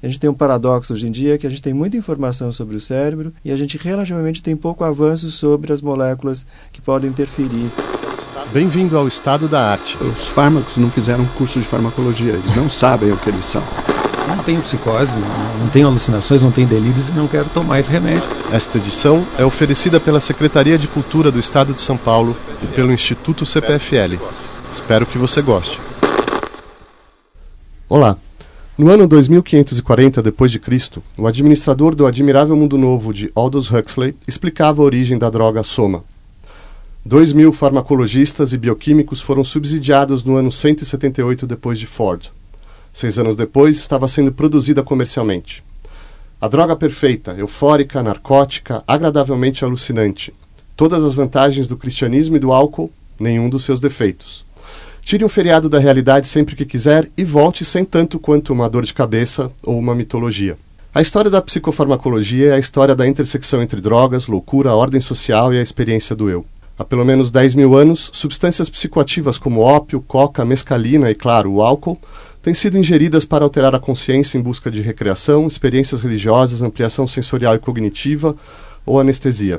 A 0.00 0.06
gente 0.06 0.20
tem 0.20 0.30
um 0.30 0.34
paradoxo 0.34 0.92
hoje 0.92 1.08
em 1.08 1.10
dia 1.10 1.36
que 1.36 1.46
a 1.46 1.50
gente 1.50 1.60
tem 1.60 1.74
muita 1.74 1.96
informação 1.96 2.52
sobre 2.52 2.76
o 2.76 2.80
cérebro 2.80 3.32
e 3.44 3.50
a 3.50 3.56
gente 3.56 3.76
relativamente 3.76 4.42
tem 4.42 4.54
pouco 4.56 4.84
avanço 4.84 5.28
sobre 5.30 5.72
as 5.72 5.82
moléculas 5.82 6.46
que 6.72 6.80
podem 6.80 7.10
interferir. 7.10 7.68
Bem-vindo 8.52 8.96
ao 8.96 9.08
estado 9.08 9.48
da 9.48 9.72
arte. 9.72 9.96
Os 10.00 10.28
fármacos 10.28 10.76
não 10.76 10.88
fizeram 10.88 11.26
curso 11.36 11.58
de 11.58 11.66
farmacologia, 11.66 12.32
eles 12.32 12.54
não 12.54 12.70
sabem 12.70 13.10
o 13.10 13.16
que 13.16 13.28
eles 13.28 13.44
são. 13.44 13.62
Não 14.28 14.38
tenho 14.44 14.62
psicose, 14.62 15.10
não, 15.58 15.68
tenho 15.70 15.88
alucinações, 15.88 16.42
não 16.42 16.52
tenho 16.52 16.68
delírios 16.68 17.08
e 17.08 17.12
não 17.12 17.26
quero 17.26 17.48
tomar 17.48 17.80
esse 17.80 17.90
remédio. 17.90 18.28
Esta 18.52 18.78
edição 18.78 19.26
é 19.36 19.44
oferecida 19.44 19.98
pela 19.98 20.20
Secretaria 20.20 20.78
de 20.78 20.86
Cultura 20.86 21.32
do 21.32 21.40
Estado 21.40 21.74
de 21.74 21.82
São 21.82 21.96
Paulo 21.96 22.36
e 22.62 22.66
pelo 22.68 22.92
Instituto 22.92 23.44
CPFL. 23.44 24.16
Espero 24.70 25.06
que 25.06 25.18
você 25.18 25.42
goste. 25.42 25.80
Olá. 27.88 28.16
No 28.78 28.92
ano 28.92 29.08
2540 29.08 30.22
d.C., 30.22 31.02
o 31.16 31.26
administrador 31.26 31.96
do 31.96 32.06
Admirável 32.06 32.54
Mundo 32.54 32.78
Novo 32.78 33.12
de 33.12 33.28
Aldous 33.34 33.72
Huxley 33.72 34.14
explicava 34.24 34.80
a 34.80 34.84
origem 34.84 35.18
da 35.18 35.28
droga 35.28 35.64
soma. 35.64 36.04
Dois 37.04 37.32
mil 37.32 37.52
farmacologistas 37.52 38.52
e 38.52 38.56
bioquímicos 38.56 39.20
foram 39.20 39.42
subsidiados 39.42 40.22
no 40.22 40.36
ano 40.36 40.52
178 40.52 41.44
depois 41.44 41.76
de 41.76 41.88
Ford. 41.88 42.28
Seis 42.92 43.18
anos 43.18 43.34
depois, 43.34 43.76
estava 43.78 44.06
sendo 44.06 44.30
produzida 44.30 44.80
comercialmente. 44.80 45.60
A 46.40 46.46
droga 46.46 46.76
perfeita, 46.76 47.34
eufórica, 47.36 48.00
narcótica, 48.00 48.84
agradavelmente 48.86 49.64
alucinante. 49.64 50.32
Todas 50.76 51.02
as 51.02 51.14
vantagens 51.14 51.66
do 51.66 51.76
cristianismo 51.76 52.36
e 52.36 52.38
do 52.38 52.52
álcool, 52.52 52.92
nenhum 53.18 53.50
dos 53.50 53.64
seus 53.64 53.80
defeitos. 53.80 54.46
Tire 55.08 55.24
um 55.24 55.28
feriado 55.30 55.70
da 55.70 55.78
realidade 55.78 56.28
sempre 56.28 56.54
que 56.54 56.66
quiser 56.66 57.10
e 57.16 57.24
volte 57.24 57.64
sem 57.64 57.82
tanto 57.82 58.18
quanto 58.18 58.52
uma 58.52 58.68
dor 58.68 58.84
de 58.84 58.92
cabeça 58.92 59.50
ou 59.62 59.78
uma 59.78 59.94
mitologia. 59.94 60.58
A 60.94 61.00
história 61.00 61.30
da 61.30 61.40
psicofarmacologia 61.40 62.48
é 62.48 62.52
a 62.52 62.58
história 62.58 62.94
da 62.94 63.08
intersecção 63.08 63.62
entre 63.62 63.80
drogas, 63.80 64.26
loucura, 64.26 64.74
ordem 64.74 65.00
social 65.00 65.54
e 65.54 65.58
a 65.58 65.62
experiência 65.62 66.14
do 66.14 66.28
eu. 66.28 66.44
Há 66.78 66.84
pelo 66.84 67.06
menos 67.06 67.30
10 67.30 67.54
mil 67.54 67.74
anos, 67.74 68.10
substâncias 68.12 68.68
psicoativas 68.68 69.38
como 69.38 69.62
ópio, 69.62 69.98
coca, 70.02 70.44
mescalina 70.44 71.10
e, 71.10 71.14
claro, 71.14 71.52
o 71.52 71.62
álcool 71.62 71.98
têm 72.42 72.52
sido 72.52 72.76
ingeridas 72.76 73.24
para 73.24 73.44
alterar 73.44 73.74
a 73.74 73.80
consciência 73.80 74.36
em 74.36 74.42
busca 74.42 74.70
de 74.70 74.82
recreação, 74.82 75.46
experiências 75.46 76.02
religiosas, 76.02 76.60
ampliação 76.60 77.08
sensorial 77.08 77.54
e 77.54 77.58
cognitiva 77.58 78.36
ou 78.84 79.00
anestesia. 79.00 79.58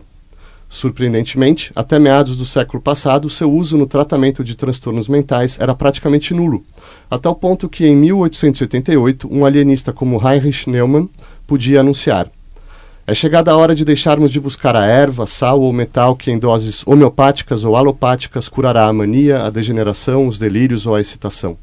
Surpreendentemente, 0.70 1.72
até 1.76 1.98
meados 1.98 2.36
do 2.36 2.46
século 2.46 2.80
passado, 2.80 3.28
seu 3.28 3.52
uso 3.52 3.76
no 3.76 3.88
tratamento 3.88 4.44
de 4.44 4.54
transtornos 4.54 5.08
mentais 5.08 5.60
era 5.60 5.74
praticamente 5.74 6.32
nulo, 6.32 6.64
a 7.10 7.18
tal 7.18 7.34
ponto 7.34 7.68
que 7.68 7.88
em 7.88 7.96
1888 7.96 9.28
um 9.32 9.46
alienista 9.46 9.92
como 9.92 10.22
Heinrich 10.24 10.70
Neumann 10.70 11.10
podia 11.48 11.80
anunciar: 11.80 12.30
É 13.08 13.16
chegada 13.16 13.52
a 13.52 13.58
hora 13.58 13.74
de 13.74 13.84
deixarmos 13.84 14.30
de 14.30 14.40
buscar 14.40 14.76
a 14.76 14.86
erva, 14.86 15.26
sal 15.26 15.60
ou 15.60 15.74
metal 15.74 16.16
que 16.16 16.30
em 16.30 16.38
doses 16.38 16.84
homeopáticas 16.86 17.64
ou 17.64 17.76
alopáticas 17.76 18.48
curará 18.48 18.86
a 18.86 18.94
mania, 18.94 19.46
a 19.46 19.50
degeneração, 19.50 20.28
os 20.28 20.38
delírios 20.38 20.86
ou 20.86 20.94
a 20.94 21.02
excitação. 21.02 21.58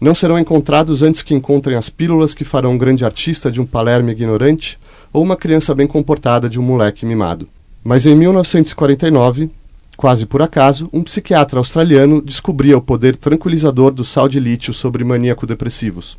Não 0.00 0.14
serão 0.14 0.38
encontrados 0.38 1.02
antes 1.02 1.20
que 1.20 1.34
encontrem 1.34 1.76
as 1.76 1.90
pílulas 1.90 2.32
que 2.32 2.44
farão 2.44 2.74
um 2.74 2.78
grande 2.78 3.04
artista 3.04 3.50
de 3.50 3.60
um 3.60 3.66
Palermo 3.66 4.10
ignorante 4.10 4.78
ou 5.12 5.20
uma 5.20 5.36
criança 5.36 5.74
bem 5.74 5.88
comportada 5.88 6.48
de 6.48 6.60
um 6.60 6.62
moleque 6.62 7.04
mimado. 7.04 7.48
Mas 7.82 8.04
em 8.04 8.14
1949, 8.14 9.50
quase 9.96 10.26
por 10.26 10.42
acaso, 10.42 10.88
um 10.92 11.02
psiquiatra 11.02 11.58
australiano 11.58 12.20
descobria 12.20 12.76
o 12.76 12.82
poder 12.82 13.16
tranquilizador 13.16 13.92
do 13.92 14.04
sal 14.04 14.28
de 14.28 14.38
lítio 14.38 14.74
sobre 14.74 15.02
maníaco-depressivos. 15.02 16.16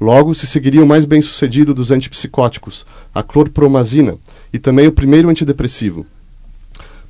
Logo 0.00 0.34
se 0.34 0.46
seguiria 0.46 0.82
o 0.82 0.86
mais 0.86 1.04
bem-sucedido 1.06 1.74
dos 1.74 1.90
antipsicóticos, 1.90 2.84
a 3.14 3.22
clorpromazina, 3.22 4.16
e 4.52 4.58
também 4.58 4.86
o 4.86 4.92
primeiro 4.92 5.28
antidepressivo. 5.28 6.06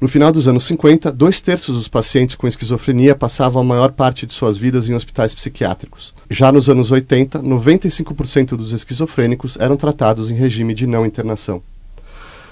No 0.00 0.06
final 0.06 0.30
dos 0.30 0.46
anos 0.46 0.64
50, 0.64 1.10
dois 1.10 1.40
terços 1.40 1.74
dos 1.74 1.88
pacientes 1.88 2.36
com 2.36 2.46
esquizofrenia 2.46 3.16
passavam 3.16 3.60
a 3.60 3.64
maior 3.64 3.90
parte 3.90 4.26
de 4.26 4.32
suas 4.32 4.56
vidas 4.56 4.88
em 4.88 4.94
hospitais 4.94 5.34
psiquiátricos. 5.34 6.14
Já 6.30 6.52
nos 6.52 6.68
anos 6.68 6.92
80, 6.92 7.40
95% 7.40 8.50
dos 8.50 8.72
esquizofrênicos 8.72 9.56
eram 9.58 9.76
tratados 9.76 10.30
em 10.30 10.34
regime 10.34 10.72
de 10.72 10.86
não 10.86 11.04
internação. 11.04 11.60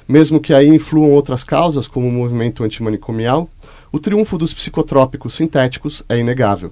Mesmo 0.08 0.40
que 0.40 0.54
aí 0.54 0.68
influam 0.68 1.10
outras 1.10 1.42
causas, 1.42 1.88
como 1.88 2.08
o 2.08 2.12
movimento 2.12 2.62
antimanicomial, 2.62 3.48
o 3.90 3.98
triunfo 3.98 4.38
dos 4.38 4.54
psicotrópicos 4.54 5.34
sintéticos 5.34 6.02
é 6.08 6.18
inegável. 6.18 6.70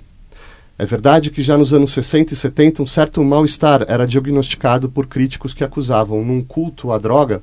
É 0.77 0.85
verdade 0.85 1.31
que 1.31 1.41
já 1.41 1.57
nos 1.57 1.73
anos 1.73 1.93
60 1.93 2.35
e 2.35 2.37
70 2.37 2.83
um 2.83 2.87
certo 2.87 3.23
mal-estar 3.23 3.85
era 3.89 4.07
diagnosticado 4.07 4.89
por 4.89 5.07
críticos 5.07 5.55
que 5.55 5.63
acusavam, 5.63 6.25
num 6.25 6.43
culto 6.43 6.91
à 6.91 6.99
droga, 6.99 7.43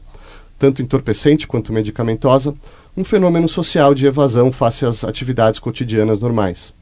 tanto 0.59 0.81
entorpecente 0.81 1.47
quanto 1.47 1.71
medicamentosa, 1.71 2.53
um 2.95 3.05
fenômeno 3.05 3.47
social 3.47 3.93
de 3.93 4.05
evasão 4.05 4.51
face 4.51 4.85
às 4.85 5.03
atividades 5.03 5.59
cotidianas 5.59 6.19
normais. 6.19 6.73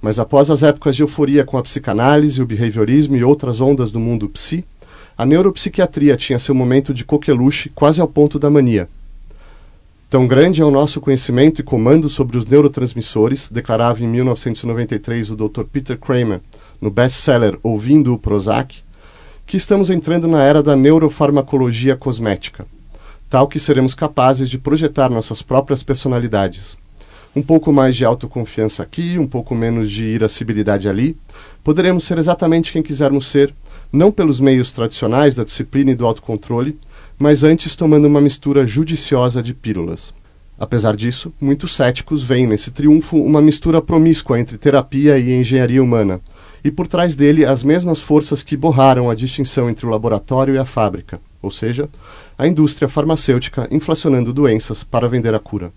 Mas 0.00 0.18
após 0.18 0.48
as 0.48 0.62
épocas 0.62 0.96
de 0.96 1.02
euforia 1.02 1.44
com 1.44 1.58
a 1.58 1.62
psicanálise, 1.62 2.40
o 2.40 2.46
behaviorismo 2.46 3.16
e 3.16 3.24
outras 3.24 3.60
ondas 3.60 3.90
do 3.90 4.00
mundo 4.00 4.28
psi, 4.28 4.64
a 5.20 5.26
neuropsiquiatria 5.26 6.16
tinha 6.16 6.38
seu 6.38 6.54
momento 6.54 6.94
de 6.94 7.04
coqueluche 7.04 7.68
quase 7.74 8.00
ao 8.00 8.08
ponto 8.08 8.38
da 8.38 8.48
mania. 8.48 8.88
Tão 10.08 10.26
grande 10.26 10.62
é 10.62 10.64
o 10.64 10.70
nosso 10.70 10.98
conhecimento 10.98 11.60
e 11.60 11.62
comando 11.62 12.08
sobre 12.08 12.38
os 12.38 12.46
neurotransmissores, 12.46 13.46
declarava 13.46 14.02
em 14.02 14.08
1993 14.08 15.28
o 15.28 15.36
Dr. 15.36 15.64
Peter 15.70 15.98
Kramer 15.98 16.40
no 16.80 16.90
best-seller 16.90 17.58
Ouvindo 17.62 18.14
o 18.14 18.18
Prozac, 18.18 18.78
que 19.44 19.58
estamos 19.58 19.90
entrando 19.90 20.26
na 20.26 20.42
era 20.42 20.62
da 20.62 20.74
neurofarmacologia 20.74 21.96
cosmética, 21.96 22.64
tal 23.28 23.46
que 23.46 23.60
seremos 23.60 23.94
capazes 23.94 24.48
de 24.48 24.56
projetar 24.56 25.10
nossas 25.10 25.42
próprias 25.42 25.82
personalidades. 25.82 26.78
Um 27.36 27.42
pouco 27.42 27.70
mais 27.70 27.94
de 27.94 28.06
autoconfiança 28.06 28.82
aqui, 28.82 29.18
um 29.18 29.26
pouco 29.26 29.54
menos 29.54 29.90
de 29.90 30.02
irascibilidade 30.02 30.88
ali, 30.88 31.14
poderemos 31.62 32.04
ser 32.04 32.16
exatamente 32.16 32.72
quem 32.72 32.82
quisermos 32.82 33.28
ser 33.28 33.54
não 33.92 34.12
pelos 34.12 34.40
meios 34.40 34.72
tradicionais 34.72 35.34
da 35.34 35.44
disciplina 35.44 35.90
e 35.90 35.94
do 35.94 36.06
autocontrole, 36.06 36.78
mas 37.18 37.42
antes 37.42 37.76
tomando 37.76 38.06
uma 38.06 38.20
mistura 38.20 38.66
judiciosa 38.66 39.42
de 39.42 39.52
pílulas. 39.52 40.12
Apesar 40.58 40.94
disso, 40.94 41.32
muitos 41.40 41.74
céticos 41.74 42.22
veem 42.22 42.46
nesse 42.46 42.70
triunfo 42.70 43.16
uma 43.16 43.40
mistura 43.40 43.80
promíscua 43.80 44.38
entre 44.38 44.58
terapia 44.58 45.18
e 45.18 45.32
engenharia 45.32 45.82
humana, 45.82 46.20
e 46.62 46.70
por 46.70 46.86
trás 46.86 47.16
dele 47.16 47.44
as 47.46 47.62
mesmas 47.62 48.00
forças 48.00 48.42
que 48.42 48.56
borraram 48.56 49.08
a 49.08 49.14
distinção 49.14 49.70
entre 49.70 49.86
o 49.86 49.88
laboratório 49.88 50.54
e 50.54 50.58
a 50.58 50.64
fábrica, 50.64 51.20
ou 51.40 51.50
seja, 51.50 51.88
a 52.36 52.46
indústria 52.46 52.88
farmacêutica 52.88 53.66
inflacionando 53.70 54.32
doenças 54.32 54.82
para 54.82 55.08
vender 55.08 55.34
a 55.34 55.38
cura. 55.38 55.72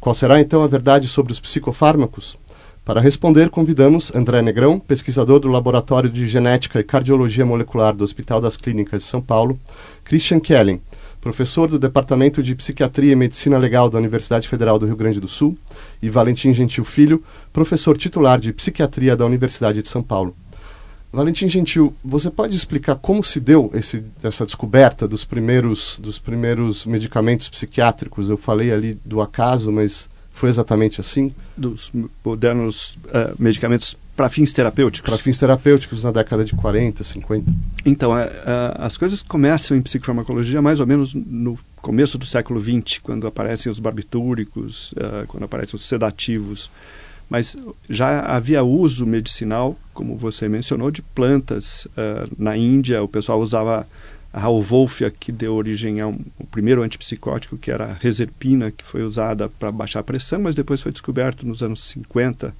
Qual 0.00 0.14
será 0.16 0.40
então 0.40 0.64
a 0.64 0.66
verdade 0.66 1.06
sobre 1.06 1.32
os 1.32 1.38
psicofármacos? 1.38 2.36
Para 2.84 3.00
responder, 3.00 3.48
convidamos 3.48 4.12
André 4.12 4.42
Negrão, 4.42 4.80
pesquisador 4.80 5.38
do 5.38 5.46
Laboratório 5.46 6.10
de 6.10 6.26
Genética 6.26 6.80
e 6.80 6.84
Cardiologia 6.84 7.46
Molecular 7.46 7.94
do 7.94 8.02
Hospital 8.02 8.40
das 8.40 8.56
Clínicas 8.56 9.02
de 9.02 9.08
São 9.08 9.22
Paulo, 9.22 9.56
Christian 10.02 10.40
Kellen, 10.40 10.82
professor 11.20 11.68
do 11.68 11.78
Departamento 11.78 12.42
de 12.42 12.56
Psiquiatria 12.56 13.12
e 13.12 13.16
Medicina 13.16 13.56
Legal 13.56 13.88
da 13.88 13.98
Universidade 13.98 14.48
Federal 14.48 14.80
do 14.80 14.86
Rio 14.86 14.96
Grande 14.96 15.20
do 15.20 15.28
Sul, 15.28 15.56
e 16.02 16.10
Valentim 16.10 16.52
Gentil 16.52 16.84
Filho, 16.84 17.22
professor 17.52 17.96
titular 17.96 18.40
de 18.40 18.52
Psiquiatria 18.52 19.16
da 19.16 19.24
Universidade 19.24 19.80
de 19.80 19.88
São 19.88 20.02
Paulo. 20.02 20.34
Valentim 21.12 21.46
Gentil, 21.48 21.94
você 22.04 22.30
pode 22.30 22.56
explicar 22.56 22.96
como 22.96 23.22
se 23.22 23.38
deu 23.38 23.70
esse, 23.74 24.02
essa 24.24 24.44
descoberta 24.44 25.06
dos 25.06 25.24
primeiros, 25.24 26.00
dos 26.00 26.18
primeiros 26.18 26.84
medicamentos 26.84 27.48
psiquiátricos? 27.48 28.28
Eu 28.28 28.36
falei 28.36 28.72
ali 28.72 28.98
do 29.04 29.20
acaso, 29.20 29.70
mas 29.70 30.10
foi 30.32 30.48
exatamente 30.48 31.00
assim? 31.00 31.32
Dos 31.56 31.92
modernos 32.24 32.98
uh, 33.06 33.34
medicamentos 33.38 33.96
para 34.16 34.28
fins 34.28 34.52
terapêuticos? 34.52 35.08
Para 35.08 35.22
fins 35.22 35.38
terapêuticos 35.38 36.02
na 36.04 36.10
década 36.10 36.44
de 36.44 36.54
40, 36.54 37.04
50. 37.04 37.52
Então, 37.84 38.12
uh, 38.12 38.16
as 38.76 38.96
coisas 38.96 39.22
começam 39.22 39.76
em 39.76 39.82
psicofarmacologia 39.82 40.60
mais 40.62 40.80
ou 40.80 40.86
menos 40.86 41.14
no 41.14 41.58
começo 41.76 42.16
do 42.18 42.24
século 42.24 42.60
XX, 42.60 42.98
quando 43.02 43.26
aparecem 43.26 43.70
os 43.70 43.78
barbitúricos, 43.78 44.92
uh, 44.92 45.26
quando 45.28 45.44
aparecem 45.44 45.76
os 45.76 45.86
sedativos. 45.86 46.70
Mas 47.28 47.56
já 47.88 48.20
havia 48.20 48.62
uso 48.62 49.06
medicinal, 49.06 49.78
como 49.94 50.16
você 50.16 50.48
mencionou, 50.48 50.90
de 50.90 51.00
plantas. 51.00 51.88
na 52.36 52.54
Índia, 52.58 53.02
o 53.02 53.08
pessoal 53.08 53.40
usava 53.40 53.86
a 54.32 54.40
Rauwolfia, 54.40 55.10
que 55.10 55.30
deu 55.30 55.54
origem 55.54 56.00
ao, 56.00 56.10
ao 56.10 56.46
primeiro 56.50 56.82
antipsicótico, 56.82 57.58
que 57.58 57.70
era 57.70 57.86
a 57.86 57.92
reserpina, 57.92 58.70
que 58.70 58.84
foi 58.84 59.02
usada 59.02 59.48
para 59.48 59.70
baixar 59.70 60.00
a 60.00 60.04
pressão, 60.04 60.40
mas 60.40 60.54
depois 60.54 60.80
foi 60.80 60.90
descoberto 60.90 61.46
nos 61.46 61.62
anos 61.62 61.84
50 61.88 62.48
uh, 62.48 62.52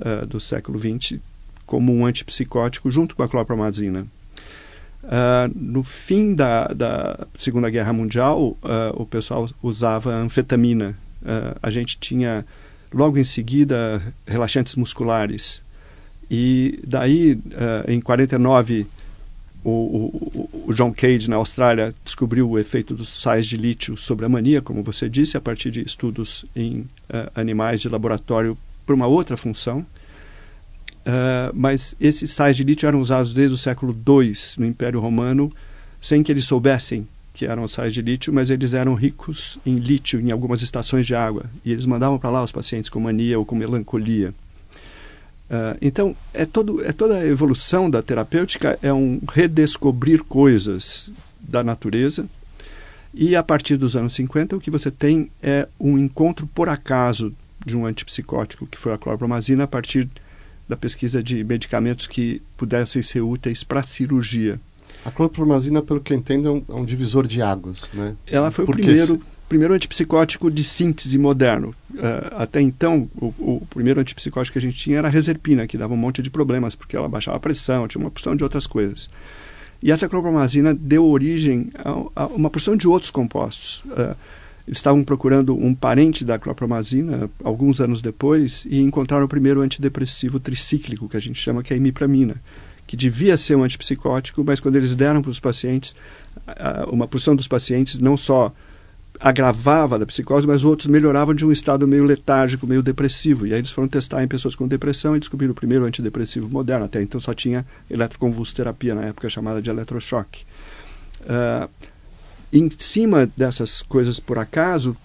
eh, 0.00 0.26
do 0.26 0.40
século 0.40 0.78
XX 0.78 1.18
como 1.66 1.92
um 1.92 2.06
antipsicótico 2.06 2.90
junto 2.90 3.16
com 3.16 3.22
a 3.22 3.28
clorpromazina. 3.28 4.06
Uh, 5.02 5.52
no 5.54 5.82
fim 5.82 6.34
da, 6.34 6.68
da, 6.68 7.26
Segunda 7.36 7.68
Guerra 7.68 7.92
Mundial, 7.92 8.40
uh, 8.40 8.56
o 8.94 9.04
pessoal 9.04 9.50
usava 9.62 10.14
anfetamina. 10.14 10.96
a 11.60 11.70
gente 11.70 11.98
tinha, 11.98 12.46
logo 12.94 13.18
em 13.18 13.24
seguida, 13.24 14.00
relaxantes 14.26 14.76
musculares. 14.76 15.62
E 16.30 16.78
daí, 16.86 17.38
em 17.88 18.00
49 18.00 18.86
o, 19.64 19.70
o, 19.70 20.50
o, 20.68 20.74
John 20.74 20.92
Cage, 20.92 21.28
na 21.28 21.36
Austrália, 21.36 21.94
descobriu 22.04 22.48
o 22.48 22.58
efeito 22.58 22.94
dos 22.94 23.08
sais 23.20 23.46
de 23.46 23.56
lítio 23.56 23.96
sobre 23.96 24.24
a 24.24 24.28
mania, 24.28 24.62
como 24.62 24.82
você 24.82 25.08
disse, 25.08 25.36
a 25.36 25.40
partir 25.40 25.70
de 25.70 25.84
estudos 25.84 26.44
em 26.54 26.80
uh, 26.80 27.30
animais 27.34 27.80
de 27.80 27.88
laboratório 27.88 28.56
para 28.86 28.94
uma 28.94 29.06
outra 29.06 29.36
função. 29.36 29.80
Uh, 31.00 31.52
mas 31.54 31.94
esses 32.00 32.30
sais 32.30 32.56
de 32.56 32.64
lítio 32.64 32.86
eram 32.86 33.00
usados 33.00 33.32
desde 33.32 33.54
o 33.54 33.58
século 33.58 33.96
II 34.06 34.32
no 34.58 34.66
Império 34.66 35.00
Romano, 35.00 35.52
sem 36.00 36.22
que 36.22 36.30
eles 36.30 36.44
soubessem 36.44 37.06
que 37.38 37.46
eram 37.46 37.68
sais 37.68 37.92
de 37.92 38.02
lítio, 38.02 38.32
mas 38.32 38.50
eles 38.50 38.74
eram 38.74 38.94
ricos 38.94 39.58
em 39.64 39.76
lítio 39.76 40.20
em 40.20 40.32
algumas 40.32 40.60
estações 40.60 41.06
de 41.06 41.14
água. 41.14 41.44
E 41.64 41.70
eles 41.70 41.86
mandavam 41.86 42.18
para 42.18 42.30
lá 42.30 42.42
os 42.42 42.50
pacientes 42.50 42.90
com 42.90 42.98
mania 42.98 43.38
ou 43.38 43.44
com 43.44 43.54
melancolia. 43.54 44.34
Uh, 45.50 45.78
então, 45.80 46.14
é, 46.34 46.44
todo, 46.44 46.84
é 46.84 46.92
toda 46.92 47.16
a 47.16 47.26
evolução 47.26 47.88
da 47.88 48.02
terapêutica 48.02 48.78
é 48.82 48.92
um 48.92 49.20
redescobrir 49.30 50.22
coisas 50.22 51.10
da 51.40 51.64
natureza. 51.64 52.26
E 53.14 53.34
a 53.34 53.42
partir 53.42 53.76
dos 53.76 53.96
anos 53.96 54.12
50, 54.14 54.56
o 54.56 54.60
que 54.60 54.70
você 54.70 54.90
tem 54.90 55.30
é 55.42 55.66
um 55.80 55.96
encontro 55.98 56.46
por 56.46 56.68
acaso 56.68 57.32
de 57.64 57.74
um 57.74 57.86
antipsicótico, 57.86 58.66
que 58.66 58.78
foi 58.78 58.92
a 58.92 58.98
clorpromazina, 58.98 59.64
a 59.64 59.66
partir 59.66 60.08
da 60.68 60.76
pesquisa 60.76 61.22
de 61.22 61.42
medicamentos 61.42 62.06
que 62.06 62.42
pudessem 62.56 63.02
ser 63.02 63.22
úteis 63.22 63.64
para 63.64 63.82
cirurgia. 63.82 64.60
A 65.04 65.10
clorpromazina, 65.10 65.80
pelo 65.80 66.00
que 66.00 66.14
entendo, 66.14 66.48
é 66.48 66.50
um, 66.50 66.64
é 66.68 66.80
um 66.80 66.84
divisor 66.84 67.26
de 67.26 67.40
águas, 67.40 67.90
né? 67.94 68.14
Ela 68.26 68.50
foi 68.50 68.64
o 68.64 68.68
primeiro 68.68 69.22
primeiro 69.48 69.74
antipsicótico 69.74 70.50
de 70.50 70.62
síntese 70.62 71.16
moderno. 71.18 71.74
Uh, 71.94 72.36
até 72.36 72.60
então, 72.60 73.10
o, 73.16 73.26
o, 73.38 73.66
primeiro 73.70 74.00
antipsicótico 74.00 74.52
que 74.52 74.58
a 74.58 74.62
gente 74.62 74.76
tinha 74.76 74.98
era 74.98 75.08
a 75.08 75.10
reserpina, 75.10 75.66
que 75.66 75.78
dava 75.78 75.94
um 75.94 75.96
monte 75.96 76.22
de 76.22 76.30
problemas, 76.30 76.74
porque 76.74 76.96
ela 76.96 77.08
baixava 77.08 77.36
a 77.36 77.40
pressão, 77.40 77.88
tinha 77.88 78.00
uma 78.00 78.10
porção 78.10 78.36
de 78.36 78.42
outras 78.44 78.66
coisas. 78.66 79.08
E 79.82 79.90
essa 79.90 80.08
clorpromazina 80.08 80.74
deu 80.74 81.06
origem 81.06 81.70
a, 81.76 82.22
a 82.22 82.26
uma 82.26 82.50
porção 82.50 82.76
de 82.76 82.86
outros 82.86 83.10
compostos. 83.10 83.82
Uh, 83.86 84.14
estavam 84.66 85.02
procurando 85.02 85.56
um 85.56 85.74
parente 85.74 86.26
da 86.26 86.38
clorpromazina 86.38 87.30
alguns 87.42 87.80
anos 87.80 88.02
depois 88.02 88.66
e 88.68 88.82
encontraram 88.82 89.24
o 89.24 89.28
primeiro 89.28 89.62
antidepressivo 89.62 90.38
tricíclico, 90.38 91.08
que 91.08 91.16
a 91.16 91.20
gente 91.20 91.40
chama 91.40 91.62
que 91.62 91.72
é 91.72 91.74
a 91.74 91.78
imipramina, 91.78 92.36
que 92.86 92.96
devia 92.96 93.36
ser 93.38 93.56
um 93.56 93.64
antipsicótico, 93.64 94.44
mas 94.44 94.60
quando 94.60 94.76
eles 94.76 94.94
deram 94.94 95.22
para 95.22 95.30
os 95.30 95.40
pacientes, 95.40 95.96
uma 96.90 97.08
porção 97.08 97.34
dos 97.34 97.48
pacientes 97.48 97.98
não 97.98 98.14
só 98.14 98.52
agravava 99.20 99.98
da 99.98 100.06
psicose, 100.06 100.46
mas 100.46 100.62
outros 100.62 100.86
melhoravam 100.86 101.34
de 101.34 101.44
um 101.44 101.50
estado 101.50 101.88
meio 101.88 102.04
letárgico, 102.04 102.66
meio 102.66 102.82
depressivo. 102.82 103.46
E 103.46 103.52
aí 103.52 103.60
eles 103.60 103.72
foram 103.72 103.88
testar 103.88 104.22
em 104.22 104.28
pessoas 104.28 104.54
com 104.54 104.68
depressão 104.68 105.16
e 105.16 105.18
descobriram 105.18 105.52
o 105.52 105.54
primeiro 105.54 105.84
antidepressivo 105.84 106.48
moderno. 106.48 106.84
Até 106.84 107.02
então 107.02 107.20
só 107.20 107.34
tinha 107.34 107.66
eletroconvulsoterapia 107.90 108.94
na 108.94 109.06
época 109.06 109.28
chamada 109.28 109.60
de 109.60 109.70
eletrochoque. 109.70 110.44
Uh, 111.22 111.68
em 112.52 112.70
cima 112.78 113.28
dessas 113.36 113.82
coisas 113.82 114.20
por 114.20 114.38
acaso, 114.38 114.96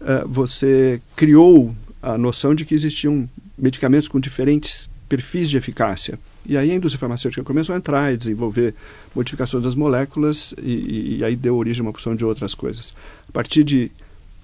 uh, 0.00 0.28
você 0.28 1.00
criou 1.16 1.74
a 2.02 2.18
noção 2.18 2.54
de 2.54 2.64
que 2.64 2.74
existiam 2.74 3.28
medicamentos 3.56 4.08
com 4.08 4.20
diferentes 4.20 4.88
perfis 5.08 5.48
de 5.48 5.56
eficácia. 5.56 6.18
E 6.46 6.56
aí 6.56 6.70
a 6.70 6.74
indústria 6.74 6.98
farmacêutica 6.98 7.42
começou 7.42 7.74
a 7.74 7.78
entrar 7.78 8.12
e 8.12 8.16
desenvolver 8.16 8.74
modificações 9.14 9.62
das 9.62 9.74
moléculas 9.74 10.54
e, 10.62 11.18
e 11.18 11.24
aí 11.24 11.36
deu 11.36 11.56
origem 11.56 11.80
a 11.80 11.84
uma 11.84 11.92
porção 11.92 12.14
de 12.14 12.24
outras 12.24 12.54
coisas. 12.54 12.94
A 13.28 13.32
partir 13.32 13.64
de 13.64 13.90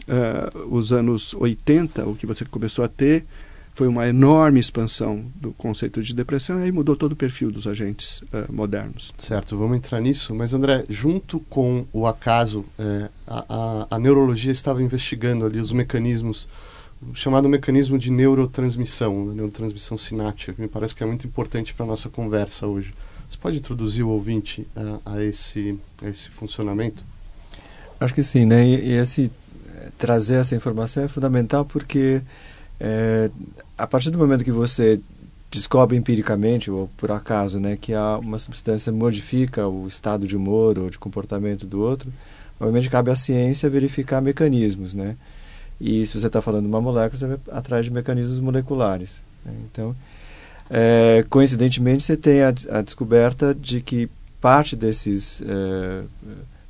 uh, 0.08 0.58
os 0.75 0.93
anos 0.93 1.35
80, 1.35 2.06
o 2.06 2.14
que 2.14 2.26
você 2.26 2.44
começou 2.44 2.85
a 2.85 2.88
ter 2.88 3.25
foi 3.73 3.87
uma 3.87 4.08
enorme 4.08 4.58
expansão 4.58 5.25
do 5.37 5.52
conceito 5.52 6.02
de 6.02 6.12
depressão 6.12 6.58
e 6.58 6.64
aí 6.64 6.73
mudou 6.73 6.97
todo 6.97 7.12
o 7.12 7.17
perfil 7.17 7.50
dos 7.50 7.67
agentes 7.67 8.20
uh, 8.23 8.53
modernos. 8.53 9.12
Certo, 9.19 9.56
vamos 9.56 9.76
entrar 9.76 10.00
nisso. 10.00 10.35
Mas 10.35 10.53
André, 10.53 10.85
junto 10.88 11.41
com 11.41 11.87
o 11.93 12.06
acaso, 12.06 12.64
é, 12.79 13.08
a, 13.26 13.44
a, 13.49 13.87
a 13.96 13.99
neurologia 13.99 14.53
estava 14.53 14.82
investigando 14.82 15.46
ali 15.46 15.61
os 15.61 15.73
mecanismos 15.73 16.49
chamado 17.14 17.49
mecanismo 17.49 17.99
de 17.99 18.11
neurotransmissão, 18.11 19.26
né, 19.26 19.35
neurotransmissão 19.35 19.97
sináptica, 19.97 20.52
que 20.52 20.61
me 20.61 20.69
parece 20.69 20.94
que 20.94 21.02
é 21.02 21.06
muito 21.06 21.26
importante 21.26 21.73
para 21.75 21.85
a 21.85 21.88
nossa 21.88 22.08
conversa 22.08 22.67
hoje. 22.67 22.94
Você 23.29 23.38
pode 23.38 23.56
introduzir 23.56 24.05
o 24.05 24.08
ouvinte 24.08 24.67
a, 24.76 25.14
a, 25.14 25.25
esse, 25.25 25.79
a 26.02 26.08
esse 26.08 26.29
funcionamento? 26.29 27.05
Acho 27.99 28.14
que 28.14 28.23
sim, 28.23 28.44
né? 28.44 28.67
E, 28.67 28.91
e 28.91 28.93
esse 28.93 29.31
trazer 29.99 30.37
essa 30.37 30.55
informação 30.55 31.02
é 31.02 31.08
fundamental 31.08 31.64
porque 31.64 32.20
é, 32.79 33.31
a 33.76 33.87
partir 33.87 34.11
do 34.11 34.19
momento 34.19 34.44
que 34.44 34.53
você 34.53 35.00
descobre 35.50 35.96
empiricamente 35.96 36.70
ou 36.70 36.88
por 36.96 37.11
acaso, 37.11 37.58
né, 37.58 37.76
que 37.76 37.93
há 37.93 38.19
uma 38.19 38.38
substância 38.38 38.93
modifica 38.93 39.69
o 39.69 39.87
estado 39.87 40.26
de 40.26 40.37
humor 40.37 40.79
ou 40.79 40.88
de 40.88 40.99
comportamento 40.99 41.67
do 41.67 41.81
outro, 41.81 42.12
obviamente 42.58 42.88
cabe 42.88 43.11
à 43.11 43.17
ciência 43.17 43.69
verificar 43.69 44.20
mecanismos, 44.20 44.94
né? 44.94 45.17
E 45.81 46.05
se 46.05 46.21
você 46.21 46.27
está 46.27 46.43
falando 46.43 46.62
de 46.62 46.69
uma 46.69 46.81
molécula, 46.81 47.19
você 47.19 47.27
vai 47.27 47.38
atrás 47.50 47.85
de 47.85 47.91
mecanismos 47.91 48.38
moleculares. 48.38 49.23
Né? 49.44 49.53
Então, 49.71 49.97
é, 50.69 51.25
coincidentemente, 51.31 52.05
você 52.05 52.17
tem 52.17 52.43
a, 52.43 52.49
a, 52.71 52.82
descoberta 52.82 53.55
de 53.55 53.81
que 53.81 54.09
parte 54.41 54.77
desses 54.77 55.43
é, 55.43 56.03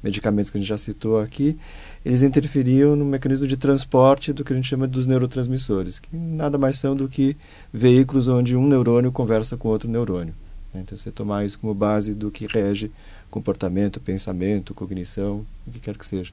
medicamentos 0.03 0.51
que 0.51 0.57
a 0.57 0.61
gente 0.61 0.69
já 0.69 0.79
citou 0.79 1.19
aqui, 1.19 1.59
eles 2.05 2.23
interferiam 2.23 2.97
no 2.97 3.05
mecanismo 3.05 3.47
de 3.47 3.57
transporte 3.57 4.33
do 4.33 4.45
que 4.45 4.53
a 4.53 4.57
gente 4.57 4.69
chama 4.69 4.87
dos 4.87 5.07
neurotransmissores, 5.07 5.99
que 5.99 6.17
nada 6.17 6.57
mais 6.57 6.79
são 6.79 6.97
do 6.97 7.09
que 7.09 7.37
veículos 7.73 8.29
onde 8.29 8.57
um 8.57 8.67
neurônio 8.67 9.13
conversa 9.13 9.57
com 9.57 9.69
outro 9.69 9.89
neurônio. 9.89 10.35
Né? 10.73 10.83
Então, 10.83 10.97
você 10.97 11.11
tomar 11.11 11.45
isso 11.45 11.59
como 11.59 11.75
base 11.75 12.15
do 12.15 12.31
que 12.31 12.47
rege 12.47 12.91
comportamento, 13.31 14.01
pensamento, 14.01 14.75
cognição, 14.75 15.45
o 15.67 15.71
que 15.71 15.79
quer 15.79 15.97
que 15.97 16.07
seja. 16.07 16.33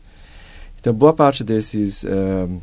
Então, 0.80 0.94
boa 0.94 1.14
parte 1.14 1.44
desses 1.44 2.04
uh, 2.04 2.62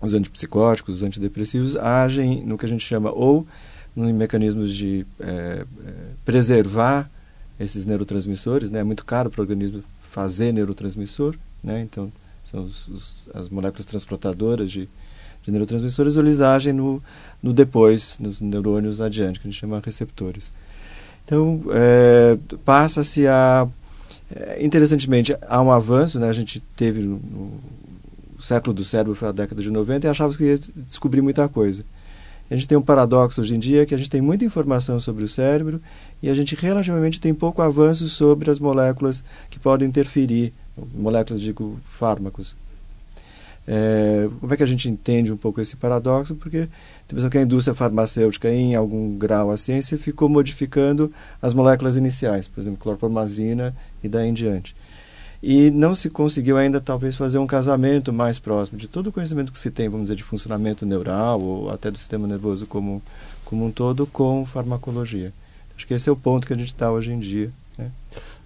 os 0.00 0.14
antipsicóticos, 0.14 0.96
os 0.96 1.02
antidepressivos, 1.02 1.76
agem 1.76 2.44
no 2.44 2.58
que 2.58 2.66
a 2.66 2.68
gente 2.68 2.84
chama 2.84 3.10
ou 3.10 3.46
em 3.96 4.12
mecanismos 4.12 4.74
de 4.74 5.06
é, 5.20 5.64
preservar 6.24 7.08
esses 7.58 7.86
neurotransmissores, 7.86 8.70
né? 8.70 8.80
É 8.80 8.84
muito 8.84 9.04
caro 9.04 9.30
para 9.30 9.40
o 9.40 9.42
organismo 9.42 9.84
fazer 10.10 10.52
neurotransmissor, 10.52 11.36
né? 11.62 11.80
Então, 11.80 12.12
são 12.44 12.64
os, 12.64 12.88
os, 12.88 13.28
as 13.32 13.48
moléculas 13.48 13.86
transportadoras 13.86 14.70
de, 14.70 14.88
de 15.44 15.50
neurotransmissores, 15.52 16.16
ou 16.16 16.22
eles 16.22 16.40
agem 16.40 16.72
no, 16.72 17.02
no 17.42 17.52
depois, 17.52 18.18
nos 18.18 18.40
neurônios 18.40 19.00
adiante, 19.00 19.38
que 19.38 19.46
a 19.46 19.50
gente 19.50 19.60
chama 19.60 19.80
receptores. 19.84 20.52
Então, 21.24 21.62
é, 21.70 22.36
passa-se 22.64 23.26
a 23.26 23.66
interessantemente, 24.58 25.36
há 25.46 25.62
um 25.62 25.70
avanço, 25.70 26.18
né? 26.18 26.28
a 26.28 26.32
gente 26.32 26.60
teve 26.76 27.00
no, 27.00 27.16
no 27.16 28.42
século 28.42 28.74
do 28.74 28.84
cérebro, 28.84 29.14
foi 29.14 29.28
a 29.28 29.32
década 29.32 29.62
de 29.62 29.70
90, 29.70 30.06
e 30.06 30.10
achava 30.10 30.36
que 30.36 30.44
ia 30.44 30.58
descobrir 30.76 31.20
muita 31.20 31.48
coisa. 31.48 31.84
A 32.50 32.54
gente 32.54 32.68
tem 32.68 32.76
um 32.76 32.82
paradoxo 32.82 33.40
hoje 33.40 33.54
em 33.54 33.58
dia 33.58 33.86
que 33.86 33.94
a 33.94 33.98
gente 33.98 34.10
tem 34.10 34.20
muita 34.20 34.44
informação 34.44 35.00
sobre 35.00 35.24
o 35.24 35.28
cérebro 35.28 35.80
e 36.22 36.28
a 36.28 36.34
gente 36.34 36.54
relativamente 36.54 37.20
tem 37.20 37.32
pouco 37.32 37.62
avanço 37.62 38.08
sobre 38.08 38.50
as 38.50 38.58
moléculas 38.58 39.24
que 39.48 39.58
podem 39.58 39.88
interferir, 39.88 40.52
moléculas, 40.94 41.40
digo, 41.40 41.80
fármacos. 41.98 42.54
É, 43.66 44.28
como 44.40 44.52
é 44.52 44.56
que 44.56 44.62
a 44.62 44.66
gente 44.66 44.88
entende 44.88 45.32
um 45.32 45.36
pouco 45.36 45.60
esse 45.60 45.76
paradoxo? 45.76 46.34
Porque 46.34 46.68
tem 47.08 47.30
que 47.30 47.38
a 47.38 47.42
indústria 47.42 47.74
farmacêutica, 47.74 48.50
em 48.50 48.74
algum 48.74 49.16
grau 49.16 49.50
a 49.50 49.56
ciência, 49.56 49.98
ficou 49.98 50.28
modificando 50.28 51.12
as 51.40 51.54
moléculas 51.54 51.96
iniciais, 51.96 52.48
por 52.48 52.60
exemplo, 52.60 52.78
clorpromazina 52.78 53.74
e 54.02 54.08
daí 54.08 54.28
em 54.28 54.34
diante. 54.34 54.74
E 55.42 55.70
não 55.70 55.94
se 55.94 56.08
conseguiu 56.08 56.56
ainda, 56.56 56.80
talvez, 56.80 57.16
fazer 57.16 57.38
um 57.38 57.46
casamento 57.46 58.12
mais 58.12 58.38
próximo 58.38 58.78
de 58.78 58.88
todo 58.88 59.08
o 59.08 59.12
conhecimento 59.12 59.52
que 59.52 59.58
se 59.58 59.70
tem, 59.70 59.88
vamos 59.88 60.06
dizer, 60.06 60.16
de 60.16 60.22
funcionamento 60.22 60.86
neural 60.86 61.40
ou 61.40 61.70
até 61.70 61.90
do 61.90 61.98
sistema 61.98 62.26
nervoso 62.26 62.66
como, 62.66 63.02
como 63.44 63.66
um 63.66 63.70
todo, 63.70 64.06
com 64.06 64.46
farmacologia. 64.46 65.32
Acho 65.76 65.86
que 65.86 65.92
esse 65.92 66.08
é 66.08 66.12
o 66.12 66.16
ponto 66.16 66.46
que 66.46 66.54
a 66.54 66.56
gente 66.56 66.68
está 66.68 66.90
hoje 66.90 67.12
em 67.12 67.18
dia. 67.18 67.50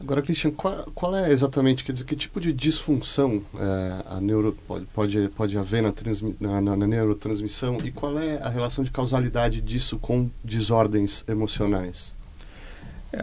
Agora, 0.00 0.22
Christian, 0.22 0.52
qual, 0.52 0.88
qual, 0.94 1.16
é 1.16 1.30
exatamente, 1.30 1.82
quer 1.82 1.92
dizer, 1.92 2.04
que 2.04 2.14
tipo 2.14 2.40
de 2.40 2.52
disfunção 2.52 3.42
é, 3.58 4.04
a 4.06 4.20
neuro, 4.20 4.56
pode, 4.66 4.86
pode, 4.86 5.28
pode 5.36 5.58
haver 5.58 5.82
na, 5.82 5.92
transmi, 5.92 6.36
na, 6.40 6.60
na, 6.60 6.76
na, 6.76 6.86
neurotransmissão 6.86 7.78
e 7.82 7.90
qual 7.90 8.18
é 8.18 8.40
a 8.42 8.48
relação 8.48 8.84
de 8.84 8.90
causalidade 8.90 9.60
disso 9.60 9.98
com 9.98 10.30
desordens 10.44 11.24
emocionais? 11.26 12.16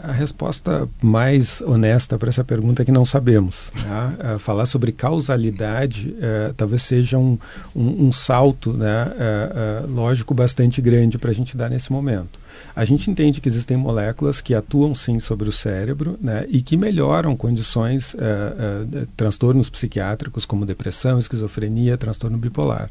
A 0.04 0.12
resposta 0.12 0.90
mais 1.00 1.62
honesta 1.62 2.18
para 2.18 2.30
essa 2.30 2.44
pergunta 2.44 2.82
é 2.82 2.86
que 2.86 2.92
não 2.92 3.06
sabemos. 3.06 3.72
Né? 3.76 4.34
É, 4.34 4.40
falar 4.40 4.66
sobre 4.66 4.92
causalidade 4.92 6.16
é, 6.20 6.54
talvez 6.58 6.82
seja 6.82 7.20
um, 7.20 7.38
um, 7.76 8.08
um 8.08 8.12
salto 8.12 8.74
né, 8.74 9.14
é, 9.18 9.86
lógico 9.88 10.34
bastante 10.34 10.82
grande 10.82 11.20
para 11.20 11.30
a 11.30 11.34
gente 11.34 11.56
dar 11.56 11.70
nesse 11.70 11.92
momento. 11.92 12.40
A 12.76 12.86
gente 12.86 13.10
entende 13.10 13.42
que 13.42 13.48
existem 13.48 13.78
moléculas 13.78 14.42
que 14.42 14.54
atuam 14.54 14.96
sim 14.96 15.20
sobre 15.20 15.48
o 15.48 15.52
cérebro 15.52 16.18
né, 16.22 16.46
e 16.50 16.62
que 16.62 16.78
melhoram 16.78 17.36
condições, 17.36 18.14
uh, 18.14 18.18
uh, 18.18 19.08
transtornos 19.16 19.70
psiquiátricos 19.70 20.46
como 20.46 20.66
depressão, 20.66 21.20
esquizofrenia, 21.20 21.98
transtorno 21.98 22.38
bipolar. 22.38 22.90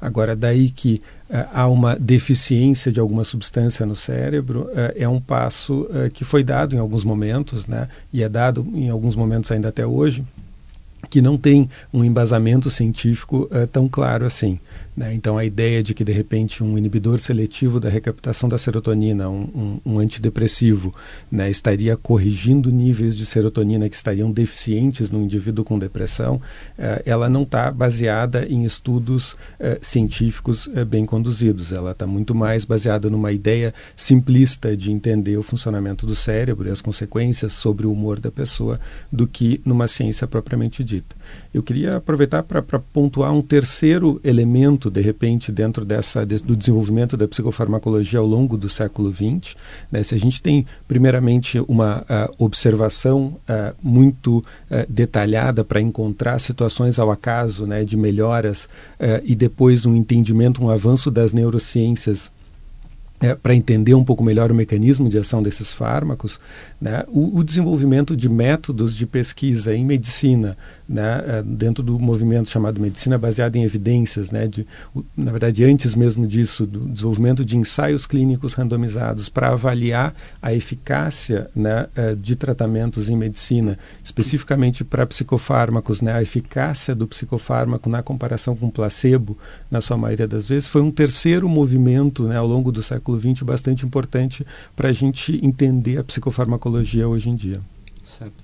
Agora, 0.00 0.36
daí 0.36 0.70
que 0.70 1.00
uh, 1.28 1.48
há 1.52 1.66
uma 1.66 1.96
deficiência 1.96 2.92
de 2.92 3.00
alguma 3.00 3.24
substância 3.24 3.84
no 3.84 3.96
cérebro, 3.96 4.68
é 4.94 5.08
um 5.08 5.20
passo 5.20 5.88
que 6.12 6.24
foi 6.24 6.42
dado 6.42 6.74
em 6.74 6.78
alguns 6.78 7.04
momentos, 7.04 7.66
né, 7.66 7.88
e 8.12 8.22
é 8.22 8.28
dado 8.28 8.66
em 8.74 8.88
alguns 8.88 9.16
momentos 9.16 9.50
ainda 9.50 9.68
até 9.68 9.86
hoje, 9.86 10.24
que 11.10 11.20
não 11.20 11.36
tem 11.36 11.68
um 11.92 12.02
embasamento 12.02 12.70
científico 12.70 13.48
tão 13.70 13.88
claro 13.88 14.24
assim. 14.24 14.58
Né? 14.96 15.12
Então, 15.14 15.36
a 15.36 15.44
ideia 15.44 15.82
de 15.82 15.92
que, 15.92 16.04
de 16.04 16.12
repente, 16.12 16.62
um 16.62 16.78
inibidor 16.78 17.18
seletivo 17.18 17.80
da 17.80 17.88
recaptação 17.88 18.48
da 18.48 18.56
serotonina, 18.56 19.28
um, 19.28 19.80
um, 19.84 19.94
um 19.94 19.98
antidepressivo, 19.98 20.94
né, 21.30 21.50
estaria 21.50 21.96
corrigindo 21.96 22.70
níveis 22.70 23.16
de 23.16 23.26
serotonina 23.26 23.88
que 23.88 23.96
estariam 23.96 24.30
deficientes 24.30 25.10
no 25.10 25.22
indivíduo 25.22 25.64
com 25.64 25.78
depressão, 25.78 26.36
uh, 26.36 27.02
ela 27.04 27.28
não 27.28 27.42
está 27.42 27.70
baseada 27.70 28.46
em 28.46 28.64
estudos 28.64 29.32
uh, 29.32 29.78
científicos 29.82 30.68
bem 30.86 31.04
conduzidos. 31.04 31.72
Ela 31.72 31.90
está 31.90 32.06
muito 32.06 32.34
mais 32.34 32.64
baseada 32.64 33.10
numa 33.10 33.32
ideia 33.32 33.74
simplista 33.96 34.76
de 34.76 34.92
entender 34.92 35.36
o 35.36 35.42
funcionamento 35.42 36.06
do 36.06 36.14
cérebro 36.14 36.68
e 36.68 36.70
as 36.70 36.80
consequências 36.80 37.52
sobre 37.52 37.86
o 37.86 37.92
humor 37.92 38.20
da 38.20 38.30
pessoa 38.30 38.78
do 39.10 39.26
que 39.26 39.60
numa 39.64 39.88
ciência 39.88 40.26
propriamente 40.26 40.84
dita. 40.84 41.16
Eu 41.52 41.62
queria 41.62 41.96
aproveitar 41.96 42.42
para 42.42 42.62
pontuar 42.62 43.32
um 43.32 43.42
terceiro 43.42 44.20
elemento, 44.24 44.83
de 44.90 45.00
repente, 45.00 45.50
dentro 45.50 45.84
dessa, 45.84 46.24
de, 46.24 46.36
do 46.42 46.56
desenvolvimento 46.56 47.16
da 47.16 47.26
psicofarmacologia 47.26 48.18
ao 48.18 48.26
longo 48.26 48.56
do 48.56 48.68
século 48.68 49.12
XX. 49.12 49.56
Né? 49.90 50.02
Se 50.02 50.14
a 50.14 50.18
gente 50.18 50.40
tem, 50.40 50.66
primeiramente, 50.86 51.58
uma 51.68 52.02
uh, 52.02 52.34
observação 52.38 53.36
uh, 53.48 53.74
muito 53.82 54.38
uh, 54.38 54.44
detalhada 54.88 55.64
para 55.64 55.80
encontrar 55.80 56.38
situações 56.38 56.98
ao 56.98 57.10
acaso 57.10 57.66
né, 57.66 57.84
de 57.84 57.96
melhoras 57.96 58.68
e 59.24 59.34
depois 59.34 59.84
um 59.86 59.94
entendimento, 59.94 60.62
um 60.62 60.70
avanço 60.70 61.10
das 61.10 61.32
neurociências 61.32 62.30
é, 63.20 63.34
para 63.34 63.54
entender 63.54 63.94
um 63.94 64.04
pouco 64.04 64.22
melhor 64.22 64.50
o 64.50 64.54
mecanismo 64.54 65.08
de 65.08 65.18
ação 65.18 65.42
desses 65.42 65.72
fármacos, 65.72 66.38
né, 66.80 67.04
o, 67.08 67.38
o, 67.38 67.44
desenvolvimento 67.44 68.16
de 68.16 68.28
métodos 68.28 68.94
de 68.94 69.06
pesquisa 69.06 69.74
em 69.74 69.84
medicina, 69.84 70.56
né, 70.86 71.24
é, 71.26 71.42
dentro 71.42 71.82
do 71.82 71.98
movimento 71.98 72.50
chamado 72.50 72.80
medicina 72.80 73.16
baseada 73.16 73.56
em 73.56 73.62
evidências, 73.62 74.30
né, 74.30 74.46
de, 74.46 74.66
na 75.16 75.30
verdade, 75.30 75.64
antes 75.64 75.94
mesmo 75.94 76.26
disso, 76.26 76.66
do 76.66 76.80
desenvolvimento 76.80 77.44
de 77.44 77.56
ensaios 77.56 78.04
clínicos 78.04 78.52
randomizados 78.52 79.28
para 79.28 79.50
avaliar 79.50 80.14
a 80.42 80.52
eficácia 80.52 81.48
né, 81.54 81.86
é, 81.94 82.14
de 82.14 82.36
tratamentos 82.36 83.08
em 83.08 83.16
medicina, 83.16 83.78
especificamente 84.02 84.84
para 84.84 85.06
psicofármacos, 85.06 86.02
né, 86.02 86.12
a 86.12 86.20
eficácia 86.20 86.94
do 86.94 87.06
psicofármaco 87.06 87.88
na 87.88 88.02
comparação 88.02 88.54
com 88.56 88.68
placebo, 88.68 89.38
na 89.70 89.80
sua 89.80 89.96
maioria 89.96 90.28
das 90.28 90.46
vezes, 90.46 90.68
foi 90.68 90.82
um 90.82 90.90
terceiro 90.90 91.48
movimento 91.48 92.24
né, 92.24 92.36
ao 92.36 92.46
longo 92.46 92.70
do 92.70 92.82
século 92.82 93.03
século 93.04 93.20
XX 93.20 93.42
bastante 93.42 93.84
importante 93.84 94.46
para 94.74 94.88
a 94.88 94.92
gente 94.92 95.38
entender 95.44 95.98
a 95.98 96.04
psicofarmacologia 96.04 97.06
hoje 97.06 97.28
em 97.28 97.36
dia. 97.36 97.60
Certo. 98.02 98.34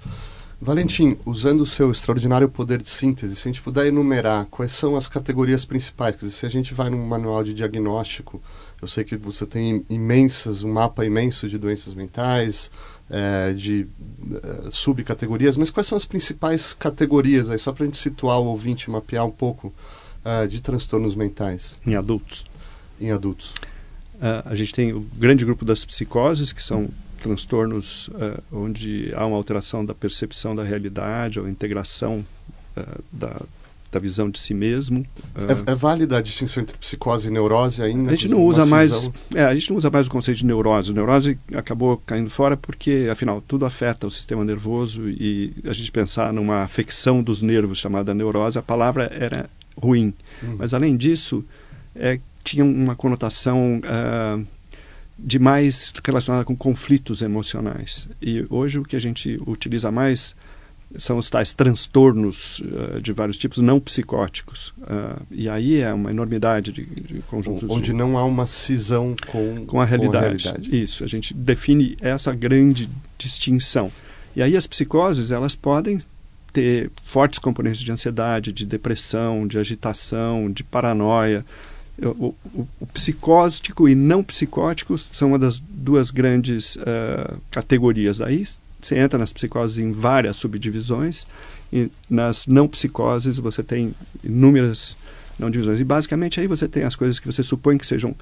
Valentim, 0.61 1.17
usando 1.25 1.63
o 1.63 1.67
seu 1.67 1.91
extraordinário 1.91 2.47
poder 2.47 2.83
de 2.83 2.91
síntese, 2.91 3.35
se 3.35 3.49
a 3.49 3.51
gente 3.51 3.63
puder 3.63 3.87
enumerar 3.87 4.45
quais 4.51 4.73
são 4.73 4.95
as 4.95 5.09
categorias 5.09 5.65
principais, 5.65 6.15
quer 6.15 6.27
dizer, 6.27 6.37
se 6.37 6.45
a 6.45 6.51
gente 6.51 6.75
vai 6.75 6.91
num 6.91 7.07
manual 7.07 7.43
de 7.43 7.55
diagnóstico, 7.55 8.43
eu 8.83 8.87
sei 8.87 9.03
que 9.03 9.17
você 9.17 9.47
tem 9.47 9.85
imensas, 9.89 10.63
um 10.63 10.71
mapa 10.71 11.05
imenso 11.07 11.49
de 11.49 11.57
doenças 11.57 11.95
mentais, 11.95 12.71
é, 13.09 13.55
de 13.55 13.87
é, 14.35 14.71
subcategorias, 14.71 15.57
mas 15.57 15.71
quais 15.71 15.87
são 15.87 15.97
as 15.97 16.05
principais 16.05 16.75
categorias 16.75 17.49
aí, 17.49 17.59
só 17.59 17.73
para 17.73 17.85
a 17.85 17.87
gente 17.87 17.99
situar 17.99 18.39
o 18.39 18.47
ouvinte, 18.47 18.91
mapear 18.91 19.25
um 19.25 19.31
pouco 19.31 19.73
é, 20.23 20.47
de 20.47 20.61
transtornos 20.61 21.15
mentais? 21.15 21.79
Em 21.87 21.95
adultos. 21.95 22.45
Em 23.01 23.11
adultos. 23.11 23.55
Uh, 24.21 24.45
a 24.45 24.55
gente 24.55 24.75
tem 24.75 24.93
o 24.93 25.01
grande 25.17 25.45
grupo 25.45 25.65
das 25.65 25.85
psicoses, 25.85 26.53
que 26.53 26.63
são 26.63 26.91
transtornos 27.21 28.09
uh, 28.09 28.43
onde 28.53 29.11
há 29.15 29.25
uma 29.25 29.37
alteração 29.37 29.85
da 29.85 29.95
percepção 29.95 30.55
da 30.55 30.63
realidade 30.63 31.41
ou 31.41 31.49
integração 31.49 32.25
uh, 32.77 33.03
da, 33.11 33.41
da 33.91 33.99
visão 33.99 34.31
de 34.31 34.39
si 34.39 34.55
mesmo. 34.55 35.07
É, 35.35 35.73
é, 35.73 35.75
válida 35.75 36.19
a 36.19 36.23
distinção 36.23 36.63
entre 36.63 36.77
psicose 36.77 37.29
e 37.29 37.31
neurose 37.31 37.83
ainda? 37.83 38.11
A 38.11 38.15
gente 38.15 38.29
não 38.29 38.45
usa 38.45 38.65
mais, 38.67 39.11
é, 39.35 39.43
a 39.43 39.55
gente 39.55 39.71
não 39.71 39.77
usa 39.77 39.91
mais 39.91 40.07
o 40.07 40.11
conceito 40.11 40.39
de 40.39 40.47
neurose. 40.47 40.93
neurose 40.93 41.39
acabou 41.55 41.97
caindo 42.07 42.31
fora 42.31 42.57
porque, 42.57 43.09
afinal, 43.11 43.43
tudo 43.47 43.65
afeta 43.65 44.07
o 44.07 44.11
sistema 44.11 44.45
nervoso 44.45 45.09
e 45.09 45.53
a 45.65 45.73
gente 45.73 45.91
pensar 45.91 46.33
numa 46.33 46.63
afecção 46.63 47.23
dos 47.23 47.43
nervos 47.43 47.79
chamada 47.79 48.15
neurose, 48.15 48.59
a 48.59 48.63
palavra 48.63 49.11
era 49.15 49.51
ruim. 49.77 50.15
Hum. 50.43 50.57
Mas 50.59 50.73
além 50.73 50.97
disso, 50.97 51.45
é 51.95 52.21
tinha 52.51 52.65
uma 52.65 52.97
conotação 52.97 53.81
uh, 53.81 54.47
de 55.17 55.39
mais 55.39 55.93
relacionada 56.05 56.45
com 56.45 56.57
conflitos 56.57 57.23
emocionais. 57.23 58.09
E 58.21 58.45
hoje 58.51 58.81
o 58.81 58.83
que 58.83 58.97
a 58.97 59.01
gente 59.01 59.41
utiliza 59.47 59.93
mais 59.93 60.35
são 60.97 61.19
os 61.19 61.31
tais 61.31 61.53
transtornos 61.53 62.59
uh, 62.59 63.01
de 63.01 63.13
vários 63.13 63.39
tipos 63.39 63.59
não 63.59 63.79
psicóticos. 63.79 64.73
Uh, 64.79 65.23
e 65.31 65.49
aí 65.49 65.81
é 65.81 65.95
uma 65.95 66.11
enormidade 66.11 66.73
de, 66.73 66.85
de 66.85 67.23
conjuntos. 67.29 67.71
Onde 67.71 67.87
de, 67.87 67.93
não 67.93 68.19
há 68.19 68.25
uma 68.25 68.47
cisão 68.47 69.15
com, 69.29 69.65
com, 69.67 69.81
a, 69.81 69.85
realidade. 69.85 70.43
com 70.43 70.49
a 70.49 70.53
realidade. 70.53 70.83
Isso, 70.83 71.05
a 71.05 71.07
gente 71.07 71.33
define 71.33 71.97
essa 72.01 72.35
grande 72.35 72.91
distinção. 73.17 73.93
E 74.35 74.43
aí 74.43 74.57
as 74.57 74.67
psicoses, 74.67 75.31
elas 75.31 75.55
podem 75.55 76.01
ter 76.53 76.91
fortes 77.05 77.39
componentes 77.39 77.81
de 77.81 77.93
ansiedade, 77.93 78.53
de 78.53 78.67
depressão, 78.67 79.47
de 79.47 79.57
agitação, 79.57 80.51
de 80.51 80.65
paranoia, 80.65 81.47
o, 82.07 82.35
o, 82.55 82.69
o, 82.81 82.87
psicótico 82.87 83.89
e 83.89 83.95
não 83.95 84.23
psicótico 84.23 84.97
são 84.99 85.29
uma 85.29 85.39
das 85.39 85.61
duas 85.61 86.11
grandes 86.11 86.77
uh, 86.77 87.41
categorias. 87.51 88.19
Daí 88.19 88.47
você 88.81 88.99
entra 88.99 89.19
nas 89.19 89.33
psicoses 89.33 89.79
em 89.79 89.93
várias 89.93 90.37
subdivisões 90.37 91.27
e 91.73 91.91
nas 92.09 92.47
não 92.47 92.67
psicoses 92.67 93.39
você 93.39 93.63
tem 93.63 93.95
inúmeras 94.25 94.97
não 95.39 95.51
divisões. 95.51 95.81
E 95.81 95.85
basicamente 95.85 96.41
aí 96.41 96.47
você 96.47 96.69
tem 96.69 96.85
as 96.85 96.95
coisas 96.95 97.19
que 97.19 97.27
você 97.27 97.43
supõe 97.43 97.79
que 97.79 97.87
sejam 97.87 98.15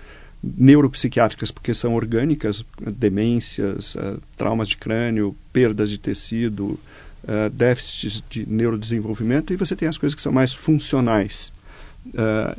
neuropsiquiátricas, 0.42 1.50
porque 1.50 1.74
são 1.74 1.94
orgânicas, 1.94 2.64
demências, 2.80 3.94
uh, 3.96 4.20
traumas 4.36 4.68
de 4.68 4.76
crânio, 4.76 5.34
perdas 5.52 5.90
de 5.90 5.98
tecido, 5.98 6.78
uh, 7.24 7.50
déficits 7.52 8.22
de 8.30 8.46
neurodesenvolvimento, 8.46 9.52
e 9.52 9.56
você 9.56 9.74
tem 9.74 9.88
as 9.88 9.98
coisas 9.98 10.14
que 10.14 10.22
são 10.22 10.32
mais 10.32 10.52
funcionais. 10.52 11.52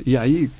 e 0.04 0.14
aí 0.14 0.50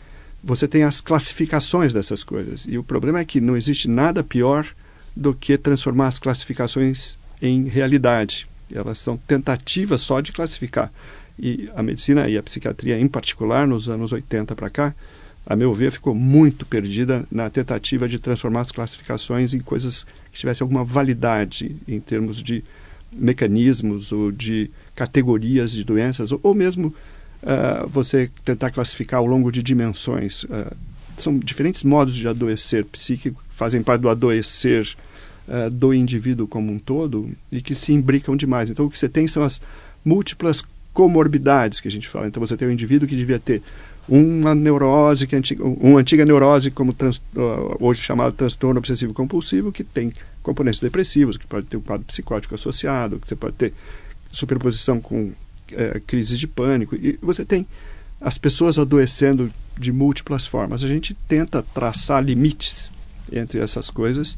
você 0.43 0.67
tem 0.67 0.83
as 0.83 1.01
classificações 1.01 1.93
dessas 1.93 2.25
coisas. 2.25 2.65
E 2.67 2.79
o 2.79 2.85
problema 2.85 3.21
é 3.21 3.25
que 3.25 3.41
não 3.41 3.57
existe 3.57 3.89
nada 3.89 4.23
pior 4.23 4.67
do 5.15 5.35
que 5.35 5.59
transformar 5.59 6.09
as 6.09 6.19
classificações 6.19 7.19
em 7.43 7.69
realidade. 7.69 8.49
Elas 8.73 8.99
são 8.99 9.17
tentativas 9.17 10.01
só 10.01 10.21
de 10.21 10.33
classificar. 10.33 10.93
E 11.39 11.69
a 11.75 11.83
medicina 11.83 12.29
e 12.29 12.37
a 12.37 12.43
psiquiatria, 12.43 12.99
em 12.99 13.09
particular, 13.09 13.67
nos 13.67 13.89
anos 13.89 14.13
80 14.13 14.55
para 14.55 14.71
cá, 14.71 14.95
a 15.47 15.57
meu 15.57 15.75
ver, 15.75 15.91
ficou 15.91 16.15
muito 16.15 16.67
perdida 16.67 17.27
na 17.31 17.49
tentativa 17.49 18.09
de 18.09 18.19
transformar 18.19 18.61
as 18.61 18.73
classificações 18.73 19.55
em 19.55 19.59
coisas 19.59 20.05
que 20.31 20.39
tivessem 20.39 20.65
alguma 20.65 20.85
validade 20.85 21.77
em 21.89 21.99
termos 21.99 22.43
de 22.43 22.63
mecanismos 23.13 24.13
ou 24.13 24.31
de 24.31 24.71
categorias 24.95 25.73
de 25.73 25.83
doenças, 25.83 26.31
ou, 26.31 26.39
ou 26.43 26.55
mesmo 26.55 26.95
uh, 27.43 27.89
você 27.89 28.31
tentar 28.45 28.71
classificar 28.71 29.21
ao 29.21 29.27
longo 29.27 29.51
de 29.51 29.63
dimensões. 29.63 30.45
Uh, 30.45 30.77
são 31.17 31.39
diferentes 31.39 31.85
modos 31.85 32.15
de 32.15 32.27
adoecer 32.27 32.85
psíquico, 32.85 33.43
fazem 33.51 33.83
parte 33.83 34.03
do 34.03 34.09
adoecer 34.09 34.89
uh, 35.49 35.71
do 35.71 35.93
indivíduo 35.93 36.47
como 36.47 36.73
um 36.73 36.79
todo 36.79 37.31
e 37.51 37.61
que 37.61 37.75
se 37.75 37.93
imbricam 37.93 38.37
demais. 38.37 38.71
Então, 38.71 38.87
o 38.87 38.91
que 38.91 38.99
você 38.99 39.09
tem 39.09 39.29
são 39.29 39.43
as 39.43 39.61
múltiplas 40.05 40.63
comorbidades 40.93 41.81
que 41.81 41.89
a 41.89 41.91
gente 41.91 42.09
fala. 42.09 42.27
Então, 42.27 42.41
você 42.45 42.57
tem 42.57 42.69
um 42.69 42.73
indivíduo 42.73 43.09
que 43.09 43.17
devia 43.17 43.39
ter 43.39 43.63
uma 44.09 44.55
neurose, 44.55 45.27
que 45.27 45.37
é 45.37 45.39
antiga, 45.39 45.65
uma 45.65 46.01
antiga 46.01 46.25
neurose, 46.25 46.71
como 46.71 46.93
trans, 46.93 47.21
hoje 47.79 48.03
chamado 48.03 48.33
transtorno 48.33 48.79
obsessivo 48.79 49.15
compulsivo, 49.15 49.71
que 49.71 49.85
tem 49.85 50.13
componentes 50.43 50.81
depressivos, 50.81 51.37
que 51.37 51.47
pode 51.47 51.67
ter 51.67 51.77
um 51.77 51.81
quadro 51.81 52.05
psicótico 52.07 52.55
associado, 52.55 53.21
que 53.21 53.29
você 53.29 53.37
pode 53.37 53.55
ter 53.55 53.73
superposição 54.33 55.01
com 55.01 55.33
é, 55.73 56.01
crises 56.01 56.39
de 56.39 56.47
pânico. 56.47 56.95
E 56.95 57.19
você 57.23 57.45
tem 57.45 57.67
as 58.21 58.37
pessoas 58.37 58.79
adoecendo 58.79 59.53
de 59.79 59.91
múltiplas 59.91 60.47
formas. 60.47 60.85
A 60.85 60.89
gente 60.89 61.15
tenta 61.27 61.63
traçar 61.63 62.23
limites 62.23 62.91
entre 63.33 63.59
essas 63.59 63.89
coisas 63.89 64.35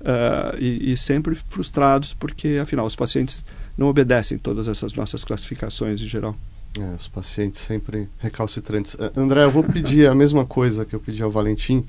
uh, 0.00 0.56
e, 0.58 0.92
e, 0.92 0.96
sempre 0.96 1.34
frustrados 1.34 2.14
porque, 2.14 2.58
afinal, 2.62 2.86
os 2.86 2.94
pacientes 2.94 3.44
não 3.76 3.88
obedecem 3.88 4.38
todas 4.38 4.68
essas 4.68 4.94
nossas 4.94 5.24
classificações 5.24 6.00
em 6.00 6.06
geral. 6.06 6.36
É, 6.78 6.94
os 6.94 7.08
pacientes 7.08 7.60
sempre 7.60 8.08
recalcitrantes. 8.18 8.94
Uh, 8.94 9.10
André, 9.16 9.44
eu 9.44 9.50
vou 9.50 9.64
pedir 9.64 10.08
a 10.08 10.14
mesma 10.14 10.44
coisa 10.44 10.84
que 10.84 10.94
eu 10.94 11.00
pedi 11.00 11.22
ao 11.22 11.30
Valentim. 11.30 11.84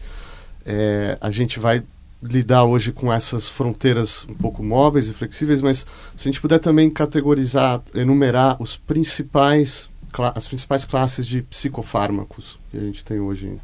É, 0.66 1.18
a 1.22 1.30
gente 1.30 1.60
vai 1.60 1.84
lidar 2.22 2.64
hoje 2.64 2.92
com 2.92 3.12
essas 3.12 3.48
fronteiras 3.48 4.26
um 4.30 4.34
pouco 4.34 4.64
móveis 4.64 5.08
e 5.08 5.14
flexíveis, 5.14 5.62
mas 5.62 5.86
se 6.16 6.28
a 6.28 6.32
gente 6.32 6.42
puder 6.42 6.60
também 6.60 6.90
categorizar, 6.90 7.82
enumerar 7.94 8.62
os 8.62 8.76
principais 8.76 9.90
as 10.34 10.48
principais 10.48 10.86
classes 10.86 11.28
de 11.28 11.42
psicofármacos 11.42 12.58
que 12.72 12.78
a 12.78 12.80
gente 12.80 13.04
tem 13.04 13.20
hoje. 13.20 13.60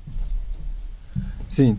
Sim. 1.48 1.78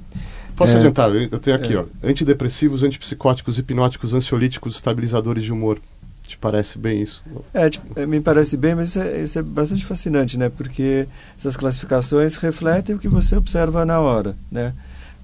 Posso 0.57 0.77
é, 0.77 0.79
adiantar? 0.79 1.11
Eu 1.15 1.39
tenho 1.39 1.57
aqui, 1.57 1.75
é. 1.75 1.79
ó, 1.79 1.85
antidepressivos, 2.03 2.83
antipsicóticos, 2.83 3.59
hipnóticos, 3.59 4.15
ansiolíticos, 4.15 4.77
estabilizadores 4.77 5.45
de 5.45 5.53
humor. 5.53 5.81
Te 6.27 6.39
parece 6.39 6.79
bem 6.79 7.03
isso? 7.03 7.23
É, 7.53 7.69
tipo, 7.69 8.07
me 8.07 8.21
parece 8.21 8.57
bem, 8.57 8.75
mas 8.75 8.91
isso 8.91 9.01
é, 9.01 9.23
isso 9.23 9.39
é, 9.39 9.43
bastante 9.43 9.85
fascinante, 9.85 10.39
né? 10.39 10.49
Porque 10.49 11.07
essas 11.37 11.57
classificações 11.57 12.37
refletem 12.37 12.95
o 12.95 12.99
que 12.99 13.09
você 13.09 13.37
observa 13.37 13.85
na 13.85 14.01
hora, 14.01 14.37
né? 14.51 14.73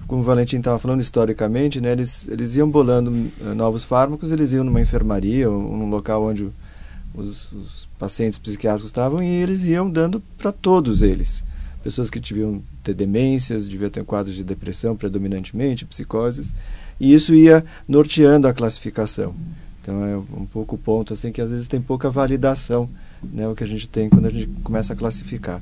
Como 0.09 0.23
o 0.23 0.25
Valentim 0.25 0.57
estava 0.57 0.79
falando 0.79 1.01
historicamente, 1.01 1.79
né? 1.79 1.91
Eles, 1.91 2.27
eles 2.27 2.55
iam 2.55 2.67
bolando 2.67 3.11
uh, 3.11 3.53
novos 3.55 3.83
fármacos, 3.83 4.31
eles 4.31 4.51
iam 4.51 4.63
numa 4.63 4.81
enfermaria 4.81 5.47
ou 5.47 5.61
num 5.77 5.87
local 5.87 6.23
onde 6.23 6.49
os, 7.13 7.51
os 7.51 7.87
pacientes 7.99 8.39
psiquiátricos 8.39 8.89
estavam 8.89 9.21
e 9.21 9.27
eles 9.27 9.63
iam 9.65 9.87
dando 9.87 10.19
para 10.35 10.51
todos 10.51 11.03
eles. 11.03 11.43
Pessoas 11.83 12.09
que 12.09 12.19
deviam 12.19 12.59
ter 12.83 12.95
demências, 12.95 13.67
deviam 13.67 13.91
ter 13.91 14.03
quadros 14.03 14.35
de 14.35 14.43
depressão 14.43 14.95
predominantemente, 14.95 15.85
psicoses, 15.85 16.55
e 16.99 17.13
isso 17.13 17.35
ia 17.35 17.63
norteando 17.87 18.47
a 18.47 18.53
classificação. 18.53 19.35
Então 19.79 20.03
é 20.03 20.17
um 20.17 20.45
pouco 20.51 20.75
o 20.75 20.79
ponto 20.79 21.13
assim 21.13 21.31
que 21.31 21.39
às 21.39 21.51
vezes 21.51 21.67
tem 21.67 21.79
pouca 21.79 22.09
validação, 22.09 22.89
né, 23.21 23.47
o 23.47 23.53
que 23.53 23.63
a 23.63 23.67
gente 23.67 23.87
tem 23.87 24.09
quando 24.09 24.25
a 24.25 24.31
gente 24.31 24.47
começa 24.63 24.93
a 24.93 24.95
classificar. 24.95 25.61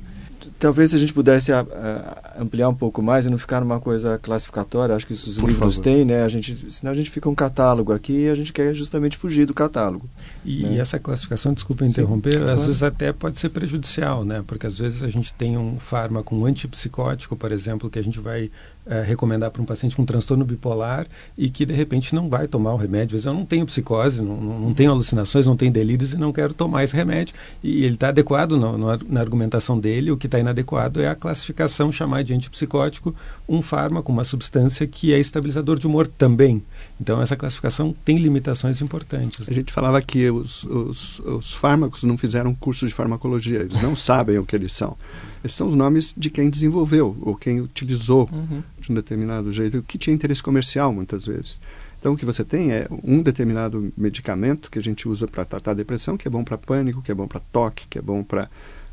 Talvez 0.58 0.90
se 0.90 0.96
a 0.96 0.98
gente 0.98 1.12
pudesse 1.12 1.52
a, 1.52 1.60
a, 1.60 2.42
ampliar 2.42 2.68
um 2.68 2.74
pouco 2.74 3.00
mais 3.00 3.26
e 3.26 3.30
não 3.30 3.38
ficar 3.38 3.60
numa 3.60 3.78
coisa 3.78 4.18
classificatória, 4.18 4.94
acho 4.94 5.06
que 5.06 5.12
isso 5.12 5.30
os 5.30 5.38
Por 5.38 5.48
livros 5.48 5.76
favor. 5.76 5.84
têm, 5.84 6.04
né? 6.04 6.24
A 6.24 6.28
gente, 6.28 6.66
senão 6.70 6.90
a 6.90 6.94
gente 6.94 7.10
fica 7.10 7.28
um 7.28 7.34
catálogo 7.34 7.92
aqui 7.92 8.24
e 8.24 8.28
a 8.28 8.34
gente 8.34 8.52
quer 8.52 8.74
justamente 8.74 9.16
fugir 9.16 9.46
do 9.46 9.54
catálogo. 9.54 10.08
E, 10.44 10.64
né? 10.64 10.78
essa 10.78 10.98
classificação, 10.98 11.52
desculpa 11.52 11.84
interromper, 11.84 12.32
Sim, 12.32 12.36
às 12.38 12.44
claro. 12.44 12.60
vezes 12.60 12.82
até 12.82 13.12
pode 13.12 13.38
ser 13.38 13.50
prejudicial, 13.50 14.24
né? 14.24 14.42
Porque 14.46 14.66
às 14.66 14.78
vezes 14.78 15.02
a 15.02 15.08
gente 15.08 15.32
tem 15.32 15.56
um 15.56 15.78
fármaco, 15.78 16.34
um 16.34 16.44
antipsicótico, 16.44 17.36
por 17.36 17.52
exemplo, 17.52 17.88
que 17.88 17.98
a 17.98 18.02
gente 18.02 18.18
vai 18.18 18.50
é, 18.88 19.02
recomendar 19.02 19.50
para 19.50 19.60
um 19.60 19.64
paciente 19.64 19.94
com 19.94 20.04
transtorno 20.04 20.44
bipolar 20.44 21.06
e 21.36 21.50
que 21.50 21.66
de 21.66 21.74
repente 21.74 22.14
não 22.14 22.28
vai 22.28 22.48
tomar 22.48 22.72
o 22.72 22.76
remédio. 22.76 23.16
Às 23.16 23.22
vezes 23.22 23.26
eu 23.26 23.34
não 23.34 23.44
tenho 23.44 23.66
psicose, 23.66 24.22
não, 24.22 24.36
não 24.36 24.74
tenho 24.74 24.90
alucinações, 24.90 25.46
não 25.46 25.56
tenho 25.56 25.70
delírios 25.70 26.12
e 26.12 26.16
não 26.16 26.32
quero 26.32 26.54
tomar 26.54 26.84
esse 26.84 26.96
remédio. 26.96 27.34
E 27.62 27.84
ele 27.84 27.94
está 27.94 28.08
adequado 28.08 28.52
no, 28.52 28.78
na 28.78 29.20
argumentação 29.20 29.78
dele, 29.78 30.10
o 30.10 30.16
que 30.16 30.26
está 30.26 30.38
inadequado 30.38 31.00
é 31.00 31.08
a 31.08 31.14
classificação 31.14 31.92
chamada 31.92 32.24
de 32.24 32.32
antipsicótico, 32.32 33.14
um 33.48 33.62
fármaco, 33.62 34.12
uma 34.12 34.24
substância 34.24 34.86
que 34.86 35.12
é 35.12 35.18
estabilizador 35.18 35.78
de 35.78 35.86
humor 35.86 36.06
também. 36.06 36.62
Então 37.00 37.20
essa 37.22 37.36
classificação 37.36 37.94
tem 38.04 38.18
limitações 38.18 38.82
importantes. 38.82 39.48
A 39.48 39.52
gente 39.52 39.72
falava 39.72 40.00
que 40.02 40.30
os, 40.30 40.64
os, 40.64 41.18
os 41.20 41.54
fármacos 41.54 42.02
não 42.02 42.18
fizeram 42.18 42.54
curso 42.54 42.86
de 42.86 42.92
farmacologia, 42.92 43.60
eles 43.60 43.80
não 43.80 43.96
sabem 43.96 44.38
o 44.38 44.44
que 44.44 44.54
eles 44.54 44.72
são. 44.72 44.96
Esses 45.42 45.56
são 45.56 45.68
os 45.68 45.74
nomes 45.74 46.12
de 46.16 46.30
quem 46.30 46.50
desenvolveu 46.50 47.16
ou 47.22 47.34
quem 47.34 47.60
utilizou 47.60 48.28
uhum. 48.32 48.62
de 48.80 48.92
um 48.92 48.94
determinado 48.94 49.52
jeito, 49.52 49.82
que 49.82 49.96
tinha 49.96 50.14
interesse 50.14 50.42
comercial 50.42 50.92
muitas 50.92 51.24
vezes. 51.24 51.60
Então, 52.00 52.12
o 52.12 52.16
que 52.16 52.24
você 52.24 52.44
tem 52.44 52.70
é 52.70 52.86
um 53.02 53.22
determinado 53.22 53.92
medicamento 53.96 54.70
que 54.70 54.78
a 54.78 54.82
gente 54.82 55.08
usa 55.08 55.26
para 55.26 55.44
tratar 55.44 55.72
a 55.72 55.74
depressão, 55.74 56.16
que 56.16 56.28
é 56.28 56.30
bom 56.30 56.44
para 56.44 56.56
pânico, 56.56 57.02
que 57.02 57.10
é 57.10 57.14
bom 57.14 57.26
para 57.26 57.40
toque, 57.40 57.88
que 57.88 57.98
é 57.98 58.02
bom 58.02 58.22
para 58.22 58.44
uh, 58.44 58.48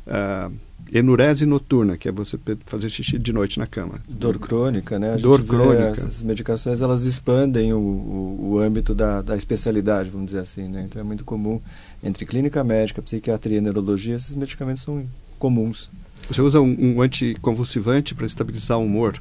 ah, 0.08 0.50
enurese 0.92 1.44
noturna, 1.46 1.96
que 1.96 2.08
é 2.08 2.12
você 2.12 2.38
fazer 2.64 2.88
xixi 2.88 3.18
de 3.18 3.32
noite 3.32 3.58
na 3.58 3.66
cama. 3.66 4.00
Dor 4.08 4.38
crônica, 4.38 4.98
né? 4.98 5.14
A 5.14 5.16
Dor 5.16 5.42
crônica. 5.44 5.88
Essas 5.88 6.22
medicações, 6.22 6.80
elas 6.80 7.02
expandem 7.02 7.72
o, 7.72 7.78
o, 7.78 8.50
o 8.52 8.58
âmbito 8.58 8.94
da, 8.94 9.20
da 9.22 9.36
especialidade, 9.36 10.10
vamos 10.10 10.26
dizer 10.26 10.40
assim, 10.40 10.68
né? 10.68 10.84
Então, 10.88 11.00
é 11.00 11.04
muito 11.04 11.24
comum, 11.24 11.60
entre 12.02 12.24
clínica 12.24 12.62
médica, 12.62 13.02
psiquiatria 13.02 13.58
e 13.58 13.60
neurologia, 13.60 14.14
esses 14.14 14.34
medicamentos 14.34 14.82
são 14.82 15.04
comuns. 15.38 15.90
Você 16.28 16.40
usa 16.40 16.60
um, 16.60 16.76
um 16.96 17.02
anticonvulsivante 17.02 18.14
para 18.14 18.26
estabilizar 18.26 18.78
o 18.78 18.84
humor. 18.84 19.20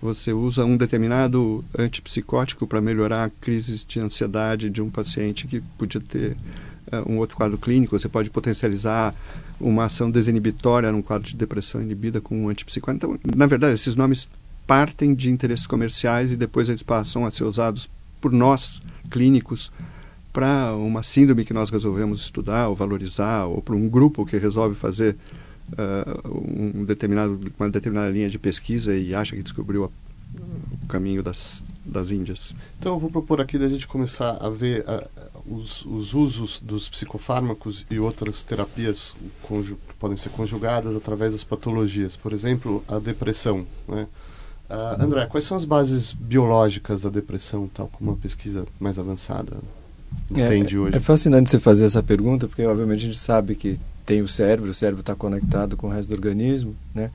Você 0.00 0.32
usa 0.32 0.64
um 0.64 0.76
determinado 0.76 1.64
antipsicótico 1.78 2.66
para 2.66 2.80
melhorar 2.80 3.30
crises 3.40 3.84
de 3.84 4.00
ansiedade 4.00 4.68
de 4.68 4.82
um 4.82 4.90
paciente 4.90 5.46
que 5.46 5.60
podia 5.78 6.00
ter 6.00 6.36
um 7.06 7.18
outro 7.18 7.36
quadro 7.36 7.58
clínico. 7.58 7.98
Você 7.98 8.08
pode 8.08 8.30
potencializar 8.30 9.14
uma 9.60 9.84
ação 9.84 10.10
desinibitória 10.10 10.90
num 10.90 11.02
quadro 11.02 11.28
de 11.28 11.36
depressão 11.36 11.80
inibida 11.80 12.20
com 12.20 12.44
um 12.44 12.48
antipsicótico. 12.48 13.16
Então, 13.16 13.36
na 13.36 13.46
verdade, 13.46 13.74
esses 13.74 13.94
nomes 13.94 14.28
partem 14.66 15.14
de 15.14 15.30
interesses 15.30 15.66
comerciais 15.66 16.32
e 16.32 16.36
depois 16.36 16.68
eles 16.68 16.82
passam 16.82 17.26
a 17.26 17.30
ser 17.30 17.44
usados 17.44 17.88
por 18.20 18.32
nós, 18.32 18.80
clínicos, 19.10 19.70
para 20.32 20.74
uma 20.76 21.02
síndrome 21.02 21.44
que 21.44 21.52
nós 21.52 21.68
resolvemos 21.68 22.22
estudar 22.22 22.68
ou 22.68 22.74
valorizar, 22.74 23.44
ou 23.44 23.60
para 23.60 23.74
um 23.74 23.88
grupo 23.88 24.24
que 24.24 24.38
resolve 24.38 24.74
fazer 24.74 25.16
uh, 25.72 26.78
um 26.78 26.84
determinado, 26.84 27.38
uma 27.58 27.68
determinada 27.68 28.10
linha 28.10 28.30
de 28.30 28.38
pesquisa 28.38 28.94
e 28.94 29.14
acha 29.14 29.36
que 29.36 29.42
descobriu 29.42 29.84
a, 29.84 29.88
o 30.82 30.86
caminho 30.88 31.22
das, 31.22 31.62
das 31.84 32.10
Índias. 32.10 32.54
Então 32.78 32.94
eu 32.94 32.98
vou 32.98 33.10
propor 33.10 33.40
aqui 33.40 33.58
da 33.58 33.68
gente 33.68 33.86
começar 33.86 34.38
a 34.40 34.48
ver 34.48 34.84
uh, 34.88 35.31
os, 35.46 35.84
os, 35.84 36.14
usos 36.14 36.60
dos 36.60 36.88
psicofármacos 36.88 37.84
e 37.90 37.98
outras 37.98 38.42
terapias 38.42 39.14
que 39.46 39.74
podem 39.98 40.16
ser 40.16 40.30
conjugadas 40.30 40.94
através 40.94 41.32
das 41.32 41.44
patologias. 41.44 42.16
Por 42.16 42.32
exemplo, 42.32 42.84
a 42.88 42.98
depressão. 42.98 43.66
Né? 43.88 44.06
Uh, 44.70 45.02
André, 45.02 45.26
quais 45.26 45.44
são 45.44 45.56
as 45.56 45.64
bases 45.64 46.12
biológicas 46.12 47.02
da 47.02 47.10
depressão, 47.10 47.68
tal 47.68 47.88
como 47.88 48.10
uma 48.10 48.16
pesquisa 48.16 48.66
mais 48.80 48.98
avançada 48.98 49.58
entende 50.30 50.76
é, 50.76 50.78
hoje? 50.78 50.96
É 50.96 51.00
fascinante 51.00 51.50
você 51.50 51.58
fazer 51.58 51.84
essa 51.84 52.02
pergunta, 52.02 52.46
porque 52.46 52.64
obviamente 52.64 53.00
a 53.00 53.06
gente 53.06 53.18
sabe 53.18 53.54
que 53.54 53.78
tem 54.06 54.22
o 54.22 54.28
cérebro, 54.28 54.70
o 54.70 54.74
cérebro 54.74 55.00
está 55.00 55.14
conectado 55.14 55.76
com 55.76 55.88
o 55.88 55.90
resto 55.90 56.08
do 56.08 56.14
organismo, 56.14 56.74
né? 56.94 57.10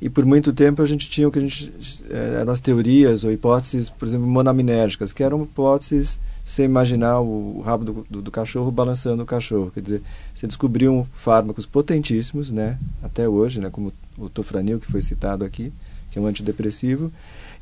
E 0.00 0.08
por 0.08 0.24
muito 0.24 0.52
tempo 0.52 0.80
a 0.80 0.86
gente 0.86 1.10
tinha 1.10 1.28
o 1.28 1.30
que 1.30 1.38
a 1.38 1.42
gente 1.42 1.70
eh, 2.08 2.38
eram 2.40 2.52
as 2.52 2.60
teorias 2.60 3.22
ou 3.22 3.30
hipóteses, 3.30 3.90
por 3.90 4.08
exemplo, 4.08 4.26
monaminérgicas, 4.26 5.12
que 5.12 5.22
eram 5.22 5.42
hipóteses 5.42 6.18
você 6.44 6.64
imaginar 6.64 7.20
o 7.20 7.60
rabo 7.60 7.84
do, 7.84 8.06
do, 8.10 8.22
do, 8.22 8.30
cachorro 8.30 8.70
balançando 8.70 9.22
o 9.22 9.26
cachorro, 9.26 9.70
quer 9.70 9.80
dizer, 9.80 10.02
você 10.34 10.46
descobriu 10.46 11.06
fármacos 11.14 11.66
potentíssimos, 11.66 12.50
né? 12.50 12.78
Até 13.02 13.28
hoje, 13.28 13.60
né? 13.60 13.70
Como 13.70 13.92
o 14.18 14.28
tofranil 14.28 14.80
que 14.80 14.90
foi 14.90 15.00
citado 15.00 15.44
aqui, 15.44 15.72
que 16.10 16.18
é 16.18 16.22
um 16.22 16.26
antidepressivo, 16.26 17.12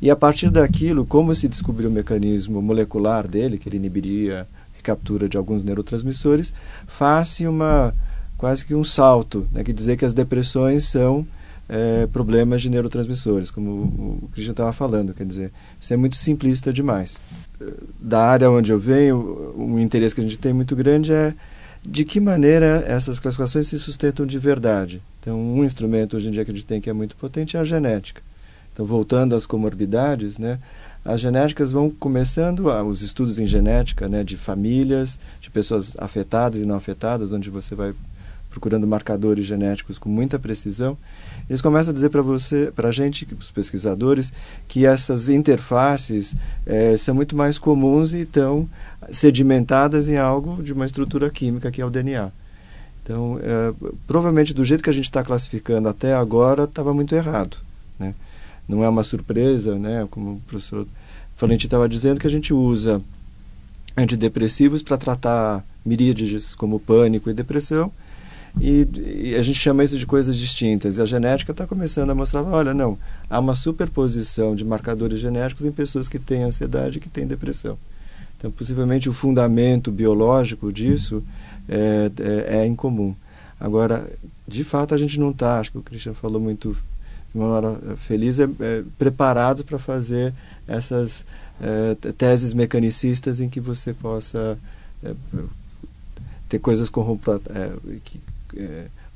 e 0.00 0.10
a 0.10 0.16
partir 0.16 0.50
daquilo, 0.50 1.04
como 1.04 1.34
se 1.34 1.48
descobriu 1.48 1.90
o 1.90 1.92
mecanismo 1.92 2.62
molecular 2.62 3.26
dele, 3.26 3.58
que 3.58 3.68
ele 3.68 3.76
inibiria 3.76 4.42
a 4.42 4.76
recaptura 4.76 5.28
de 5.28 5.36
alguns 5.36 5.64
neurotransmissores, 5.64 6.54
faz-se 6.86 7.46
uma 7.46 7.92
quase 8.36 8.64
que 8.64 8.74
um 8.74 8.84
salto, 8.84 9.48
né, 9.50 9.64
que 9.64 9.72
dizer 9.72 9.96
que 9.96 10.04
as 10.04 10.14
depressões 10.14 10.84
são 10.84 11.26
é, 11.68 12.06
problemas 12.06 12.62
de 12.62 12.70
neurotransmissores, 12.70 13.50
como 13.50 13.70
o, 13.70 14.18
o 14.22 14.28
Christian 14.32 14.52
estava 14.52 14.72
falando, 14.72 15.12
quer 15.12 15.26
dizer, 15.26 15.52
isso 15.80 15.92
é 15.92 15.96
muito 15.96 16.16
simplista 16.16 16.72
demais. 16.72 17.20
Da 18.00 18.24
área 18.24 18.50
onde 18.50 18.72
eu 18.72 18.78
venho, 18.78 19.54
um 19.56 19.78
interesse 19.78 20.14
que 20.14 20.20
a 20.20 20.24
gente 20.24 20.38
tem 20.38 20.52
muito 20.52 20.74
grande 20.74 21.12
é 21.12 21.34
de 21.84 22.04
que 22.04 22.20
maneira 22.20 22.84
essas 22.86 23.18
classificações 23.18 23.66
se 23.66 23.78
sustentam 23.78 24.26
de 24.26 24.38
verdade. 24.38 25.02
Então, 25.20 25.38
um 25.38 25.64
instrumento 25.64 26.16
hoje 26.16 26.28
em 26.28 26.30
dia 26.30 26.44
que 26.44 26.50
a 26.50 26.54
gente 26.54 26.66
tem 26.66 26.80
que 26.80 26.90
é 26.90 26.92
muito 26.92 27.16
potente 27.16 27.56
é 27.56 27.60
a 27.60 27.64
genética. 27.64 28.22
Então, 28.72 28.86
voltando 28.86 29.34
às 29.34 29.44
comorbidades, 29.44 30.38
né, 30.38 30.58
as 31.04 31.20
genéticas 31.20 31.72
vão 31.72 31.90
começando, 31.90 32.66
os 32.86 33.02
estudos 33.02 33.38
em 33.38 33.46
genética, 33.46 34.08
né, 34.08 34.22
de 34.22 34.36
famílias, 34.36 35.18
de 35.40 35.50
pessoas 35.50 35.96
afetadas 35.98 36.60
e 36.60 36.66
não 36.66 36.76
afetadas, 36.76 37.32
onde 37.32 37.50
você 37.50 37.74
vai 37.74 37.94
procurando 38.50 38.86
marcadores 38.86 39.46
genéticos 39.46 39.98
com 39.98 40.08
muita 40.08 40.38
precisão, 40.38 40.96
eles 41.48 41.60
começam 41.60 41.90
a 41.92 41.94
dizer 41.94 42.10
para 42.10 42.22
você, 42.22 42.72
para 42.74 42.88
a 42.88 42.92
gente, 42.92 43.26
os 43.38 43.50
pesquisadores, 43.50 44.32
que 44.66 44.86
essas 44.86 45.28
interfaces 45.28 46.34
é, 46.66 46.96
são 46.96 47.14
muito 47.14 47.36
mais 47.36 47.58
comuns 47.58 48.12
e 48.12 48.20
estão 48.20 48.68
sedimentadas 49.10 50.08
em 50.08 50.16
algo 50.16 50.62
de 50.62 50.72
uma 50.72 50.86
estrutura 50.86 51.30
química 51.30 51.70
que 51.70 51.80
é 51.80 51.84
o 51.84 51.90
DNA. 51.90 52.30
Então, 53.02 53.40
é, 53.42 53.72
provavelmente 54.06 54.52
do 54.52 54.64
jeito 54.64 54.84
que 54.84 54.90
a 54.90 54.92
gente 54.92 55.04
está 55.04 55.22
classificando 55.22 55.88
até 55.88 56.14
agora, 56.14 56.64
estava 56.64 56.92
muito 56.92 57.14
errado. 57.14 57.56
Né? 57.98 58.14
Não 58.68 58.84
é 58.84 58.88
uma 58.88 59.02
surpresa, 59.02 59.78
né? 59.78 60.06
como 60.10 60.32
o 60.32 60.40
professor 60.46 60.86
Valente 61.38 61.66
estava 61.66 61.88
dizendo, 61.88 62.20
que 62.20 62.26
a 62.26 62.30
gente 62.30 62.52
usa 62.52 63.00
antidepressivos 63.96 64.82
para 64.82 64.98
tratar 64.98 65.64
miríades 65.84 66.54
como 66.54 66.78
pânico 66.78 67.30
e 67.30 67.34
depressão, 67.34 67.90
e, 68.60 69.30
e, 69.30 69.34
a 69.36 69.42
gente 69.42 69.58
chama 69.58 69.84
isso 69.84 69.98
de 69.98 70.06
coisas 70.06 70.36
distintas. 70.36 70.96
E 70.96 71.02
a 71.02 71.06
genética 71.06 71.52
está 71.52 71.66
começando 71.66 72.10
a 72.10 72.14
mostrar, 72.14 72.42
olha, 72.42 72.74
não, 72.74 72.98
há 73.28 73.38
uma 73.38 73.54
superposição 73.54 74.54
de 74.54 74.64
marcadores 74.64 75.20
genéticos 75.20 75.64
em 75.64 75.72
pessoas 75.72 76.08
que 76.08 76.18
têm 76.18 76.44
ansiedade 76.44 76.98
e 76.98 77.00
que 77.00 77.08
têm 77.08 77.26
depressão. 77.26 77.78
Então, 78.36 78.50
possivelmente 78.50 79.08
o 79.08 79.12
fundamento 79.12 79.90
biológico 79.90 80.72
disso 80.72 81.22
é, 81.68 82.10
é, 82.20 82.58
é 82.58 82.66
incomum. 82.66 83.14
Agora, 83.60 84.08
de 84.46 84.62
fato, 84.64 84.94
a 84.94 84.98
gente 84.98 85.18
não 85.18 85.30
está, 85.30 85.58
acho 85.58 85.72
que 85.72 85.78
o 85.78 85.82
Christian 85.82 86.14
falou 86.14 86.40
muito 86.40 86.76
de 87.32 87.38
uma 87.38 87.46
hora 87.48 87.96
feliz, 87.96 88.38
é, 88.38 88.44
é 88.44 88.84
preparado 88.96 89.64
para 89.64 89.78
fazer 89.78 90.32
essas 90.66 91.26
é, 91.60 91.94
teses 92.12 92.54
mecanicistas 92.54 93.40
em 93.40 93.48
que 93.48 93.60
você 93.60 93.92
possa 93.92 94.58
é, 95.02 95.12
ter 96.48 96.58
coisas 96.58 96.88
é, 96.88 97.72
que 98.04 98.20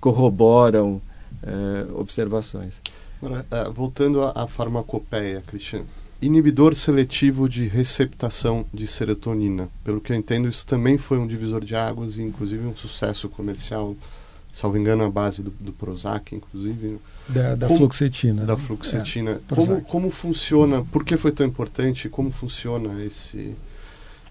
corroboram 0.00 1.00
é, 1.42 1.86
observações. 1.94 2.80
Agora, 3.22 3.46
voltando 3.70 4.22
à, 4.22 4.32
à 4.34 4.46
farmacopeia, 4.46 5.42
Cristiano, 5.46 5.86
inibidor 6.22 6.74
seletivo 6.74 7.48
de 7.48 7.66
receptação 7.66 8.64
de 8.72 8.86
serotonina. 8.86 9.68
Pelo 9.84 10.00
que 10.00 10.12
eu 10.12 10.16
entendo, 10.16 10.48
isso 10.48 10.64
também 10.64 10.96
foi 10.96 11.18
um 11.18 11.26
divisor 11.26 11.64
de 11.64 11.74
águas 11.74 12.16
e, 12.16 12.22
inclusive, 12.22 12.64
um 12.64 12.76
sucesso 12.76 13.28
comercial, 13.28 13.96
salvo 14.52 14.78
engano, 14.78 15.04
a 15.04 15.10
base 15.10 15.42
do, 15.42 15.50
do 15.50 15.72
Prozac, 15.72 16.34
inclusive. 16.34 16.98
Da, 17.28 17.56
da 17.56 17.66
como, 17.66 17.78
fluoxetina. 17.78 18.44
Da 18.44 18.56
fluoxetina. 18.56 19.32
É, 19.32 19.54
como, 19.54 19.82
como 19.82 20.10
funciona, 20.10 20.84
por 20.84 21.04
que 21.04 21.16
foi 21.16 21.32
tão 21.32 21.44
importante, 21.44 22.08
como 22.08 22.30
funciona 22.30 23.04
esse, 23.04 23.56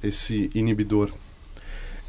esse 0.01 0.49
inibidor? 0.55 1.11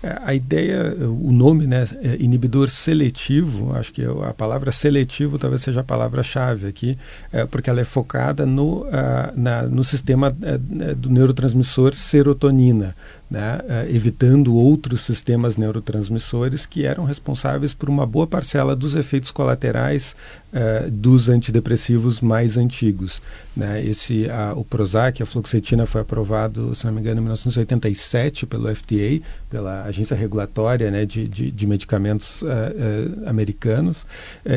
É, 0.02 0.18
a 0.24 0.34
ideia, 0.34 0.96
o 0.98 1.30
nome, 1.30 1.66
né, 1.66 1.84
é 2.02 2.16
inibidor 2.18 2.68
seletivo, 2.68 3.72
acho 3.74 3.92
que 3.92 4.02
a 4.04 4.34
palavra 4.34 4.72
seletivo 4.72 5.38
talvez 5.38 5.62
seja 5.62 5.80
a 5.80 5.84
palavra-chave 5.84 6.66
aqui, 6.66 6.98
é, 7.32 7.46
porque 7.46 7.70
ela 7.70 7.80
é 7.80 7.84
focada 7.84 8.44
no, 8.44 8.84
na, 9.36 9.62
no 9.62 9.84
sistema 9.84 10.36
é, 10.42 10.58
do 10.94 11.08
neurotransmissor 11.08 11.94
serotonina 11.94 12.94
né, 13.32 13.60
uh, 13.62 13.88
evitando 13.88 14.54
outros 14.54 15.00
sistemas 15.00 15.56
neurotransmissores 15.56 16.66
que 16.66 16.84
eram 16.84 17.04
responsáveis 17.04 17.72
por 17.72 17.88
uma 17.88 18.04
boa 18.06 18.26
parcela 18.26 18.76
dos 18.76 18.94
efeitos 18.94 19.30
colaterais 19.30 20.14
uh, 20.52 20.90
dos 20.90 21.30
antidepressivos 21.30 22.20
mais 22.20 22.58
antigos. 22.58 23.22
Né? 23.56 23.82
Esse, 23.82 24.26
uh, 24.26 24.58
o 24.58 24.62
Prozac, 24.66 25.22
a 25.22 25.24
fluoxetina, 25.24 25.86
foi 25.86 26.02
aprovado, 26.02 26.74
se 26.74 26.84
não 26.84 26.92
me 26.92 27.00
engano, 27.00 27.20
em 27.20 27.22
1987 27.22 28.44
pelo 28.44 28.68
FDA, 28.76 29.22
pela 29.48 29.84
Agência 29.84 30.14
Regulatória 30.14 30.90
né, 30.90 31.06
de, 31.06 31.26
de, 31.26 31.50
de 31.50 31.66
Medicamentos 31.66 32.42
eh, 32.42 33.28
americanos, 33.28 34.06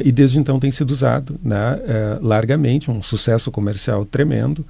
e 0.04 0.12
desde 0.12 0.38
então 0.40 0.60
tem 0.60 0.72
sido 0.72 0.92
usado 0.92 1.40
né, 1.44 1.80
largamente, 2.22 2.90
um 2.90 3.02
sucesso 3.02 3.52
comercial 3.52 4.06
tremendo. 4.06 4.66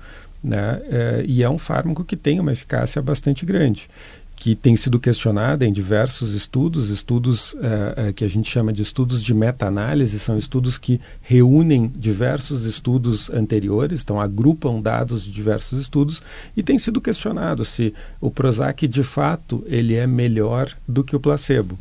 Né? 0.45 0.79
É, 0.89 1.23
e 1.25 1.41
é 1.41 1.49
um 1.49 1.57
fármaco 1.57 2.03
que 2.03 2.15
tem 2.15 2.39
uma 2.39 2.51
eficácia 2.51 3.01
bastante 3.01 3.43
grande 3.45 3.89
que 4.35 4.53
tem 4.53 4.75
sido 4.75 4.99
questionada 4.99 5.65
em 5.65 5.71
diversos 5.71 6.33
estudos, 6.33 6.89
estudos 6.89 7.55
é, 7.61 8.09
é, 8.09 8.13
que 8.13 8.23
a 8.23 8.27
gente 8.27 8.51
chama 8.51 8.73
de 8.73 8.81
estudos 8.81 9.23
de 9.23 9.33
meta-análise, 9.33 10.19
são 10.19 10.37
estudos 10.37 10.77
que 10.77 10.99
reúnem 11.21 11.87
diversos 11.95 12.65
estudos 12.65 13.29
anteriores, 13.29 14.01
então 14.03 14.19
agrupam 14.19 14.81
dados 14.81 15.23
de 15.23 15.31
diversos 15.31 15.79
estudos, 15.79 16.21
e 16.55 16.61
tem 16.61 16.77
sido 16.77 16.99
questionado 16.99 17.63
se 17.63 17.93
o 18.19 18.29
Prozac 18.29 18.85
de 18.87 19.03
fato 19.03 19.63
ele 19.67 19.95
é 19.95 20.05
melhor 20.05 20.69
do 20.85 21.03
que 21.03 21.15
o 21.15 21.19
placebo. 21.19 21.79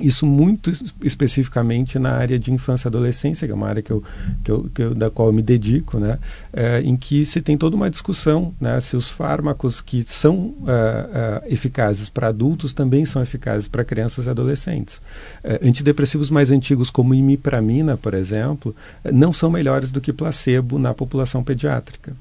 Isso 0.00 0.26
muito 0.26 0.70
especificamente 1.02 1.98
na 1.98 2.12
área 2.12 2.38
de 2.38 2.52
infância 2.52 2.86
e 2.86 2.88
adolescência, 2.88 3.46
que 3.46 3.52
é 3.52 3.54
uma 3.54 3.68
área 3.68 3.82
que 3.82 3.90
eu, 3.90 4.02
que 4.42 4.50
eu, 4.50 4.70
que 4.74 4.82
eu 4.82 4.94
da 4.94 5.10
qual 5.10 5.28
eu 5.28 5.32
me 5.32 5.42
dedico, 5.42 5.98
né? 5.98 6.18
É, 6.52 6.80
em 6.80 6.96
que 6.96 7.24
se 7.26 7.40
tem 7.40 7.56
toda 7.56 7.76
uma 7.76 7.90
discussão 7.90 8.54
né? 8.60 8.80
se 8.80 8.96
os 8.96 9.08
fármacos 9.08 9.80
que 9.80 10.02
são 10.02 10.54
é, 10.66 11.42
é, 11.46 11.52
eficazes 11.52 12.08
para 12.08 12.28
adultos 12.28 12.72
também 12.72 13.04
são 13.04 13.22
eficazes 13.22 13.68
para 13.68 13.84
crianças 13.84 14.26
e 14.26 14.30
adolescentes. 14.30 15.00
É, 15.42 15.60
antidepressivos 15.62 16.30
mais 16.30 16.50
antigos, 16.50 16.90
como 16.90 17.14
imipramina, 17.14 17.96
por 17.96 18.14
exemplo, 18.14 18.74
não 19.12 19.32
são 19.32 19.50
melhores 19.50 19.90
do 19.90 20.00
que 20.00 20.12
placebo 20.12 20.78
na 20.78 20.94
população 20.94 21.42
pediátrica. 21.42 22.14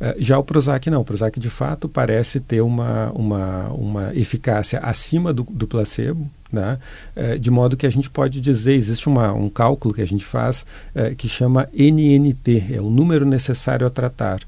Uh, 0.00 0.14
já 0.18 0.38
o 0.38 0.44
Prozac 0.44 0.88
não. 0.90 1.00
O 1.00 1.04
Prozac, 1.04 1.38
de 1.38 1.50
fato, 1.50 1.88
parece 1.88 2.40
ter 2.40 2.60
uma, 2.60 3.10
uma, 3.12 3.68
uma 3.68 4.14
eficácia 4.14 4.78
acima 4.80 5.32
do, 5.32 5.42
do 5.44 5.66
placebo, 5.66 6.28
né? 6.52 6.78
É, 7.16 7.36
de 7.36 7.50
modo 7.50 7.76
que 7.76 7.86
a 7.86 7.90
gente 7.90 8.08
pode 8.08 8.40
dizer, 8.40 8.74
existe 8.74 9.08
uma, 9.08 9.32
um 9.32 9.50
cálculo 9.50 9.92
que 9.92 10.02
a 10.02 10.06
gente 10.06 10.24
faz 10.24 10.64
é, 10.94 11.14
que 11.14 11.28
chama 11.28 11.68
NNT, 11.72 12.74
é 12.74 12.80
o 12.80 12.88
número 12.88 13.26
necessário 13.26 13.86
a 13.86 13.90
tratar. 13.90 14.40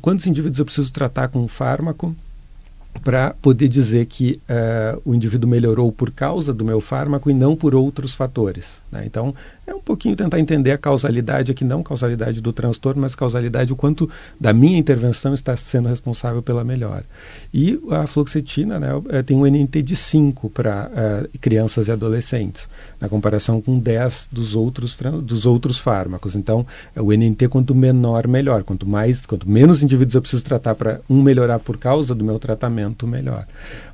Quantos 0.00 0.26
indivíduos 0.26 0.58
eu 0.58 0.64
preciso 0.64 0.92
tratar 0.92 1.28
com 1.28 1.40
um 1.40 1.48
fármaco 1.48 2.14
para 3.02 3.34
poder 3.42 3.68
dizer 3.68 4.06
que 4.06 4.40
uh, 4.48 5.00
o 5.04 5.14
indivíduo 5.14 5.48
melhorou 5.48 5.90
por 5.92 6.10
causa 6.10 6.52
do 6.52 6.64
meu 6.64 6.80
fármaco 6.80 7.30
e 7.30 7.34
não 7.34 7.56
por 7.56 7.74
outros 7.74 8.14
fatores. 8.14 8.82
Né? 8.90 9.04
Então, 9.06 9.34
é 9.66 9.74
um 9.74 9.80
pouquinho 9.80 10.14
tentar 10.14 10.38
entender 10.38 10.70
a 10.70 10.78
causalidade 10.78 11.50
aqui, 11.50 11.64
não 11.64 11.82
causalidade 11.82 12.40
do 12.40 12.52
transtorno, 12.52 13.02
mas 13.02 13.16
causalidade 13.16 13.72
o 13.72 13.76
quanto 13.76 14.08
da 14.40 14.52
minha 14.52 14.78
intervenção 14.78 15.34
está 15.34 15.56
sendo 15.56 15.88
responsável 15.88 16.40
pela 16.40 16.62
melhora. 16.62 17.04
E 17.52 17.78
a 17.90 18.06
fluoxetina 18.06 18.78
né, 18.78 18.88
eh, 19.08 19.22
tem 19.22 19.36
um 19.36 19.44
NNT 19.44 19.82
de 19.82 19.96
5 19.96 20.50
para 20.50 20.88
uh, 20.88 21.38
crianças 21.40 21.88
e 21.88 21.92
adolescentes, 21.92 22.68
na 23.00 23.08
comparação 23.08 23.60
com 23.60 23.78
10 23.78 24.28
dos 24.30 24.54
outros, 24.54 24.96
dos 25.22 25.44
outros 25.44 25.78
fármacos. 25.78 26.36
Então, 26.36 26.64
é 26.94 27.02
o 27.02 27.12
NNT 27.12 27.48
quanto 27.48 27.74
menor, 27.74 28.28
melhor. 28.28 28.62
Quanto 28.62 28.86
mais, 28.86 29.26
quanto 29.26 29.48
menos 29.50 29.82
indivíduos 29.82 30.14
eu 30.14 30.20
preciso 30.20 30.44
tratar 30.44 30.76
para 30.76 31.00
um 31.10 31.20
melhorar 31.20 31.58
por 31.58 31.76
causa 31.76 32.14
do 32.14 32.24
meu 32.24 32.38
tratamento, 32.38 33.06
melhor. 33.06 33.46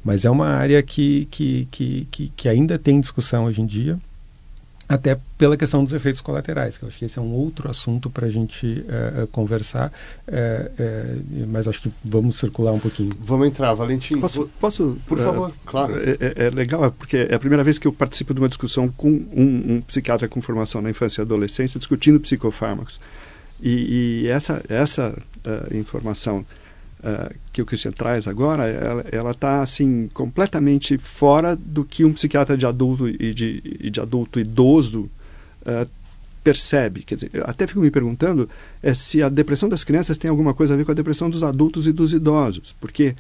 Mas 0.05 0.25
é 0.27 0.31
uma 0.31 0.49
área 0.49 0.83
que, 0.83 1.27
que, 1.31 1.67
que, 1.71 2.09
que, 2.11 2.33
que 2.37 2.49
ainda 2.49 2.79
tem 2.79 3.01
discussão 3.01 3.45
hoje 3.45 3.63
em 3.63 3.67
dia 3.67 3.99
até 4.93 5.19
pela 5.39 5.57
questão 5.57 5.83
dos 5.83 5.95
efeitos 5.95 6.21
colaterais, 6.21 6.77
que 6.77 6.85
eu 6.85 6.89
acho 6.89 6.99
que 6.99 7.07
esse 7.07 7.19
é 7.19 7.23
um 7.23 7.33
outro 7.33 7.71
assunto 7.71 8.11
para 8.11 8.27
a 8.27 8.31
gente 8.31 8.85
é, 8.87 9.27
conversar, 9.33 9.91
é, 10.29 10.71
é, 10.79 11.17
mas 11.49 11.67
acho 11.67 11.81
que 11.81 11.91
vamos 12.05 12.37
circular 12.37 12.73
um 12.73 12.79
pouquinho. 12.79 13.09
Vamos 13.21 13.47
entrar, 13.47 13.73
Valentim. 13.73 14.21
Posso, 14.21 14.51
posso 14.61 14.99
por 15.07 15.19
favor, 15.19 15.51
claro. 15.65 15.95
É, 15.97 16.47
é, 16.47 16.51
legal, 16.51 16.93
porque 16.93 17.17
é 17.17 17.35
a 17.35 17.39
primeira 17.39 17.65
vez 17.65 17.79
que 17.79 17.87
eu 17.87 17.93
participo 17.93 18.35
de 18.35 18.41
uma 18.41 18.49
discussão 18.51 18.87
com 18.87 19.09
um, 19.09 19.77
um 19.77 19.81
psiquiatra 19.81 20.29
com 20.29 20.43
formação 20.43 20.83
na 20.83 20.91
infância 20.91 21.23
e 21.23 21.23
adolescência, 21.23 21.79
discutindo 21.79 22.21
psicofármacos. 22.21 23.01
E, 23.63 24.25
e 24.25 24.29
essa, 24.29 24.63
essa 24.69 25.17
uh, 25.47 25.75
informação 25.75 26.45
uh, 27.03 27.35
que 27.53 27.61
o 27.61 27.67
Christian 27.67 27.93
traz 27.93 28.27
agora, 28.27 28.65
ela 29.11 29.33
está 29.33 29.63
assim 29.63 30.09
completamente 30.13 30.99
fora 30.99 31.57
do 31.57 31.85
que 31.85 32.05
um 32.05 32.13
psiquiatra 32.13 32.57
de 32.57 32.67
adulto 32.67 33.09
e 33.09 33.35
de, 33.35 33.63
e 33.81 33.91
de 33.91 34.01
adulto 34.01 34.41
idoso 34.41 35.11
uh, 35.63 35.89
percebe. 36.43 37.03
Quer 37.03 37.17
dizer, 37.17 37.31
até 37.45 37.67
fico 37.67 37.81
me 37.81 37.91
perguntando 37.91 38.49
é, 38.83 38.95
se 38.95 39.23
a 39.23 39.29
depressão 39.29 39.69
das 39.69 39.85
crianças 39.85 40.19
tem 40.19 40.31
alguma 40.31 40.55
coisa 40.55 40.75
a 40.75 40.77
ver 40.77 40.85
com 40.85 40.93
a 40.93 40.95
depressão 40.95 41.31
dos 41.31 41.43
adultos 41.43 41.87
e 41.87 41.93
dos 41.93 42.13
idosos, 42.13 42.75
porque 42.81 43.15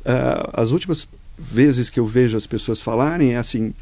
uh, 0.00 0.50
as 0.52 0.70
últimas 0.70 1.08
vezes 1.38 1.90
que 1.90 1.98
eu 1.98 2.06
vejo 2.06 2.36
as 2.36 2.46
pessoas 2.46 2.80
falarem 2.80 3.32
é 3.32 3.36
assim 3.36 3.72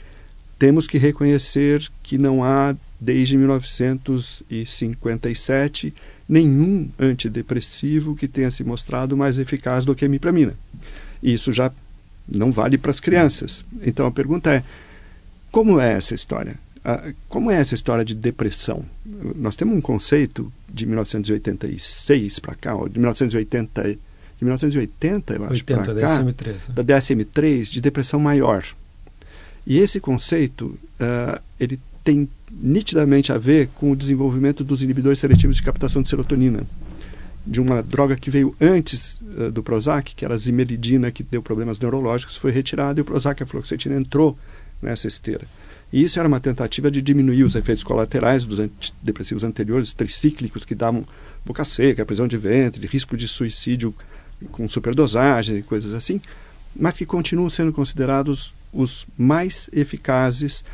temos 0.61 0.87
que 0.87 0.99
reconhecer 0.99 1.91
que 2.03 2.19
não 2.19 2.45
há 2.45 2.77
desde 3.01 3.37
1957 3.37 5.95
nenhum 6.31 6.89
antidepressivo 6.97 8.15
que 8.15 8.29
tenha 8.29 8.53
se 8.53 8.63
mostrado 8.63 9.17
mais 9.17 9.37
eficaz 9.37 9.85
do 9.85 9.97
que 9.97 10.05
a 10.05 10.09
mipramina. 10.09 10.55
E 11.21 11.35
isso 11.35 11.53
já 11.53 11.73
não 12.29 12.53
vale 12.53 12.79
para 12.79 12.93
as 12.93 13.01
crianças. 13.01 13.65
Então 13.83 14.07
a 14.07 14.13
pergunta 14.13 14.55
é: 14.55 14.63
como 15.51 15.81
é 15.81 15.93
essa 15.93 16.15
história? 16.15 16.57
como 17.29 17.51
é 17.51 17.57
essa 17.57 17.75
história 17.75 18.03
de 18.03 18.15
depressão? 18.15 18.83
Nós 19.37 19.55
temos 19.55 19.77
um 19.77 19.83
conceito 19.83 20.51
de 20.67 20.87
1986 20.87 22.39
para 22.39 22.55
cá, 22.55 22.75
ou 22.75 22.89
de 22.89 22.99
1980, 22.99 23.83
de 23.93 23.99
1980, 24.41 25.35
eu 25.35 25.45
acho, 25.45 25.63
para 25.63 25.85
cá, 25.85 25.93
DSM-3, 25.93 26.47
né? 26.47 26.75
da 26.75 26.83
DSM-3, 26.83 27.65
de 27.71 27.83
depressão 27.83 28.19
maior. 28.19 28.65
E 29.67 29.77
esse 29.77 30.01
conceito, 30.01 30.79
uh, 30.99 31.39
ele 31.61 31.79
tem 32.03 32.27
nitidamente 32.51 33.33
a 33.33 33.39
ver 33.39 33.69
com 33.77 33.93
o 33.93 33.97
desenvolvimento 33.97 34.65
dos 34.65 34.83
inibidores 34.83 35.19
seletivos 35.19 35.57
de 35.57 35.63
captação 35.63 36.03
de 36.03 36.09
serotonina, 36.09 36.67
de 37.47 37.61
uma 37.61 37.83
droga 37.83 38.17
que 38.17 38.31
veio 38.31 38.55
antes 38.61 39.21
uh, 39.21 39.51
do 39.51 39.63
Prozac, 39.63 40.15
que 40.15 40.25
era 40.25 40.35
a 40.35 40.39
zimelidina, 40.39 41.11
que 41.11 41.23
deu 41.23 41.43
problemas 41.43 41.79
neurológicos, 41.79 42.37
foi 42.37 42.51
retirada 42.51 43.01
e 43.01 43.03
o 43.03 43.05
Prozac, 43.05 43.43
a 43.43 43.47
fluoxetina, 43.47 43.97
entrou 43.97 44.37
nessa 44.83 45.09
esteira. 45.09 45.47
E 45.93 46.03
isso 46.03 46.19
era 46.19 46.29
uma 46.29 46.39
tentativa 46.39 46.91
de 46.91 47.03
diminuir 47.03 47.43
os 47.43 47.55
efeitos 47.55 47.83
colaterais 47.83 48.45
dos 48.45 48.59
antidepressivos 48.59 49.43
anteriores, 49.43 49.93
tricíclicos, 49.93 50.65
que 50.65 50.75
davam 50.75 51.05
boca 51.45 51.65
seca, 51.65 52.07
prisão 52.07 52.29
de 52.29 52.37
ventre, 52.37 52.87
risco 52.87 53.17
de 53.17 53.27
suicídio 53.27 53.95
com 54.53 54.69
superdosagem 54.69 55.59
e 55.59 55.63
coisas 55.63 55.93
assim, 55.93 56.21
mas 56.75 56.95
que 56.95 57.05
continuam 57.05 57.51
sendo 57.51 57.73
considerados 57.73 58.55
os 58.73 59.07
mais 59.19 59.69
eficazes 59.73 60.65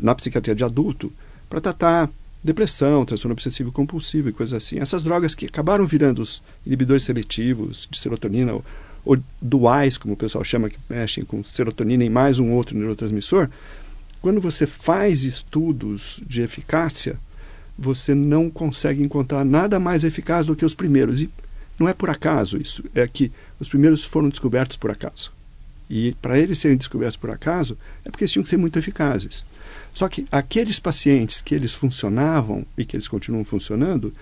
na 0.00 0.14
psiquiatria 0.14 0.54
de 0.54 0.64
adulto 0.64 1.12
para 1.48 1.60
tratar 1.60 2.10
depressão, 2.42 3.06
transtorno 3.06 3.32
obsessivo 3.32 3.72
compulsivo 3.72 4.28
e 4.28 4.32
coisas 4.32 4.52
assim. 4.52 4.78
Essas 4.78 5.02
drogas 5.02 5.34
que 5.34 5.46
acabaram 5.46 5.86
virando 5.86 6.20
os 6.20 6.42
inibidores 6.66 7.04
seletivos 7.04 7.88
de 7.90 7.98
serotonina 7.98 8.52
ou, 8.52 8.64
ou 9.04 9.18
duais, 9.40 9.96
como 9.96 10.14
o 10.14 10.16
pessoal 10.16 10.44
chama, 10.44 10.68
que 10.68 10.78
mexem 10.88 11.24
com 11.24 11.42
serotonina 11.42 12.04
e 12.04 12.10
mais 12.10 12.38
um 12.38 12.52
outro 12.52 12.76
neurotransmissor, 12.76 13.48
quando 14.20 14.40
você 14.40 14.66
faz 14.66 15.24
estudos 15.24 16.20
de 16.26 16.42
eficácia, 16.42 17.18
você 17.78 18.14
não 18.14 18.50
consegue 18.50 19.02
encontrar 19.02 19.44
nada 19.44 19.80
mais 19.80 20.04
eficaz 20.04 20.46
do 20.46 20.56
que 20.56 20.64
os 20.64 20.74
primeiros. 20.74 21.22
E 21.22 21.30
não 21.78 21.88
é 21.88 21.94
por 21.94 22.08
acaso 22.08 22.56
isso, 22.56 22.84
é 22.94 23.06
que 23.06 23.32
os 23.58 23.68
primeiros 23.68 24.04
foram 24.04 24.28
descobertos 24.28 24.76
por 24.76 24.90
acaso. 24.90 25.32
E 25.90 26.12
para 26.22 26.38
eles 26.38 26.58
serem 26.58 26.76
descobertos 26.76 27.16
por 27.16 27.30
acaso, 27.30 27.76
é 28.04 28.10
porque 28.10 28.24
eles 28.24 28.32
tinham 28.32 28.42
que 28.42 28.48
ser 28.48 28.56
muito 28.56 28.78
eficazes. 28.78 29.44
Só 29.94 30.08
que 30.08 30.26
aqueles 30.30 30.80
pacientes 30.80 31.40
que 31.40 31.54
eles 31.54 31.72
funcionavam 31.72 32.66
e 32.76 32.84
que 32.84 32.96
eles 32.96 33.06
continuam 33.06 33.44
funcionando, 33.44 34.12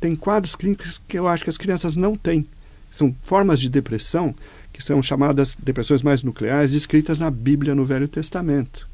têm 0.00 0.16
quadros 0.16 0.56
clínicos 0.56 1.00
que 1.06 1.16
eu 1.16 1.28
acho 1.28 1.44
que 1.44 1.50
as 1.50 1.56
crianças 1.56 1.94
não 1.94 2.16
têm. 2.16 2.44
São 2.90 3.14
formas 3.22 3.60
de 3.60 3.68
depressão 3.68 4.34
que 4.72 4.82
são 4.82 5.00
chamadas 5.02 5.56
depressões 5.56 6.02
mais 6.02 6.22
nucleares, 6.22 6.72
descritas 6.72 7.18
na 7.18 7.30
Bíblia 7.30 7.74
no 7.74 7.84
Velho 7.84 8.08
Testamento. 8.08 8.88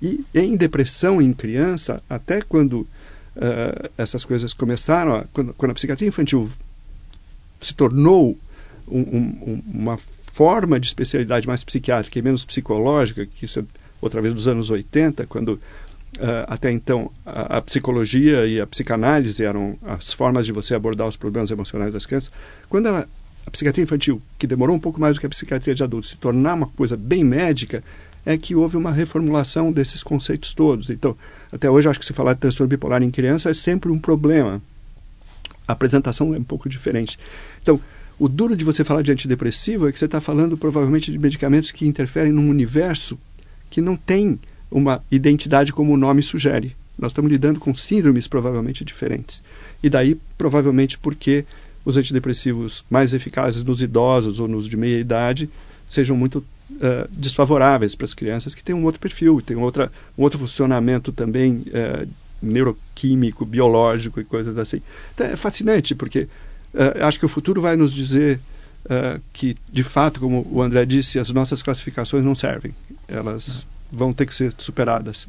E 0.00 0.24
em 0.34 0.56
depressão 0.56 1.20
em 1.20 1.32
criança, 1.32 2.02
até 2.08 2.40
quando 2.40 2.80
uh, 3.36 3.90
essas 3.98 4.24
coisas 4.24 4.54
começaram, 4.54 5.14
a, 5.14 5.24
quando, 5.32 5.52
quando, 5.54 5.72
a 5.72 5.74
psiquiatria 5.74 6.08
infantil 6.08 6.50
se 7.58 7.74
tornou 7.74 8.38
um, 8.88 9.00
um, 9.00 9.62
uma 9.66 9.98
forma 9.98 10.80
de 10.80 10.86
especialidade 10.86 11.46
mais 11.46 11.62
psiquiátrica 11.62 12.18
e 12.18 12.22
menos 12.22 12.46
psicológica, 12.46 13.26
que 13.26 13.44
isso 13.44 13.60
é 13.60 13.64
outra 14.00 14.20
vez 14.20 14.34
dos 14.34 14.48
anos 14.48 14.70
80, 14.70 15.26
quando 15.26 15.54
uh, 15.54 15.60
até 16.46 16.70
então 16.70 17.10
a, 17.24 17.58
a, 17.58 17.62
psicologia 17.62 18.46
e 18.46 18.60
a 18.60 18.66
psicanálise 18.66 19.44
eram 19.44 19.78
as 19.82 20.12
formas 20.12 20.46
de 20.46 20.52
você 20.52 20.74
abordar 20.74 21.06
os 21.06 21.16
problemas 21.16 21.50
emocionais 21.50 21.92
das 21.92 22.06
crianças, 22.06 22.30
quando 22.68 22.86
ela, 22.86 23.08
a 23.46 23.50
psiquiatria 23.50 23.84
infantil, 23.84 24.20
que 24.38 24.46
demorou 24.46 24.74
um 24.74 24.80
pouco 24.80 25.00
mais 25.00 25.16
do 25.16 25.20
que 25.20 25.26
a 25.26 25.30
psiquiatria 25.30 25.74
de 25.74 25.82
adultos, 25.82 26.10
se 26.10 26.16
tornar 26.16 26.54
uma 26.54 26.66
coisa 26.66 26.96
bem 26.96 27.24
médica, 27.24 27.82
é 28.24 28.36
que 28.36 28.54
houve 28.54 28.76
uma 28.76 28.92
reformulação 28.92 29.72
desses 29.72 30.02
conceitos 30.02 30.52
todos. 30.52 30.90
Então, 30.90 31.16
até 31.50 31.70
hoje, 31.70 31.88
acho 31.88 31.98
que 31.98 32.04
se 32.04 32.12
falar 32.12 32.34
de 32.34 32.40
transtorno 32.40 32.68
bipolar 32.68 33.02
em 33.02 33.10
criança 33.10 33.50
é 33.50 33.54
sempre 33.54 33.90
um 33.90 33.98
problema. 33.98 34.60
A 35.66 35.72
apresentação 35.72 36.34
é 36.34 36.38
um 36.38 36.44
pouco 36.44 36.68
diferente. 36.68 37.18
Então, 37.62 37.80
o 38.18 38.28
duro 38.28 38.54
de 38.54 38.64
você 38.64 38.84
falar 38.84 39.02
de 39.02 39.10
antidepressivo 39.10 39.88
é 39.88 39.92
que 39.92 39.98
você 39.98 40.04
está 40.04 40.20
falando 40.20 40.56
provavelmente 40.56 41.10
de 41.10 41.18
medicamentos 41.18 41.70
que 41.70 41.86
interferem 41.86 42.30
num 42.30 42.50
universo 42.50 43.18
que 43.70 43.80
não 43.80 43.96
tem 43.96 44.38
uma 44.70 45.02
identidade 45.10 45.72
como 45.72 45.92
o 45.92 45.96
nome 45.96 46.22
sugere. 46.22 46.76
Nós 46.98 47.12
estamos 47.12 47.30
lidando 47.30 47.58
com 47.58 47.74
síndromes 47.74 48.28
provavelmente 48.28 48.84
diferentes. 48.84 49.42
E 49.82 49.88
daí, 49.88 50.18
provavelmente, 50.36 50.98
porque 50.98 51.44
os 51.84 51.96
antidepressivos 51.96 52.84
mais 52.90 53.14
eficazes 53.14 53.62
nos 53.62 53.82
idosos 53.82 54.38
ou 54.38 54.46
nos 54.46 54.68
de 54.68 54.76
meia 54.76 54.98
idade 54.98 55.48
sejam 55.88 56.16
muito 56.16 56.44
uh, 56.70 57.08
desfavoráveis 57.10 57.94
para 57.94 58.04
as 58.04 58.14
crianças 58.14 58.54
que 58.54 58.62
têm 58.62 58.74
um 58.74 58.84
outro 58.84 59.00
perfil, 59.00 59.40
têm 59.40 59.56
outra, 59.56 59.90
um 60.16 60.22
outro 60.22 60.38
funcionamento 60.38 61.10
também 61.10 61.64
uh, 61.68 62.08
neuroquímico, 62.42 63.44
biológico 63.44 64.20
e 64.20 64.24
coisas 64.24 64.56
assim. 64.58 64.80
Então, 65.14 65.26
é 65.26 65.36
fascinante, 65.36 65.94
porque 65.94 66.28
uh, 66.74 67.02
acho 67.02 67.18
que 67.18 67.26
o 67.26 67.28
futuro 67.28 67.60
vai 67.60 67.76
nos 67.76 67.92
dizer 67.92 68.40
que, 69.34 69.58
de 69.70 69.82
fato, 69.82 70.18
como 70.18 70.44
o 70.50 70.62
André 70.62 70.86
disse, 70.86 71.18
as 71.18 71.28
nossas 71.28 71.62
classificações 71.62 72.24
não 72.24 72.34
servem. 72.34 72.74
Elas 73.10 73.66
vão 73.90 74.12
ter 74.12 74.26
que 74.26 74.34
ser 74.34 74.54
superadas. 74.56 75.26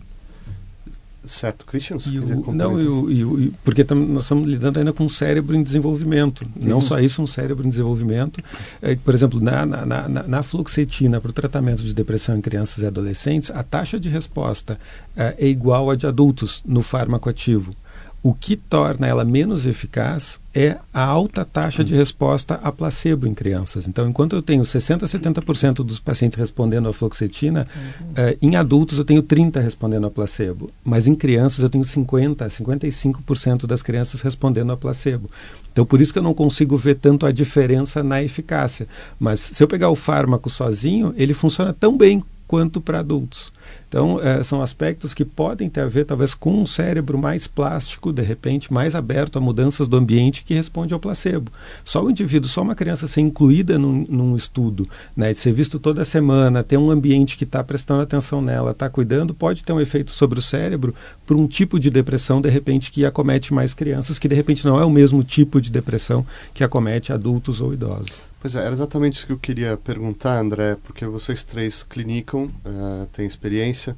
Certo, 1.23 1.65
Christian? 1.67 1.97
E 2.09 2.19
o, 2.19 2.51
não, 2.51 3.11
e 3.11 3.53
porque 3.63 3.83
tam, 3.83 3.95
nós 3.99 4.23
estamos 4.23 4.47
lidando 4.47 4.79
ainda 4.79 4.91
com 4.91 5.03
um 5.03 5.09
cérebro 5.09 5.55
em 5.55 5.61
desenvolvimento. 5.61 6.41
Uhum. 6.41 6.67
Não 6.67 6.81
só 6.81 6.99
isso, 6.99 7.21
um 7.21 7.27
cérebro 7.27 7.65
em 7.65 7.69
desenvolvimento. 7.69 8.41
É, 8.81 8.95
por 8.95 9.13
exemplo, 9.13 9.39
na, 9.39 9.63
na, 9.63 9.85
na, 9.85 10.09
na 10.09 10.43
fluoxetina 10.43 11.21
para 11.21 11.29
o 11.29 11.33
tratamento 11.33 11.83
de 11.83 11.93
depressão 11.93 12.35
em 12.35 12.41
crianças 12.41 12.79
e 12.81 12.87
adolescentes, 12.87 13.51
a 13.51 13.61
taxa 13.61 13.99
de 13.99 14.09
resposta 14.09 14.79
é, 15.15 15.35
é 15.37 15.47
igual 15.47 15.91
à 15.91 15.95
de 15.95 16.07
adultos 16.07 16.63
no 16.65 16.81
fármaco 16.81 17.29
ativo. 17.29 17.75
O 18.23 18.35
que 18.35 18.55
torna 18.55 19.07
ela 19.07 19.25
menos 19.25 19.65
eficaz 19.65 20.39
é 20.53 20.77
a 20.93 21.03
alta 21.03 21.43
taxa 21.43 21.83
de 21.83 21.95
resposta 21.95 22.59
a 22.61 22.71
placebo 22.71 23.25
em 23.25 23.33
crianças. 23.33 23.87
Então, 23.87 24.07
enquanto 24.07 24.35
eu 24.35 24.43
tenho 24.43 24.61
60% 24.61 25.01
a 25.01 25.07
70% 25.07 25.77
dos 25.77 25.99
pacientes 25.99 26.37
respondendo 26.37 26.87
à 26.87 26.93
fluoxetina, 26.93 27.67
uhum. 27.75 28.07
eh, 28.15 28.37
em 28.39 28.55
adultos 28.55 28.99
eu 28.99 29.05
tenho 29.05 29.23
30% 29.23 29.59
respondendo 29.63 30.05
a 30.05 30.11
placebo. 30.11 30.69
Mas 30.83 31.07
em 31.07 31.15
crianças 31.15 31.63
eu 31.63 31.69
tenho 31.69 31.83
50%, 31.83 32.41
a 32.41 32.47
55% 32.47 33.65
das 33.65 33.81
crianças 33.81 34.21
respondendo 34.21 34.71
a 34.71 34.77
placebo. 34.77 35.27
Então, 35.71 35.83
por 35.83 35.99
isso 35.99 36.13
que 36.13 36.19
eu 36.19 36.23
não 36.23 36.33
consigo 36.33 36.77
ver 36.77 36.95
tanto 36.95 37.25
a 37.25 37.31
diferença 37.31 38.03
na 38.03 38.21
eficácia. 38.21 38.87
Mas 39.19 39.39
se 39.39 39.63
eu 39.63 39.67
pegar 39.67 39.89
o 39.89 39.95
fármaco 39.95 40.47
sozinho, 40.47 41.11
ele 41.17 41.33
funciona 41.33 41.73
tão 41.73 41.97
bem 41.97 42.23
quanto 42.45 42.81
para 42.81 42.99
adultos. 42.99 43.51
Então, 43.91 44.21
é, 44.21 44.41
são 44.41 44.61
aspectos 44.61 45.13
que 45.13 45.25
podem 45.25 45.69
ter 45.69 45.81
a 45.81 45.85
ver, 45.85 46.05
talvez, 46.05 46.33
com 46.33 46.61
um 46.61 46.65
cérebro 46.65 47.17
mais 47.17 47.45
plástico, 47.45 48.13
de 48.13 48.21
repente, 48.21 48.71
mais 48.71 48.95
aberto 48.95 49.37
a 49.37 49.41
mudanças 49.41 49.85
do 49.85 49.97
ambiente 49.97 50.45
que 50.45 50.53
responde 50.53 50.93
ao 50.93 50.99
placebo. 50.99 51.51
Só 51.83 52.01
o 52.01 52.09
indivíduo, 52.09 52.49
só 52.49 52.61
uma 52.61 52.73
criança 52.73 53.05
ser 53.05 53.19
incluída 53.19 53.77
num, 53.77 54.05
num 54.07 54.37
estudo, 54.37 54.87
né, 55.13 55.33
de 55.33 55.39
ser 55.39 55.51
visto 55.51 55.77
toda 55.77 56.05
semana, 56.05 56.63
ter 56.63 56.77
um 56.77 56.89
ambiente 56.89 57.37
que 57.37 57.43
está 57.43 57.61
prestando 57.61 58.01
atenção 58.01 58.41
nela, 58.41 58.71
está 58.71 58.89
cuidando, 58.89 59.33
pode 59.33 59.61
ter 59.61 59.73
um 59.73 59.81
efeito 59.81 60.11
sobre 60.11 60.39
o 60.39 60.41
cérebro 60.41 60.95
por 61.25 61.35
um 61.35 61.45
tipo 61.45 61.77
de 61.77 61.89
depressão, 61.89 62.39
de 62.39 62.47
repente, 62.49 62.93
que 62.93 63.03
acomete 63.03 63.53
mais 63.53 63.73
crianças, 63.73 64.17
que 64.17 64.29
de 64.29 64.35
repente 64.35 64.63
não 64.63 64.79
é 64.79 64.85
o 64.85 64.89
mesmo 64.89 65.21
tipo 65.21 65.59
de 65.59 65.69
depressão 65.69 66.25
que 66.53 66.63
acomete 66.63 67.11
adultos 67.11 67.59
ou 67.59 67.73
idosos. 67.73 68.30
Pois 68.41 68.55
é, 68.55 68.65
era 68.65 68.73
exatamente 68.73 69.17
isso 69.17 69.27
que 69.27 69.33
eu 69.33 69.37
queria 69.37 69.77
perguntar, 69.77 70.39
André, 70.39 70.75
porque 70.83 71.05
vocês 71.05 71.43
três 71.43 71.83
clinicam, 71.83 72.45
uh, 72.45 73.05
têm 73.13 73.27
experiência. 73.27 73.95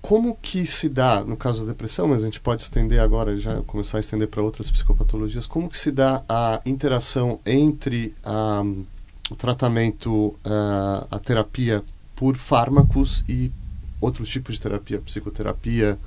Como 0.00 0.34
que 0.34 0.66
se 0.66 0.88
dá, 0.88 1.22
no 1.22 1.36
caso 1.36 1.60
da 1.60 1.72
depressão, 1.72 2.08
mas 2.08 2.22
a 2.22 2.24
gente 2.24 2.40
pode 2.40 2.62
estender 2.62 3.00
agora, 3.00 3.38
já 3.38 3.60
começar 3.62 3.98
a 3.98 4.00
estender 4.00 4.28
para 4.28 4.42
outras 4.42 4.70
psicopatologias, 4.70 5.44
como 5.44 5.68
que 5.68 5.76
se 5.76 5.90
dá 5.90 6.24
a 6.26 6.62
interação 6.64 7.38
entre 7.44 8.14
uh, 8.24 8.86
o 9.28 9.36
tratamento, 9.36 10.28
uh, 10.46 11.06
a 11.10 11.18
terapia 11.18 11.84
por 12.16 12.34
fármacos 12.34 13.22
e 13.28 13.52
outros 14.00 14.30
tipos 14.30 14.54
de 14.54 14.62
terapia, 14.62 15.00
psicoterapia, 15.00 15.98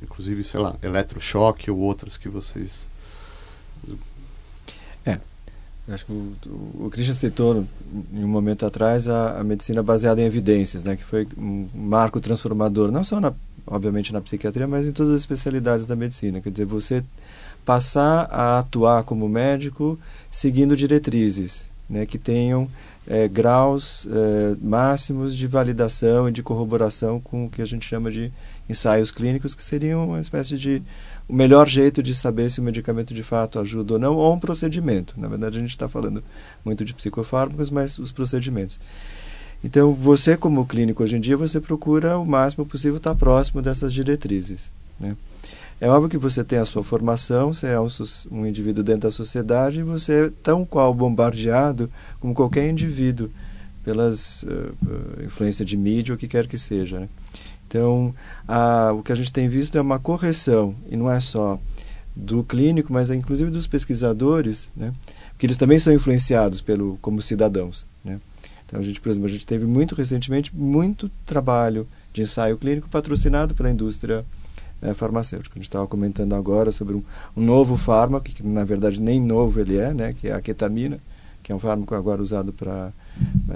inclusive, 0.00 0.44
sei 0.44 0.60
lá, 0.60 0.76
eletrochoque 0.80 1.72
ou 1.72 1.78
outras 1.78 2.16
que 2.16 2.28
vocês 2.28 2.88
Acho 5.88 6.06
que 6.06 6.12
o, 6.12 6.36
o, 6.86 6.90
Christian 6.90 7.14
citou 7.14 7.66
em 8.12 8.24
um 8.24 8.28
momento 8.28 8.64
atrás 8.64 9.08
a, 9.08 9.40
a, 9.40 9.44
medicina 9.44 9.82
baseada 9.82 10.20
em 10.20 10.24
evidências, 10.24 10.84
né, 10.84 10.94
que 10.94 11.02
foi 11.02 11.26
um 11.36 11.66
marco 11.74 12.20
transformador, 12.20 12.92
não 12.92 13.02
só, 13.02 13.20
na, 13.20 13.32
obviamente, 13.66 14.12
na 14.12 14.20
psiquiatria, 14.20 14.68
mas 14.68 14.86
em 14.86 14.92
todas 14.92 15.12
as 15.12 15.20
especialidades 15.20 15.84
da 15.84 15.96
medicina. 15.96 16.40
Quer 16.40 16.50
dizer, 16.50 16.66
você 16.66 17.02
passar 17.64 18.28
a 18.30 18.60
atuar 18.60 19.02
como 19.02 19.28
médico 19.28 19.98
seguindo 20.30 20.76
diretrizes 20.76 21.70
né, 21.88 22.06
que 22.06 22.18
tenham 22.18 22.68
é, 23.06 23.26
graus 23.26 24.06
é, 24.06 24.56
máximos 24.60 25.36
de 25.36 25.46
validação 25.46 26.28
e 26.28 26.32
de 26.32 26.42
corroboração 26.42 27.20
com 27.20 27.46
o 27.46 27.50
que 27.50 27.60
a 27.60 27.66
gente 27.66 27.86
chama 27.86 28.10
de 28.10 28.32
ensaios 28.68 29.10
clínicos, 29.10 29.54
que 29.54 29.64
seriam 29.64 30.06
uma 30.06 30.20
espécie 30.20 30.56
de 30.56 30.82
o 31.28 31.34
melhor 31.34 31.68
jeito 31.68 32.02
de 32.02 32.14
saber 32.14 32.50
se 32.50 32.60
o 32.60 32.62
medicamento 32.62 33.14
de 33.14 33.22
fato 33.22 33.58
ajuda 33.58 33.94
ou 33.94 33.98
não, 33.98 34.16
ou 34.16 34.34
um 34.34 34.38
procedimento. 34.38 35.14
Na 35.16 35.28
verdade, 35.28 35.58
a 35.58 35.60
gente 35.60 35.70
está 35.70 35.88
falando 35.88 36.22
muito 36.64 36.84
de 36.84 36.92
psicofármacos, 36.94 37.70
mas 37.70 37.98
os 37.98 38.12
procedimentos. 38.12 38.78
Então, 39.64 39.94
você 39.94 40.36
como 40.36 40.66
clínico 40.66 41.02
hoje 41.02 41.16
em 41.16 41.20
dia, 41.20 41.36
você 41.36 41.60
procura 41.60 42.18
o 42.18 42.26
máximo 42.26 42.66
possível 42.66 42.96
estar 42.96 43.14
próximo 43.14 43.62
dessas 43.62 43.92
diretrizes. 43.92 44.72
Né? 44.98 45.16
É 45.80 45.88
óbvio 45.88 46.08
que 46.08 46.18
você 46.18 46.42
tem 46.42 46.58
a 46.58 46.64
sua 46.64 46.82
formação, 46.82 47.52
você 47.52 47.68
é 47.68 47.80
um, 47.80 47.88
um 48.30 48.46
indivíduo 48.46 48.84
dentro 48.84 49.02
da 49.02 49.10
sociedade 49.10 49.80
e 49.80 49.82
você 49.82 50.26
é 50.26 50.30
tão 50.42 50.64
qual 50.64 50.92
bombardeado 50.92 51.90
como 52.20 52.34
qualquer 52.34 52.68
indivíduo 52.68 53.30
pelas 53.84 54.44
uh, 54.44 55.24
influência 55.24 55.64
de 55.64 55.76
mídia 55.76 56.12
ou 56.12 56.16
o 56.16 56.18
que 56.18 56.28
quer 56.28 56.46
que 56.46 56.58
seja. 56.58 57.00
Né? 57.00 57.08
Então, 57.72 58.14
a, 58.46 58.92
o 58.92 59.02
que 59.02 59.10
a 59.12 59.14
gente 59.14 59.32
tem 59.32 59.48
visto 59.48 59.78
é 59.78 59.80
uma 59.80 59.98
correção, 59.98 60.74
e 60.90 60.94
não 60.94 61.10
é 61.10 61.18
só 61.20 61.58
do 62.14 62.44
clínico, 62.44 62.92
mas 62.92 63.08
é 63.08 63.14
inclusive 63.14 63.50
dos 63.50 63.66
pesquisadores, 63.66 64.70
né? 64.76 64.92
porque 65.30 65.46
eles 65.46 65.56
também 65.56 65.78
são 65.78 65.90
influenciados 65.90 66.60
pelo, 66.60 66.98
como 67.00 67.22
cidadãos. 67.22 67.86
Né? 68.04 68.20
Então, 68.66 68.78
a 68.78 68.82
gente, 68.82 69.00
por 69.00 69.08
exemplo, 69.08 69.26
a 69.26 69.32
gente 69.32 69.46
teve 69.46 69.64
muito 69.64 69.94
recentemente 69.94 70.54
muito 70.54 71.10
trabalho 71.24 71.88
de 72.12 72.20
ensaio 72.20 72.58
clínico 72.58 72.90
patrocinado 72.90 73.54
pela 73.54 73.70
indústria 73.70 74.22
é, 74.82 74.92
farmacêutica. 74.92 75.54
A 75.54 75.58
gente 75.58 75.68
estava 75.68 75.86
comentando 75.86 76.34
agora 76.34 76.72
sobre 76.72 76.94
um, 76.94 77.02
um, 77.34 77.42
novo 77.42 77.78
fármaco, 77.78 78.26
que 78.26 78.46
na 78.46 78.64
verdade 78.64 79.00
nem 79.00 79.18
novo 79.18 79.58
ele 79.58 79.78
é, 79.78 79.94
né? 79.94 80.12
que 80.12 80.28
é 80.28 80.34
a 80.34 80.42
ketamina, 80.42 80.98
que 81.42 81.50
é 81.50 81.54
um 81.54 81.58
fármaco 81.58 81.94
agora 81.94 82.20
usado 82.20 82.52
para... 82.52 82.92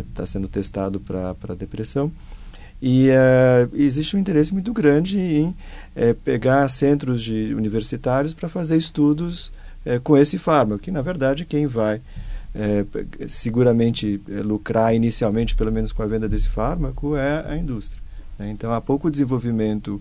está 0.09 0.25
sendo 0.25 0.49
testado 0.49 1.01
para 1.01 1.55
depressão. 1.55 2.11
E 2.81 3.09
uh, 3.09 3.75
existe 3.75 4.17
um 4.17 4.19
interesse 4.19 4.53
muito 4.53 4.73
grande 4.73 5.19
em 5.19 5.49
uh, 5.49 6.15
pegar 6.25 6.69
centros 6.69 7.23
de 7.23 7.55
universitários 7.55 8.35
para 8.35 8.49
fazer 8.49 8.77
estudos 8.77 9.49
uh, 9.87 10.01
com 10.03 10.17
esse 10.17 10.39
fármaco, 10.39 10.83
que 10.83 10.91
na 10.91 11.03
verdade 11.03 11.45
quem 11.45 11.67
vai 11.67 12.01
seguramente 13.29 14.19
lucrar 14.27 14.95
inicialmente, 14.95 15.55
pelo 15.55 15.71
menos 15.71 15.93
com 15.93 16.03
a 16.03 16.07
venda 16.07 16.27
desse 16.27 16.49
fármaco, 16.49 17.15
é 17.15 17.45
a 17.47 17.55
indústria. 17.55 18.01
Né? 18.39 18.51
Então 18.51 18.73
há 18.73 18.81
pouco 18.81 19.11
desenvolvimento 19.11 20.01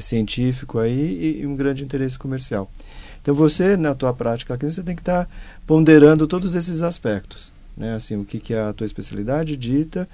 científico 0.00 0.80
aí 0.80 1.36
e, 1.38 1.40
e, 1.42 1.46
um 1.46 1.54
grande 1.54 1.84
interesse 1.84 2.18
comercial. 2.18 2.68
Então 3.22 3.32
você, 3.32 3.76
na 3.76 3.94
tua 3.94 4.12
prática 4.12 4.58
clínica, 4.58 4.74
você 4.74 4.82
tem 4.82 4.96
que 4.96 5.02
estar 5.02 5.26
tá 5.26 5.30
ponderando 5.68 6.26
todos 6.26 6.56
esses 6.56 6.82
aspectos. 6.82 7.52
Né? 7.78 7.94
Assim, 7.94 8.16
o 8.16 8.24
que, 8.24 8.40
que 8.40 8.52
é 8.52 8.60
a 8.60 8.72
tua 8.72 8.84
especialidade 8.84 9.56
dita, 9.56 10.08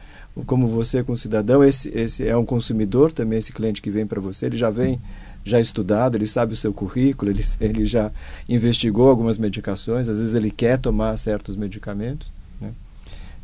como 0.46 0.68
você 0.68 1.02
como 1.02 1.16
cidadão, 1.16 1.64
esse, 1.64 1.88
esse 1.88 2.28
é 2.28 2.36
um 2.36 2.44
consumidor 2.44 3.10
também, 3.10 3.38
esse 3.38 3.52
cliente 3.52 3.80
que 3.80 3.90
vem 3.90 4.06
para 4.06 4.20
você, 4.20 4.46
ele 4.46 4.58
já 4.58 4.68
vem 4.68 5.00
já 5.42 5.58
estudado, 5.60 6.16
ele 6.16 6.26
sabe 6.26 6.52
o 6.52 6.56
seu 6.56 6.72
currículo, 6.72 7.30
ele, 7.30 7.42
ele 7.60 7.84
já 7.84 8.10
investigou 8.46 9.08
algumas 9.08 9.38
medicações, 9.38 10.08
às 10.08 10.18
vezes 10.18 10.34
ele 10.34 10.50
quer 10.50 10.78
tomar 10.78 11.16
certos 11.16 11.56
medicamentos. 11.56 12.28
Né? 12.60 12.70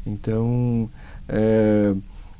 Então, 0.06 0.88
é, 1.26 1.94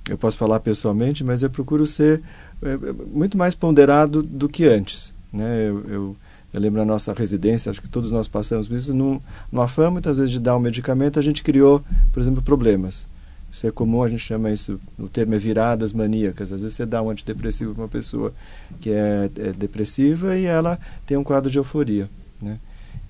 eu 0.09 0.19
posso 0.19 0.37
falar 0.37 0.61
pessoalmente, 0.61 1.25
mas 1.25 1.43
eu 1.43 1.49
procuro 1.49 1.87
ser 1.87 2.23
é, 2.62 2.77
muito 3.12 3.38
mais 3.38 3.55
ponderado 3.55 4.23
do 4.23 4.49
que 4.49 4.66
antes. 4.66 5.14
Né? 5.33 5.69
Eu, 5.69 5.85
eu, 5.88 6.16
eu, 6.52 6.60
lembro 6.60 6.80
na 6.80 6.84
nossa 6.84 7.12
residência, 7.12 7.70
acho 7.70 7.80
que 7.80 7.88
todos 7.88 8.10
nós 8.10 8.26
passamos 8.26 8.66
por 8.66 8.76
isso, 8.76 8.92
numa 8.92 9.68
fama, 9.68 9.92
muitas 9.92 10.18
vezes, 10.18 10.32
de 10.32 10.40
dar 10.40 10.56
um 10.56 10.60
medicamento, 10.60 11.18
a 11.18 11.22
gente 11.22 11.42
criou, 11.42 11.82
por 12.12 12.20
exemplo, 12.20 12.42
problemas. 12.42 13.06
Isso 13.50 13.66
é 13.66 13.70
comum, 13.70 14.02
a 14.02 14.08
gente 14.08 14.20
chama 14.20 14.50
isso, 14.50 14.78
o 14.98 15.08
termo 15.08 15.34
é 15.34 15.38
viradas 15.38 15.92
maníacas. 15.92 16.52
Às 16.52 16.62
vezes 16.62 16.76
você 16.76 16.86
dá 16.86 17.02
um 17.02 17.10
antidepressivo 17.10 17.74
para 17.74 17.82
uma 17.82 17.88
pessoa 17.88 18.32
que 18.80 18.90
é, 18.90 19.28
é, 19.36 19.52
depressiva 19.52 20.36
e 20.36 20.44
ela 20.44 20.78
tem 21.04 21.16
um 21.16 21.24
quadro 21.24 21.50
de 21.50 21.58
euforia. 21.58 22.08
Né? 22.40 22.58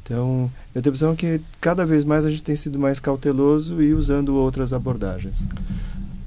Então, 0.02 0.50
eu 0.74 0.80
tenho 0.80 0.92
a 0.92 0.96
impressão 0.96 1.14
que 1.14 1.40
cada 1.60 1.84
vez 1.84 2.04
mais 2.04 2.24
a 2.24 2.30
gente 2.30 2.42
tem 2.42 2.56
sido 2.56 2.78
mais 2.78 2.98
cauteloso 2.98 3.82
e 3.82 3.92
usando 3.92 4.34
outras 4.34 4.72
abordagens. 4.72 5.44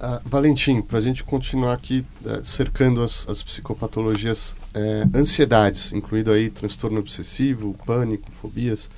Uh, 0.03 0.19
Valentim, 0.25 0.81
para 0.81 0.99
a 0.99 1.01
gente 1.01 1.23
continuar 1.23 1.71
aqui 1.71 2.05
uh, 2.25 2.43
cercando 2.43 3.01
as, 3.01 3.25
as 3.29 3.41
psicopatologias, 3.41 4.53
uh, 4.75 5.17
ansiedades, 5.17 5.93
incluído 5.93 6.29
aí 6.29 6.49
transtorno 6.49 6.99
obsessivo, 6.99 7.73
pânico, 7.85 8.29
fobias, 8.41 8.89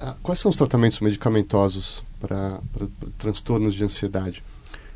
ah, 0.00 0.16
quais 0.20 0.40
são 0.40 0.50
os 0.50 0.56
tratamentos 0.56 0.98
medicamentosos 0.98 2.02
para 2.18 2.58
transtornos 3.18 3.72
de 3.72 3.84
ansiedade? 3.84 4.42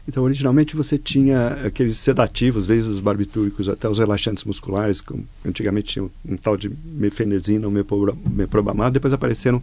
Então, 0.09 0.25
originalmente 0.25 0.75
você 0.75 0.99
tinha 0.99 1.49
aqueles 1.65 1.97
sedativos, 1.97 2.67
desde 2.67 2.91
os 2.91 2.99
barbitúricos 2.99 3.69
até 3.69 3.89
os 3.89 3.99
relaxantes 3.99 4.43
musculares, 4.43 5.01
como 5.01 5.25
antigamente 5.47 5.93
tinha 5.93 6.05
um, 6.05 6.11
um 6.29 6.37
tal 6.37 6.57
de 6.57 6.69
mefenezina 6.85 7.69
ou 7.69 7.73
meprobamado, 7.73 8.95
depois 8.95 9.13
apareceram 9.13 9.63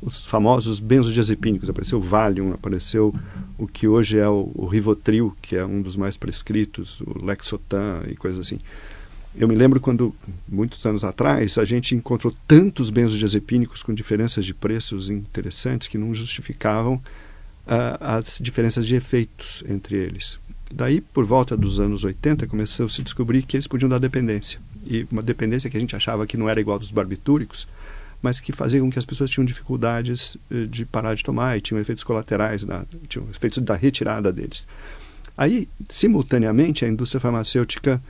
os 0.00 0.24
famosos 0.24 0.80
benzodiazepínicos, 0.80 1.68
apareceu 1.68 1.98
o 1.98 2.00
Valium, 2.00 2.52
apareceu 2.52 3.14
o 3.58 3.66
que 3.66 3.88
hoje 3.88 4.18
é 4.18 4.28
o, 4.28 4.50
o 4.54 4.66
Rivotril, 4.66 5.36
que 5.42 5.56
é 5.56 5.64
um 5.64 5.82
dos 5.82 5.96
mais 5.96 6.16
prescritos, 6.16 7.00
o 7.00 7.24
Lexotan 7.24 8.02
e 8.08 8.14
coisas 8.14 8.40
assim. 8.40 8.60
Eu 9.36 9.46
me 9.46 9.54
lembro 9.54 9.80
quando, 9.80 10.14
muitos 10.48 10.84
anos 10.86 11.04
atrás, 11.04 11.58
a 11.58 11.64
gente 11.64 11.94
encontrou 11.94 12.34
tantos 12.46 12.90
benzodiazepínicos 12.90 13.82
com 13.82 13.92
diferenças 13.92 14.44
de 14.44 14.54
preços 14.54 15.10
interessantes 15.10 15.86
que 15.86 15.98
não 15.98 16.14
justificavam 16.14 16.94
uh, 16.94 17.98
as 18.00 18.38
diferenças 18.40 18.86
de 18.86 18.94
efeitos 18.94 19.62
entre 19.68 19.96
eles. 19.96 20.38
Daí, 20.72 21.00
por 21.00 21.24
volta 21.24 21.56
dos 21.56 21.78
anos 21.78 22.04
80, 22.04 22.46
começou 22.46 22.86
a 22.86 23.02
descobrir 23.02 23.42
que 23.42 23.56
eles 23.56 23.66
podiam 23.66 23.88
dar 23.88 23.98
dependência. 23.98 24.60
E 24.84 25.06
uma 25.10 25.22
dependência 25.22 25.68
que 25.70 25.76
a 25.76 25.80
gente 25.80 25.96
achava 25.96 26.26
que 26.26 26.36
não 26.36 26.48
era 26.48 26.60
igual 26.60 26.78
dos 26.78 26.90
barbitúricos, 26.90 27.66
mas 28.22 28.40
que 28.40 28.52
fazia 28.52 28.80
com 28.80 28.90
que 28.90 28.98
as 28.98 29.04
pessoas 29.04 29.30
tinham 29.30 29.44
dificuldades 29.44 30.36
uh, 30.50 30.66
de 30.66 30.84
parar 30.84 31.14
de 31.14 31.22
tomar 31.22 31.56
e 31.56 31.60
tinham 31.60 31.80
efeitos 31.80 32.04
colaterais, 32.04 32.64
na, 32.64 32.84
tinham 33.08 33.28
efeitos 33.30 33.58
da 33.58 33.74
retirada 33.74 34.32
deles. 34.32 34.66
Aí, 35.36 35.68
simultaneamente, 35.88 36.84
a 36.84 36.88
indústria 36.88 37.20
farmacêutica 37.20 38.02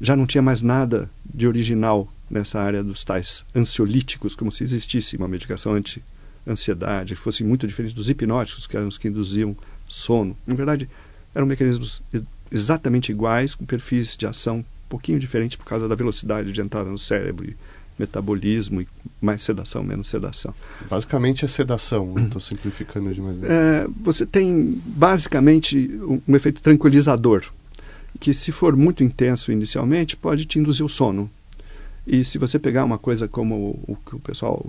já 0.00 0.14
não 0.14 0.26
tinha 0.26 0.42
mais 0.42 0.62
nada 0.62 1.10
de 1.24 1.46
original 1.46 2.08
nessa 2.30 2.60
área 2.60 2.82
dos 2.82 3.02
tais 3.02 3.44
ansiolíticos, 3.54 4.36
como 4.36 4.52
se 4.52 4.62
existisse 4.62 5.16
uma 5.16 5.26
medicação 5.26 5.74
anti-ansiedade, 5.74 7.16
fosse 7.16 7.42
muito 7.42 7.66
diferente 7.66 7.94
dos 7.94 8.08
hipnóticos, 8.08 8.66
que 8.66 8.76
eram 8.76 8.88
os 8.88 8.98
que 8.98 9.08
induziam 9.08 9.56
sono. 9.88 10.36
Na 10.46 10.54
verdade, 10.54 10.88
eram 11.34 11.46
mecanismos 11.46 12.02
exatamente 12.50 13.10
iguais, 13.10 13.54
com 13.54 13.64
perfis 13.64 14.16
de 14.16 14.26
ação 14.26 14.58
um 14.58 14.64
pouquinho 14.88 15.18
diferentes 15.18 15.56
por 15.56 15.64
causa 15.64 15.88
da 15.88 15.94
velocidade 15.94 16.52
de 16.52 16.60
entrada 16.60 16.88
no 16.88 16.98
cérebro 16.98 17.50
e 17.50 17.56
metabolismo 17.98 18.80
e 18.80 18.88
mais 19.20 19.42
sedação, 19.42 19.82
menos 19.82 20.08
sedação. 20.08 20.54
Basicamente 20.88 21.44
é 21.44 21.48
sedação, 21.48 22.14
estou 22.18 22.40
simplificando 22.40 23.12
demais. 23.12 23.42
É, 23.42 23.86
você 24.02 24.26
tem 24.26 24.80
basicamente 24.84 25.90
um, 26.02 26.20
um 26.28 26.36
efeito 26.36 26.60
tranquilizador 26.60 27.44
que 28.18 28.32
se 28.32 28.50
for 28.50 28.76
muito 28.76 29.04
intenso 29.04 29.52
inicialmente, 29.52 30.16
pode 30.16 30.44
te 30.46 30.58
induzir 30.58 30.84
o 30.84 30.88
sono. 30.88 31.30
E 32.06 32.24
se 32.24 32.38
você 32.38 32.58
pegar 32.58 32.84
uma 32.84 32.98
coisa 32.98 33.28
como 33.28 33.78
o 33.86 33.96
que 33.96 34.16
o 34.16 34.18
pessoal 34.18 34.64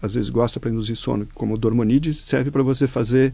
às 0.00 0.14
vezes 0.14 0.30
gosta 0.30 0.60
para 0.60 0.70
induzir 0.70 0.96
sono, 0.96 1.26
como 1.34 1.54
o 1.54 1.58
dormonide, 1.58 2.14
serve 2.14 2.50
para 2.50 2.62
você 2.62 2.86
fazer 2.86 3.32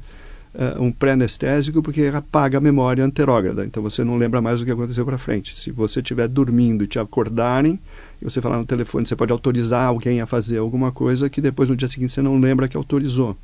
uh, 0.54 0.82
um 0.82 0.90
pré-anestésico 0.90 1.82
porque 1.82 2.06
apaga 2.06 2.58
a 2.58 2.60
memória 2.60 3.04
anterógrada. 3.04 3.64
Então 3.64 3.82
você 3.82 4.02
não 4.02 4.16
lembra 4.16 4.40
mais 4.40 4.60
o 4.60 4.64
que 4.64 4.70
aconteceu 4.70 5.04
para 5.04 5.18
frente. 5.18 5.54
Se 5.54 5.70
você 5.70 6.00
estiver 6.00 6.28
dormindo 6.28 6.84
e 6.84 6.86
te 6.86 6.98
acordarem, 6.98 7.78
e 8.22 8.24
você 8.24 8.40
falar 8.40 8.58
no 8.58 8.64
telefone, 8.64 9.04
você 9.04 9.16
pode 9.16 9.32
autorizar 9.32 9.88
alguém 9.88 10.20
a 10.20 10.26
fazer 10.26 10.58
alguma 10.58 10.92
coisa 10.92 11.28
que 11.28 11.40
depois 11.40 11.68
no 11.68 11.74
dia 11.74 11.88
seguinte 11.88 12.12
você 12.12 12.22
não 12.22 12.38
lembra 12.38 12.68
que 12.68 12.76
autorizou. 12.76 13.36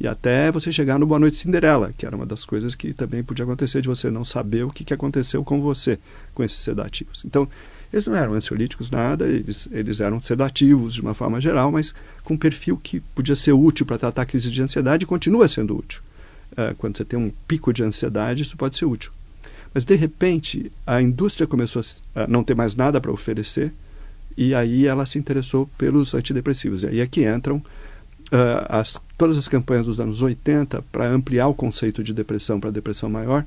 E 0.00 0.06
até 0.06 0.50
você 0.50 0.72
chegar 0.72 0.98
no 0.98 1.06
Boa 1.06 1.18
Noite 1.18 1.36
Cinderela, 1.36 1.92
que 1.96 2.06
era 2.06 2.16
uma 2.16 2.24
das 2.24 2.46
coisas 2.46 2.74
que 2.74 2.94
também 2.94 3.22
podia 3.22 3.44
acontecer 3.44 3.82
de 3.82 3.88
você 3.88 4.10
não 4.10 4.24
saber 4.24 4.64
o 4.64 4.70
que, 4.70 4.82
que 4.82 4.94
aconteceu 4.94 5.44
com 5.44 5.60
você 5.60 5.98
com 6.32 6.42
esses 6.42 6.58
sedativos. 6.58 7.22
Então, 7.26 7.46
eles 7.92 8.06
não 8.06 8.14
eram 8.16 8.32
ansiolíticos, 8.32 8.90
nada, 8.90 9.26
eles, 9.26 9.68
eles 9.70 10.00
eram 10.00 10.22
sedativos 10.22 10.94
de 10.94 11.02
uma 11.02 11.12
forma 11.12 11.38
geral, 11.38 11.70
mas 11.70 11.94
com 12.24 12.32
um 12.34 12.38
perfil 12.38 12.78
que 12.82 13.00
podia 13.00 13.36
ser 13.36 13.52
útil 13.52 13.84
para 13.84 13.98
tratar 13.98 14.24
crise 14.24 14.50
de 14.50 14.62
ansiedade 14.62 15.04
e 15.04 15.06
continua 15.06 15.46
sendo 15.48 15.76
útil. 15.76 16.00
Uh, 16.52 16.74
quando 16.78 16.96
você 16.96 17.04
tem 17.04 17.18
um 17.18 17.30
pico 17.46 17.74
de 17.74 17.82
ansiedade, 17.82 18.42
isso 18.42 18.56
pode 18.56 18.78
ser 18.78 18.86
útil. 18.86 19.10
Mas, 19.74 19.84
de 19.84 19.96
repente, 19.96 20.72
a 20.86 21.02
indústria 21.02 21.46
começou 21.46 21.82
a 22.14 22.26
não 22.26 22.42
ter 22.42 22.54
mais 22.54 22.74
nada 22.74 22.98
para 23.02 23.12
oferecer 23.12 23.70
e 24.36 24.54
aí 24.54 24.86
ela 24.86 25.06
se 25.06 25.18
interessou 25.18 25.68
pelos 25.78 26.14
antidepressivos. 26.14 26.82
E 26.82 26.86
aí 26.86 27.00
é 27.00 27.06
que 27.06 27.28
entram 27.28 27.56
uh, 27.56 28.66
as, 28.68 29.00
todas 29.16 29.36
as 29.36 29.48
campanhas 29.48 29.86
dos 29.86 29.98
anos 29.98 30.22
80 30.22 30.82
para 30.92 31.08
ampliar 31.08 31.48
o 31.48 31.54
conceito 31.54 32.02
de 32.02 32.12
depressão 32.12 32.60
para 32.60 32.70
depressão 32.70 33.10
maior 33.10 33.44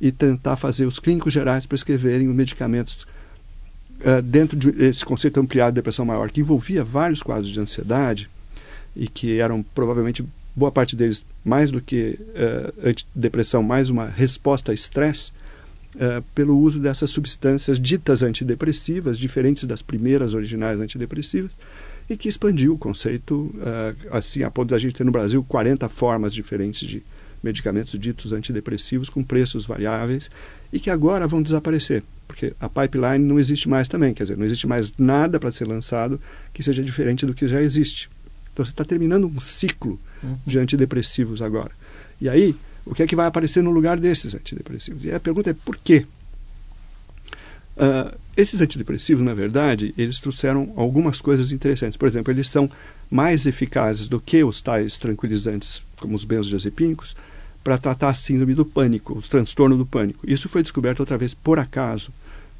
e 0.00 0.12
tentar 0.12 0.56
fazer 0.56 0.86
os 0.86 0.98
clínicos 0.98 1.32
gerais 1.32 1.66
prescreverem 1.66 2.28
os 2.28 2.34
medicamentos 2.34 3.06
uh, 4.00 4.22
dentro 4.22 4.56
desse 4.56 5.04
conceito 5.04 5.40
ampliado 5.40 5.72
de 5.72 5.76
depressão 5.76 6.04
maior, 6.04 6.30
que 6.30 6.40
envolvia 6.40 6.84
vários 6.84 7.22
quadros 7.22 7.48
de 7.48 7.58
ansiedade 7.58 8.28
e 8.94 9.08
que 9.08 9.38
eram 9.38 9.62
provavelmente 9.74 10.24
boa 10.54 10.72
parte 10.72 10.96
deles 10.96 11.24
mais 11.44 11.70
do 11.70 11.80
que 11.80 12.18
uh, 12.20 12.94
depressão, 13.14 13.62
mais 13.62 13.90
uma 13.90 14.06
resposta 14.06 14.72
a 14.72 14.74
estresse, 14.74 15.32
uh, 15.96 16.22
pelo 16.34 16.58
uso 16.58 16.78
dessas 16.78 17.10
substâncias 17.10 17.78
ditas 17.78 18.22
antidepressivas, 18.22 19.18
diferentes 19.18 19.64
das 19.64 19.82
primeiras 19.82 20.34
originais 20.34 20.80
antidepressivas, 20.80 21.52
e 22.08 22.16
que 22.16 22.28
expandiu 22.28 22.74
o 22.74 22.78
conceito, 22.78 23.34
uh, 23.34 23.96
assim, 24.10 24.42
a 24.42 24.50
ponto 24.50 24.70
da 24.70 24.78
gente 24.78 24.94
ter 24.94 25.04
no 25.04 25.12
Brasil 25.12 25.44
40 25.44 25.88
formas 25.88 26.32
diferentes 26.32 26.88
de 26.88 27.02
medicamentos 27.42 27.98
ditos 27.98 28.32
antidepressivos 28.32 29.08
com 29.08 29.22
preços 29.22 29.64
variáveis 29.64 30.30
e 30.72 30.80
que 30.80 30.90
agora 30.90 31.26
vão 31.26 31.42
desaparecer, 31.42 32.02
porque 32.26 32.52
a 32.58 32.68
pipeline 32.68 33.24
não 33.24 33.38
existe 33.38 33.68
mais 33.68 33.88
também, 33.88 34.12
quer 34.12 34.24
dizer, 34.24 34.36
não 34.36 34.44
existe 34.44 34.66
mais 34.66 34.92
nada 34.98 35.38
para 35.38 35.52
ser 35.52 35.66
lançado 35.66 36.20
que 36.52 36.62
seja 36.62 36.82
diferente 36.82 37.24
do 37.24 37.34
que 37.34 37.46
já 37.46 37.62
existe. 37.62 38.10
Então 38.52 38.64
você 38.64 38.72
está 38.72 38.84
terminando 38.84 39.26
um 39.26 39.40
ciclo 39.40 40.00
uhum. 40.22 40.36
de 40.46 40.58
antidepressivos 40.58 41.40
agora. 41.40 41.70
E 42.20 42.28
aí, 42.28 42.56
o 42.88 42.94
que 42.94 43.02
é 43.02 43.06
que 43.06 43.16
vai 43.16 43.26
aparecer 43.26 43.62
no 43.62 43.70
lugar 43.70 43.98
desses 43.98 44.34
antidepressivos? 44.34 45.04
E 45.04 45.12
a 45.12 45.20
pergunta 45.20 45.50
é 45.50 45.54
por 45.54 45.76
quê? 45.76 46.06
Uh, 47.76 48.16
esses 48.36 48.60
antidepressivos, 48.60 49.24
na 49.24 49.34
verdade, 49.34 49.94
eles 49.96 50.18
trouxeram 50.18 50.72
algumas 50.76 51.20
coisas 51.20 51.52
interessantes. 51.52 51.96
Por 51.96 52.08
exemplo, 52.08 52.32
eles 52.32 52.48
são 52.48 52.70
mais 53.10 53.46
eficazes 53.46 54.08
do 54.08 54.20
que 54.20 54.42
os 54.42 54.60
tais 54.60 54.98
tranquilizantes, 54.98 55.82
como 55.98 56.14
os 56.14 56.24
benzodiazepínicos, 56.24 57.14
para 57.62 57.78
tratar 57.78 58.08
a 58.08 58.14
síndrome 58.14 58.54
do 58.54 58.64
pânico, 58.64 59.16
os 59.16 59.28
transtornos 59.28 59.78
do 59.78 59.86
pânico. 59.86 60.28
Isso 60.28 60.48
foi 60.48 60.62
descoberto 60.62 61.00
outra 61.00 61.18
vez 61.18 61.34
por 61.34 61.58
acaso, 61.58 62.12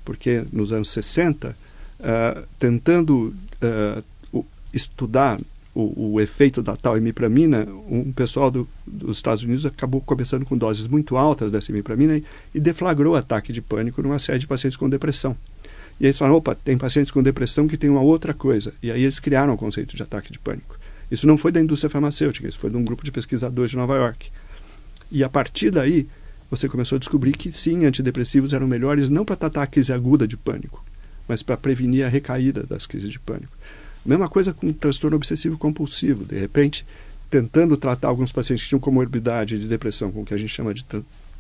porque 0.04 0.44
nos 0.52 0.72
anos 0.72 0.90
60, 0.90 1.50
uh, 1.50 1.54
ah, 2.00 2.42
tentando 2.58 3.34
uh, 4.32 4.44
estudar 4.72 5.40
o, 5.80 6.14
o, 6.14 6.20
efeito 6.20 6.60
da 6.60 6.74
tal 6.74 6.98
imipramina, 6.98 7.64
um 7.88 8.10
pessoal 8.10 8.50
do, 8.50 8.68
dos 8.84 9.18
Estados 9.18 9.44
Unidos 9.44 9.64
acabou 9.64 10.00
começando 10.00 10.44
com 10.44 10.58
doses 10.58 10.88
muito 10.88 11.16
altas 11.16 11.52
dessa 11.52 11.70
imipramina 11.70 12.16
e, 12.16 12.24
e 12.52 12.58
deflagrou 12.58 13.14
ataque 13.14 13.52
de 13.52 13.62
pânico 13.62 14.02
numa 14.02 14.18
série 14.18 14.40
de 14.40 14.46
pacientes 14.48 14.76
com 14.76 14.90
depressão. 14.90 15.36
E 16.00 16.06
eles 16.06 16.18
falaram, 16.18 16.36
opa, 16.36 16.56
tem 16.56 16.76
pacientes 16.76 17.12
com 17.12 17.22
depressão 17.22 17.68
que 17.68 17.76
tem 17.76 17.88
uma 17.88 18.00
outra 18.00 18.34
coisa. 18.34 18.74
E 18.82 18.90
aí 18.90 19.04
eles 19.04 19.20
criaram 19.20 19.54
o 19.54 19.56
conceito 19.56 19.94
de 19.94 20.02
ataque 20.02 20.32
de 20.32 20.38
pânico. 20.40 20.76
Isso 21.12 21.28
não 21.28 21.38
foi 21.38 21.52
da 21.52 21.60
indústria 21.60 21.88
farmacêutica, 21.88 22.48
isso 22.48 22.58
foi 22.58 22.70
de 22.70 22.76
um 22.76 22.84
grupo 22.84 23.04
de 23.04 23.12
pesquisadores 23.12 23.70
de 23.70 23.76
Nova 23.76 23.94
York. 23.94 24.30
E 25.12 25.22
a 25.22 25.28
partir 25.28 25.70
daí, 25.70 26.08
você 26.50 26.68
começou 26.68 26.96
a 26.96 26.98
descobrir 26.98 27.36
que 27.36 27.52
sim, 27.52 27.84
antidepressivos 27.84 28.52
eram 28.52 28.66
melhores 28.66 29.08
não 29.08 29.24
para 29.24 29.36
tratar 29.36 29.62
a 29.62 29.66
crise 29.66 29.92
aguda 29.92 30.26
de 30.26 30.36
pânico, 30.36 30.84
mas 31.28 31.40
para 31.40 31.56
prevenir 31.56 32.04
a 32.04 32.08
recaída 32.08 32.64
das 32.64 32.84
crises 32.84 33.12
de 33.12 33.18
pânico. 33.20 33.56
Mesma 34.08 34.26
coisa 34.26 34.54
com 34.54 34.72
transtorno 34.72 35.18
obsessivo 35.18 35.58
compulsivo. 35.58 36.24
De 36.24 36.38
repente, 36.38 36.86
tentando 37.28 37.76
tratar 37.76 38.08
alguns 38.08 38.32
pacientes 38.32 38.64
que 38.64 38.70
tinham 38.70 38.80
comorbidade 38.80 39.58
de 39.58 39.68
depressão, 39.68 40.10
com 40.10 40.22
o 40.22 40.24
que 40.24 40.32
a 40.32 40.38
gente 40.38 40.48
chama 40.48 40.72
de 40.72 40.82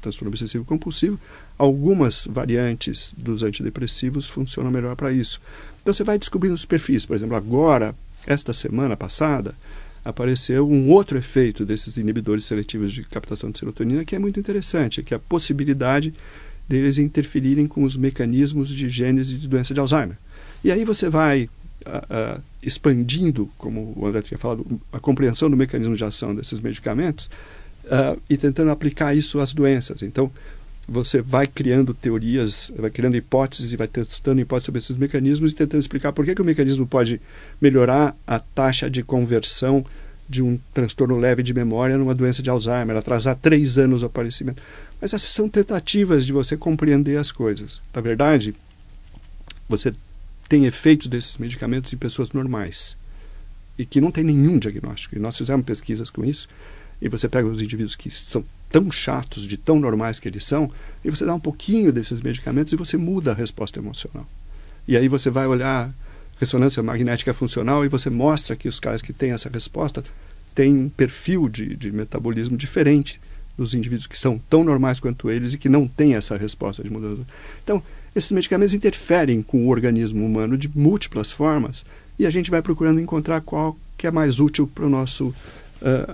transtorno 0.02 0.28
obsessivo 0.28 0.66
compulsivo, 0.66 1.18
algumas 1.56 2.26
variantes 2.26 3.14
dos 3.16 3.42
antidepressivos 3.42 4.28
funcionam 4.28 4.70
melhor 4.70 4.94
para 4.96 5.10
isso. 5.10 5.40
Então 5.80 5.94
você 5.94 6.04
vai 6.04 6.18
descobrindo 6.18 6.54
os 6.54 6.66
perfis. 6.66 7.06
Por 7.06 7.16
exemplo, 7.16 7.36
agora, 7.36 7.94
esta 8.26 8.52
semana 8.52 8.98
passada, 8.98 9.54
apareceu 10.04 10.68
um 10.68 10.90
outro 10.90 11.16
efeito 11.16 11.64
desses 11.64 11.96
inibidores 11.96 12.44
seletivos 12.44 12.92
de 12.92 13.02
captação 13.02 13.50
de 13.50 13.58
serotonina 13.58 14.04
que 14.04 14.14
é 14.14 14.18
muito 14.18 14.38
interessante, 14.38 15.02
que 15.02 15.14
é 15.14 15.16
a 15.16 15.20
possibilidade 15.20 16.12
deles 16.68 16.98
interferirem 16.98 17.66
com 17.66 17.82
os 17.82 17.96
mecanismos 17.96 18.68
de 18.68 18.90
gênese 18.90 19.38
de 19.38 19.48
doença 19.48 19.72
de 19.72 19.80
Alzheimer. 19.80 20.18
E 20.62 20.70
aí 20.70 20.84
você 20.84 21.08
vai 21.08 21.48
uh, 21.86 22.42
expandindo, 22.62 23.50
como 23.56 23.92
o 23.96 24.06
André 24.06 24.22
tinha 24.22 24.38
falado, 24.38 24.64
a 24.92 25.00
compreensão 25.00 25.50
do 25.50 25.56
mecanismo 25.56 25.96
de 25.96 26.04
ação 26.04 26.34
desses 26.34 26.60
medicamentos 26.60 27.30
uh, 27.84 28.20
e 28.28 28.36
tentando 28.36 28.70
aplicar 28.70 29.14
isso 29.14 29.40
às 29.40 29.52
doenças. 29.52 30.02
Então, 30.02 30.30
você 30.88 31.20
vai 31.20 31.46
criando 31.46 31.92
teorias, 31.92 32.72
vai 32.74 32.90
criando 32.90 33.16
hipóteses 33.16 33.72
e 33.72 33.76
vai 33.76 33.86
testando 33.86 34.40
hipóteses 34.40 34.66
sobre 34.66 34.78
esses 34.78 34.96
mecanismos 34.96 35.52
e 35.52 35.54
tentando 35.54 35.80
explicar 35.80 36.12
por 36.12 36.24
que, 36.24 36.34
que 36.34 36.40
o 36.40 36.44
mecanismo 36.44 36.86
pode 36.86 37.20
melhorar 37.60 38.16
a 38.26 38.38
taxa 38.38 38.88
de 38.88 39.02
conversão 39.02 39.84
de 40.26 40.42
um 40.42 40.58
transtorno 40.74 41.16
leve 41.16 41.42
de 41.42 41.54
memória 41.54 41.96
numa 41.96 42.14
doença 42.14 42.42
de 42.42 42.50
Alzheimer, 42.50 42.96
atrasar 42.96 43.36
três 43.36 43.78
anos 43.78 44.02
o 44.02 44.06
aparecimento. 44.06 44.62
Mas 45.00 45.12
essas 45.12 45.30
são 45.30 45.48
tentativas 45.48 46.24
de 46.24 46.32
você 46.32 46.56
compreender 46.56 47.16
as 47.16 47.30
coisas. 47.30 47.80
Na 47.94 48.00
verdade, 48.00 48.54
você 49.68 49.92
tem 50.48 50.64
efeitos 50.64 51.08
desses 51.08 51.36
medicamentos 51.36 51.92
em 51.92 51.96
pessoas 51.96 52.32
normais 52.32 52.96
e 53.78 53.84
que 53.84 54.00
não 54.00 54.10
tem 54.10 54.24
nenhum 54.24 54.58
diagnóstico. 54.58 55.16
E 55.16 55.18
nós 55.18 55.36
fizemos 55.36 55.64
pesquisas 55.64 56.10
com 56.10 56.24
isso. 56.24 56.48
E 57.00 57.08
você 57.08 57.28
pega 57.28 57.46
os 57.46 57.62
indivíduos 57.62 57.94
que 57.94 58.10
são 58.10 58.44
tão 58.68 58.90
chatos, 58.90 59.46
de 59.46 59.56
tão 59.56 59.78
normais 59.78 60.18
que 60.18 60.28
eles 60.28 60.44
são, 60.44 60.70
e 61.04 61.10
você 61.10 61.24
dá 61.24 61.32
um 61.32 61.40
pouquinho 61.40 61.92
desses 61.92 62.20
medicamentos 62.20 62.72
e 62.72 62.76
você 62.76 62.96
muda 62.96 63.30
a 63.30 63.34
resposta 63.34 63.78
emocional. 63.78 64.26
E 64.86 64.96
aí 64.96 65.06
você 65.06 65.30
vai 65.30 65.46
olhar 65.46 65.92
ressonância 66.40 66.82
magnética 66.82 67.32
funcional 67.32 67.84
e 67.84 67.88
você 67.88 68.10
mostra 68.10 68.56
que 68.56 68.68
os 68.68 68.80
caras 68.80 69.00
que 69.00 69.12
têm 69.12 69.30
essa 69.30 69.48
resposta 69.48 70.02
têm 70.54 70.76
um 70.76 70.88
perfil 70.88 71.48
de, 71.48 71.76
de 71.76 71.92
metabolismo 71.92 72.56
diferente 72.56 73.20
dos 73.56 73.74
indivíduos 73.74 74.06
que 74.06 74.16
são 74.16 74.40
tão 74.50 74.64
normais 74.64 75.00
quanto 75.00 75.30
eles 75.30 75.54
e 75.54 75.58
que 75.58 75.68
não 75.68 75.86
têm 75.86 76.14
essa 76.14 76.36
resposta 76.36 76.82
de 76.82 76.90
mudança. 76.90 77.22
Então, 77.62 77.82
esses 78.18 78.32
medicamentos 78.32 78.74
interferem 78.74 79.42
com 79.42 79.64
o 79.64 79.68
organismo 79.68 80.24
humano 80.24 80.58
de 80.58 80.68
múltiplas 80.74 81.32
formas 81.32 81.86
e 82.18 82.26
a 82.26 82.30
gente 82.30 82.50
vai 82.50 82.60
procurando 82.60 83.00
encontrar 83.00 83.40
qual 83.40 83.76
que 83.96 84.06
é 84.06 84.10
mais 84.10 84.40
útil 84.40 84.66
para 84.66 84.84
o 84.84 84.88
nosso 84.88 85.26
uh, 85.28 86.12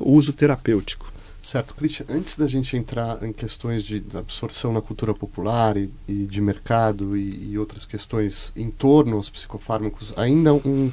uh, 0.00 0.16
uso 0.16 0.32
terapêutico. 0.32 1.12
Certo, 1.40 1.74
Christian, 1.74 2.06
antes 2.08 2.36
da 2.36 2.48
gente 2.48 2.76
entrar 2.76 3.22
em 3.22 3.32
questões 3.32 3.84
de 3.84 4.02
absorção 4.14 4.72
na 4.72 4.82
cultura 4.82 5.14
popular 5.14 5.76
e, 5.76 5.88
e 6.08 6.26
de 6.26 6.40
mercado 6.40 7.16
e, 7.16 7.52
e, 7.52 7.58
outras 7.58 7.84
questões 7.84 8.52
em 8.56 8.68
torno 8.68 9.16
aos 9.16 9.30
psicofármacos, 9.30 10.12
ainda 10.16 10.52
um, 10.52 10.90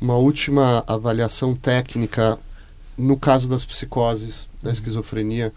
uma 0.00 0.16
última 0.16 0.82
avaliação 0.86 1.54
técnica 1.54 2.38
no 2.96 3.16
caso 3.16 3.48
das 3.48 3.64
psicoses, 3.64 4.48
da 4.62 4.72
esquizofrenia. 4.72 5.52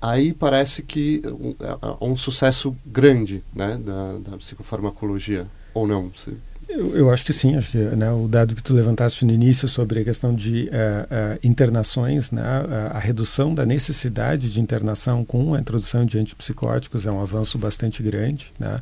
Aí 0.00 0.32
parece 0.32 0.82
que 0.82 1.22
é 1.60 2.04
um 2.04 2.16
sucesso 2.16 2.74
grande 2.86 3.44
né, 3.54 3.78
da, 3.84 4.30
da 4.30 4.36
psicofarmacologia, 4.38 5.46
ou 5.74 5.86
não? 5.86 6.10
Você... 6.16 6.32
Eu, 6.70 6.96
eu, 6.96 7.10
acho 7.10 7.24
que 7.24 7.32
sim, 7.32 7.56
acho 7.56 7.72
que 7.72 7.78
né, 7.78 8.12
o 8.12 8.28
dado 8.28 8.54
que 8.54 8.62
tu 8.62 8.72
levantaste 8.72 9.24
no 9.24 9.32
início 9.32 9.66
sobre 9.66 10.00
a 10.00 10.04
questão 10.04 10.32
de 10.32 10.68
uh, 10.68 11.34
uh, 11.34 11.38
internações, 11.42 12.30
né, 12.30 12.40
a, 12.42 12.96
a, 12.96 12.98
redução 12.98 13.52
da 13.52 13.66
necessidade 13.66 14.50
de 14.50 14.60
internação 14.60 15.24
com 15.24 15.54
a 15.54 15.60
introdução 15.60 16.06
de 16.06 16.16
antipsicóticos 16.16 17.06
é 17.06 17.10
um 17.10 17.20
avanço 17.20 17.58
bastante 17.58 18.04
grande. 18.04 18.52
Né? 18.56 18.80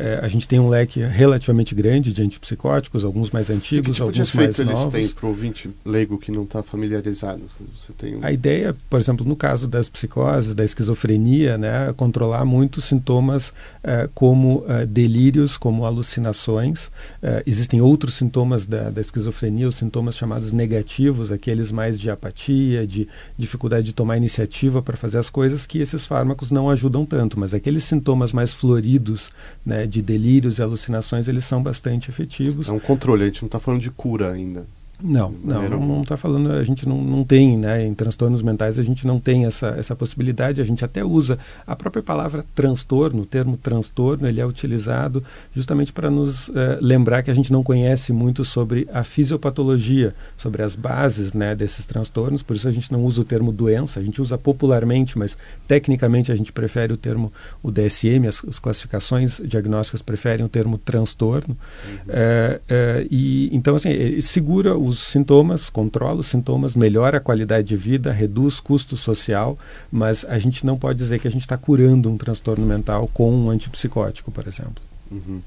É, 0.00 0.18
a 0.22 0.28
gente 0.28 0.48
tem 0.48 0.58
um 0.58 0.66
leque 0.66 1.00
relativamente 1.00 1.74
grande 1.74 2.10
de 2.10 2.22
antipsicóticos, 2.22 3.04
alguns 3.04 3.30
mais 3.30 3.50
antigos, 3.50 3.92
tipo 3.92 4.02
alguns 4.02 4.32
mais 4.32 4.56
novos. 4.56 4.94
eles 4.94 5.08
têm 5.08 5.08
para 5.14 5.26
o 5.26 5.28
ouvinte 5.28 5.68
leigo 5.84 6.16
que 6.16 6.32
não 6.32 6.44
está 6.44 6.62
familiarizado? 6.62 7.42
Você 7.76 7.92
tem 7.92 8.16
um... 8.16 8.24
A 8.24 8.32
ideia, 8.32 8.74
por 8.88 8.98
exemplo, 8.98 9.26
no 9.26 9.36
caso 9.36 9.68
das 9.68 9.90
psicoses, 9.90 10.54
da 10.54 10.64
esquizofrenia, 10.64 11.58
né, 11.58 11.92
controlar 11.98 12.46
muitos 12.46 12.86
sintomas 12.86 13.52
eh, 13.84 14.08
como 14.14 14.64
eh, 14.66 14.86
delírios, 14.86 15.58
como 15.58 15.84
alucinações. 15.84 16.90
Eh, 17.22 17.42
existem 17.46 17.82
outros 17.82 18.14
sintomas 18.14 18.64
da, 18.64 18.88
da 18.88 19.02
esquizofrenia, 19.02 19.68
os 19.68 19.74
sintomas 19.74 20.16
chamados 20.16 20.50
negativos, 20.50 21.30
aqueles 21.30 21.70
mais 21.70 21.98
de 21.98 22.08
apatia, 22.08 22.86
de 22.86 23.06
dificuldade 23.36 23.84
de 23.84 23.92
tomar 23.92 24.16
iniciativa 24.16 24.80
para 24.80 24.96
fazer 24.96 25.18
as 25.18 25.28
coisas, 25.28 25.66
que 25.66 25.78
esses 25.78 26.06
fármacos 26.06 26.50
não 26.50 26.70
ajudam 26.70 27.04
tanto, 27.04 27.38
mas 27.38 27.52
aqueles 27.52 27.84
sintomas 27.84 28.32
mais 28.32 28.50
floridos, 28.50 29.30
né, 29.64 29.86
de 29.90 30.00
delírios 30.00 30.58
e 30.58 30.62
alucinações, 30.62 31.28
eles 31.28 31.44
são 31.44 31.62
bastante 31.62 32.08
efetivos. 32.08 32.68
É 32.68 32.72
um 32.72 32.78
controle, 32.78 33.24
a 33.24 33.26
gente 33.26 33.42
não 33.42 33.46
está 33.46 33.58
falando 33.58 33.82
de 33.82 33.90
cura 33.90 34.32
ainda. 34.32 34.66
Não, 35.02 35.34
não, 35.42 35.80
não 35.80 36.02
está 36.02 36.16
falando, 36.16 36.52
a 36.52 36.64
gente 36.64 36.88
não, 36.88 37.00
não 37.00 37.24
tem, 37.24 37.56
né, 37.56 37.86
em 37.86 37.94
transtornos 37.94 38.42
mentais 38.42 38.78
a 38.78 38.82
gente 38.82 39.06
não 39.06 39.18
tem 39.18 39.46
essa, 39.46 39.68
essa 39.78 39.96
possibilidade, 39.96 40.60
a 40.60 40.64
gente 40.64 40.84
até 40.84 41.04
usa 41.04 41.38
a 41.66 41.74
própria 41.74 42.02
palavra 42.02 42.44
transtorno, 42.54 43.22
o 43.22 43.26
termo 43.26 43.56
transtorno, 43.56 44.28
ele 44.28 44.40
é 44.40 44.46
utilizado 44.46 45.22
justamente 45.54 45.92
para 45.92 46.10
nos 46.10 46.50
eh, 46.50 46.78
lembrar 46.80 47.22
que 47.22 47.30
a 47.30 47.34
gente 47.34 47.52
não 47.52 47.62
conhece 47.62 48.12
muito 48.12 48.44
sobre 48.44 48.86
a 48.92 49.02
fisiopatologia, 49.02 50.14
sobre 50.36 50.62
as 50.62 50.74
bases, 50.74 51.32
né, 51.32 51.54
desses 51.54 51.86
transtornos, 51.86 52.42
por 52.42 52.56
isso 52.56 52.68
a 52.68 52.72
gente 52.72 52.92
não 52.92 53.04
usa 53.04 53.22
o 53.22 53.24
termo 53.24 53.52
doença, 53.52 54.00
a 54.00 54.02
gente 54.02 54.20
usa 54.20 54.36
popularmente, 54.36 55.18
mas 55.18 55.36
tecnicamente 55.66 56.30
a 56.30 56.36
gente 56.36 56.52
prefere 56.52 56.92
o 56.92 56.96
termo, 56.96 57.32
o 57.62 57.70
DSM, 57.70 58.26
as, 58.28 58.44
as 58.44 58.58
classificações 58.58 59.40
diagnósticas 59.44 60.02
preferem 60.02 60.44
o 60.44 60.48
termo 60.48 60.76
transtorno, 60.78 61.56
uhum. 61.84 61.98
é, 62.08 62.60
é, 62.68 63.06
e 63.10 63.48
então 63.52 63.76
assim, 63.76 64.20
segura 64.20 64.76
o 64.76 64.89
os 64.90 64.98
sintomas, 64.98 65.70
controla 65.70 66.20
os 66.20 66.26
sintomas, 66.26 66.74
melhora 66.74 67.18
a 67.18 67.20
qualidade 67.20 67.68
de 67.68 67.76
vida, 67.76 68.12
reduz 68.12 68.60
custo 68.60 68.96
social, 68.96 69.58
mas 69.90 70.24
a 70.24 70.38
gente 70.38 70.66
não 70.66 70.78
pode 70.78 70.98
dizer 70.98 71.18
que 71.18 71.28
a 71.28 71.30
gente 71.30 71.42
está 71.42 71.56
curando 71.56 72.10
um 72.10 72.16
transtorno 72.16 72.66
mental 72.66 73.08
com 73.12 73.32
um 73.32 73.50
antipsicótico, 73.50 74.30
por 74.30 74.46
exemplo. 74.46 74.82
Uhum. 75.10 75.40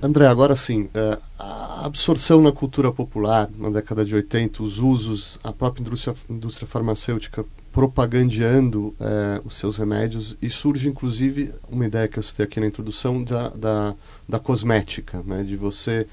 André, 0.00 0.26
agora 0.28 0.54
sim, 0.54 0.88
é, 0.94 1.18
a 1.38 1.86
absorção 1.86 2.40
na 2.40 2.52
cultura 2.52 2.92
popular 2.92 3.48
na 3.58 3.68
década 3.68 4.04
de 4.04 4.14
80, 4.14 4.62
os 4.62 4.78
usos, 4.78 5.40
a 5.42 5.52
própria 5.52 5.82
indústria, 5.82 6.14
indústria 6.30 6.68
farmacêutica 6.68 7.44
propagandeando 7.72 8.94
é, 9.00 9.40
os 9.44 9.56
seus 9.56 9.76
remédios 9.76 10.36
e 10.40 10.48
surge 10.50 10.88
inclusive 10.88 11.52
uma 11.68 11.84
ideia 11.84 12.08
que 12.08 12.18
eu 12.18 12.22
citei 12.22 12.44
aqui 12.44 12.60
na 12.60 12.66
introdução 12.66 13.22
da, 13.22 13.48
da, 13.50 13.94
da 14.28 14.38
cosmética, 14.38 15.22
né, 15.26 15.42
de 15.42 15.56
você 15.56 16.06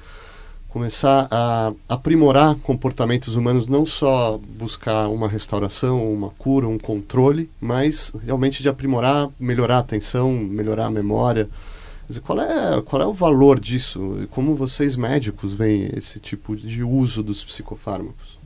começar 0.76 1.26
a 1.32 1.72
aprimorar 1.88 2.54
comportamentos 2.56 3.38
humanos, 3.38 3.66
não 3.66 3.86
só 3.86 4.38
buscar 4.38 5.08
uma 5.08 5.26
restauração, 5.26 6.14
uma 6.14 6.32
cura, 6.32 6.68
um 6.68 6.78
controle, 6.78 7.50
mas 7.62 8.12
realmente 8.26 8.62
de 8.62 8.68
aprimorar, 8.68 9.30
melhorar 9.40 9.78
a 9.78 9.80
atenção, 9.80 10.34
melhorar 10.34 10.88
a 10.88 10.92
memória. 10.92 11.48
Dizer, 12.06 12.20
qual, 12.20 12.42
é, 12.42 12.82
qual 12.82 13.02
é 13.02 13.06
o 13.06 13.14
valor 13.14 13.58
disso? 13.58 14.20
E 14.22 14.28
como 14.28 14.54
vocês 14.54 14.98
médicos 14.98 15.54
veem 15.54 15.92
esse 15.96 16.20
tipo 16.20 16.58
de 16.58 16.84
uso 16.84 17.24
dos 17.24 17.42
psicofármacos? 17.42 18.38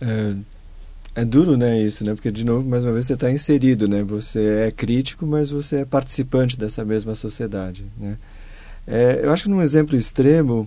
É, 0.00 0.34
é 1.14 1.24
duro, 1.24 1.56
né, 1.56 1.80
isso, 1.80 2.04
né? 2.04 2.12
Porque, 2.12 2.32
de 2.32 2.44
novo, 2.44 2.68
mais 2.68 2.82
uma 2.82 2.92
vez, 2.92 3.06
você 3.06 3.14
está 3.14 3.30
inserido, 3.30 3.86
né? 3.86 4.02
Você 4.02 4.66
é 4.66 4.72
crítico, 4.72 5.24
mas 5.24 5.48
você 5.48 5.82
é 5.82 5.84
participante 5.84 6.58
dessa 6.58 6.84
mesma 6.84 7.14
sociedade, 7.14 7.86
né? 7.96 8.18
É, 8.90 9.20
eu 9.22 9.30
acho 9.30 9.42
que 9.42 9.50
num 9.50 9.60
exemplo 9.60 9.94
extremo, 9.94 10.66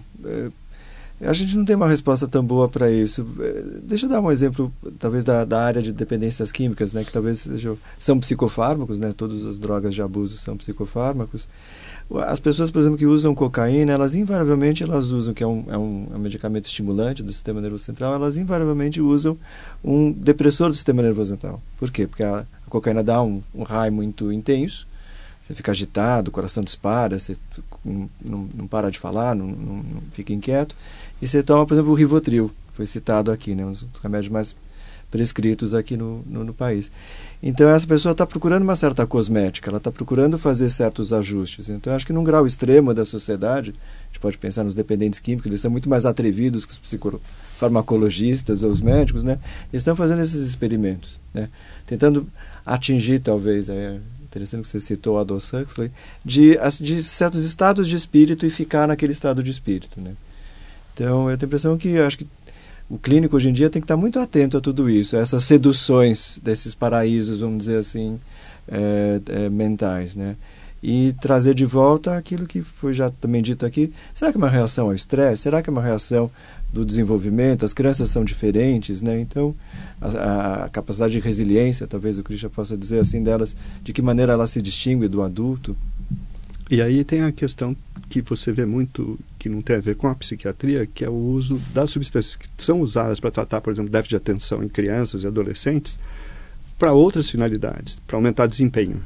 a 1.23 1.33
gente 1.33 1.55
não 1.55 1.63
tem 1.63 1.75
uma 1.75 1.87
resposta 1.87 2.27
tão 2.27 2.43
boa 2.43 2.67
para 2.67 2.89
isso. 2.89 3.25
É, 3.39 3.63
deixa 3.83 4.05
eu 4.05 4.09
dar 4.09 4.21
um 4.21 4.31
exemplo, 4.31 4.73
talvez, 4.97 5.23
da, 5.23 5.45
da 5.45 5.63
área 5.63 5.81
de 5.81 5.91
dependências 5.91 6.51
químicas, 6.51 6.93
né, 6.93 7.03
que 7.03 7.11
talvez 7.11 7.39
sejam, 7.39 7.77
são 7.99 8.19
psicofármacos, 8.19 8.99
né, 8.99 9.13
todas 9.15 9.45
as 9.45 9.59
drogas 9.59 9.93
de 9.93 10.01
abuso 10.01 10.37
são 10.37 10.57
psicofármacos. 10.57 11.47
As 12.27 12.39
pessoas, 12.39 12.71
por 12.71 12.79
exemplo, 12.79 12.97
que 12.97 13.05
usam 13.05 13.35
cocaína, 13.35 13.93
elas 13.93 14.15
invariavelmente 14.15 14.83
elas 14.83 15.11
usam, 15.11 15.33
que 15.33 15.43
é 15.43 15.47
um, 15.47 15.63
é 15.69 15.77
um, 15.77 16.07
é 16.11 16.15
um 16.17 16.19
medicamento 16.19 16.65
estimulante 16.65 17.23
do 17.23 17.31
sistema 17.31 17.61
nervoso 17.61 17.83
central, 17.83 18.13
elas 18.13 18.35
invariavelmente 18.35 18.99
usam 18.99 19.37
um 19.83 20.11
depressor 20.11 20.69
do 20.69 20.75
sistema 20.75 21.01
nervoso 21.01 21.31
central. 21.31 21.61
Por 21.77 21.91
quê? 21.91 22.07
Porque 22.07 22.23
a, 22.23 22.39
a 22.39 22.69
cocaína 22.69 23.03
dá 23.03 23.21
um, 23.21 23.41
um 23.53 23.63
raio 23.63 23.93
muito 23.93 24.31
intenso, 24.31 24.87
você 25.41 25.53
fica 25.53 25.71
agitado, 25.71 26.29
o 26.29 26.31
coração 26.31 26.63
dispara, 26.63 27.17
você 27.17 27.37
não, 27.83 28.09
não 28.55 28.67
para 28.67 28.89
de 28.89 28.99
falar, 28.99 29.35
não, 29.35 29.47
não, 29.47 29.83
fica 30.11 30.33
inquieto. 30.33 30.75
E 31.21 31.27
você 31.27 31.41
toma, 31.41 31.65
por 31.65 31.73
exemplo, 31.73 31.91
o 31.91 31.95
Rivotril, 31.95 32.49
que 32.69 32.77
foi 32.77 32.85
citado 32.85 33.31
aqui, 33.31 33.55
né, 33.55 33.65
um 33.65 33.71
dos 33.71 33.85
remédios 34.01 34.31
mais 34.31 34.55
prescritos 35.11 35.73
aqui 35.73 35.97
no, 35.97 36.23
no, 36.25 36.43
no 36.45 36.53
país. 36.53 36.89
Então 37.43 37.69
essa 37.69 37.85
pessoa 37.85 38.13
está 38.13 38.25
procurando 38.25 38.63
uma 38.63 38.75
certa 38.75 39.05
cosmética, 39.05 39.69
ela 39.69 39.77
está 39.77 39.91
procurando 39.91 40.37
fazer 40.37 40.69
certos 40.69 41.11
ajustes. 41.11 41.69
Então 41.69 41.93
acho 41.93 42.05
que 42.05 42.13
num 42.13 42.23
grau 42.23 42.47
extremo 42.47 42.93
da 42.93 43.03
sociedade, 43.03 43.71
a 43.71 44.07
gente 44.07 44.19
pode 44.21 44.37
pensar 44.37 44.63
nos 44.63 44.73
dependentes 44.73 45.19
químicos, 45.19 45.47
eles 45.47 45.59
são 45.59 45.69
muito 45.69 45.89
mais 45.89 46.05
atrevidos 46.05 46.65
que 46.65 46.71
os 46.71 46.79
psicofarmacologistas 46.79 48.63
ou 48.63 48.71
os 48.71 48.79
médicos, 48.79 49.23
né? 49.23 49.37
Eles 49.73 49.81
estão 49.81 49.95
fazendo 49.95 50.21
esses 50.21 50.47
experimentos, 50.47 51.19
né? 51.33 51.49
Tentando 51.85 52.25
atingir 52.65 53.19
talvez, 53.19 53.67
é 53.67 53.99
interessante 54.31 54.61
que 54.61 54.67
você 54.67 54.79
citou 54.79 55.17
Aldous 55.17 55.51
Huxley, 55.51 55.91
de, 56.23 56.57
de 56.79 57.03
certos 57.03 57.43
estados 57.43 57.87
de 57.87 57.95
espírito 57.95 58.45
e 58.45 58.49
ficar 58.49 58.87
naquele 58.87 59.11
estado 59.11 59.43
de 59.43 59.51
espírito, 59.51 59.99
né? 59.99 60.13
Então 60.93 61.29
eu 61.29 61.37
tenho 61.37 61.47
a 61.47 61.49
impressão 61.49 61.77
que 61.77 61.99
acho 61.99 62.17
que 62.17 62.27
o 62.89 62.97
clínico 62.97 63.35
hoje 63.35 63.49
em 63.49 63.53
dia 63.53 63.69
tem 63.69 63.81
que 63.81 63.85
estar 63.85 63.97
muito 63.97 64.19
atento 64.19 64.57
a 64.57 64.61
tudo 64.61 64.89
isso, 64.89 65.15
a 65.15 65.19
essas 65.19 65.43
seduções 65.43 66.39
desses 66.43 66.73
paraísos, 66.73 67.41
vamos 67.41 67.59
dizer 67.59 67.77
assim, 67.77 68.19
é, 68.67 69.21
é, 69.27 69.49
mentais, 69.49 70.15
né? 70.15 70.35
E 70.83 71.13
trazer 71.21 71.53
de 71.53 71.65
volta 71.65 72.17
aquilo 72.17 72.47
que 72.47 72.61
foi 72.61 72.93
já 72.93 73.11
também 73.11 73.41
dito 73.41 73.65
aqui. 73.65 73.93
Será 74.15 74.31
que 74.31 74.37
é 74.37 74.39
uma 74.39 74.49
reação 74.49 74.87
ao 74.87 74.95
estresse? 74.95 75.43
Será 75.43 75.61
que 75.61 75.69
é 75.69 75.73
uma 75.73 75.81
reação 75.81 76.31
do 76.71 76.85
desenvolvimento? 76.85 77.65
As 77.65 77.73
crianças 77.73 78.09
são 78.09 78.23
diferentes, 78.23 79.01
né? 79.01 79.19
Então, 79.19 79.55
a, 79.99 80.65
a 80.65 80.69
capacidade 80.69 81.13
de 81.13 81.19
resiliência, 81.19 81.87
talvez 81.87 82.17
o 82.17 82.23
Christian 82.23 82.49
possa 82.49 82.77
dizer 82.77 82.99
assim 82.99 83.23
delas, 83.23 83.55
de 83.83 83.93
que 83.93 84.01
maneira 84.01 84.33
ela 84.33 84.47
se 84.47 84.61
distingue 84.61 85.07
do 85.07 85.21
adulto. 85.21 85.75
E 86.69 86.81
aí 86.81 87.03
tem 87.03 87.21
a 87.21 87.31
questão 87.31 87.75
que 88.09 88.21
você 88.21 88.51
vê 88.51 88.65
muito, 88.65 89.19
que 89.37 89.49
não 89.49 89.61
tem 89.61 89.75
a 89.75 89.79
ver 89.79 89.95
com 89.95 90.07
a 90.07 90.15
psiquiatria, 90.15 90.85
que 90.85 91.03
é 91.03 91.09
o 91.09 91.13
uso 91.13 91.59
das 91.73 91.89
substâncias 91.89 92.35
que 92.35 92.47
são 92.57 92.81
usadas 92.81 93.19
para 93.19 93.31
tratar, 93.31 93.61
por 93.61 93.71
exemplo, 93.71 93.91
déficit 93.91 94.09
de 94.09 94.15
atenção 94.17 94.63
em 94.63 94.69
crianças 94.69 95.23
e 95.23 95.27
adolescentes, 95.27 95.99
para 96.79 96.93
outras 96.93 97.29
finalidades, 97.29 97.99
para 98.07 98.17
aumentar 98.17 98.47
desempenho. 98.47 99.01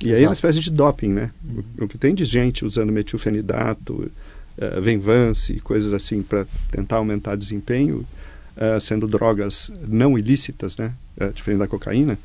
E 0.00 0.06
Exato. 0.06 0.16
aí 0.16 0.24
é 0.24 0.28
uma 0.28 0.32
espécie 0.32 0.60
de 0.60 0.70
doping, 0.70 1.12
né? 1.12 1.30
O, 1.78 1.84
o, 1.84 1.88
que 1.88 1.96
tem 1.96 2.14
de 2.14 2.24
gente 2.24 2.64
usando 2.64 2.90
metilfenidato, 2.90 4.10
uh, 4.58 4.80
Venvance, 4.80 5.58
coisas 5.60 5.92
assim, 5.92 6.22
para 6.22 6.46
tentar 6.70 6.96
aumentar 6.96 7.36
desempenho, 7.36 8.06
uh, 8.56 8.80
sendo 8.80 9.06
drogas 9.06 9.70
não 9.86 10.18
ilícitas, 10.18 10.76
né? 10.76 10.92
Uh, 11.20 11.32
diferente 11.32 11.58
da 11.58 11.68
cocaína, 11.68 12.18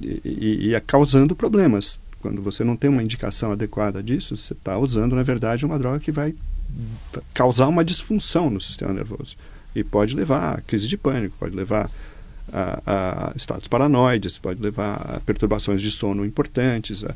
e, 0.00 0.20
e, 0.24 0.74
e 0.74 0.80
causando 0.82 1.34
problemas 1.34 1.98
quando 2.24 2.40
você 2.40 2.64
não 2.64 2.74
tem 2.74 2.88
uma 2.88 3.02
indicação 3.02 3.52
adequada 3.52 4.02
disso, 4.02 4.34
você 4.34 4.54
está 4.54 4.78
usando, 4.78 5.14
na 5.14 5.22
verdade, 5.22 5.66
uma 5.66 5.78
droga 5.78 6.00
que 6.00 6.10
vai 6.10 6.34
causar 7.34 7.68
uma 7.68 7.84
disfunção 7.84 8.48
no 8.48 8.60
sistema 8.60 8.94
nervoso. 8.94 9.36
E 9.76 9.84
pode 9.84 10.16
levar 10.16 10.54
a 10.54 10.60
crise 10.62 10.88
de 10.88 10.96
pânico, 10.96 11.36
pode 11.38 11.54
levar 11.54 11.90
a, 12.50 12.80
a 12.86 13.32
estados 13.36 13.68
paranoides, 13.68 14.38
pode 14.38 14.62
levar 14.62 14.94
a 14.94 15.20
perturbações 15.20 15.82
de 15.82 15.90
sono 15.90 16.24
importantes, 16.24 17.04
a, 17.04 17.14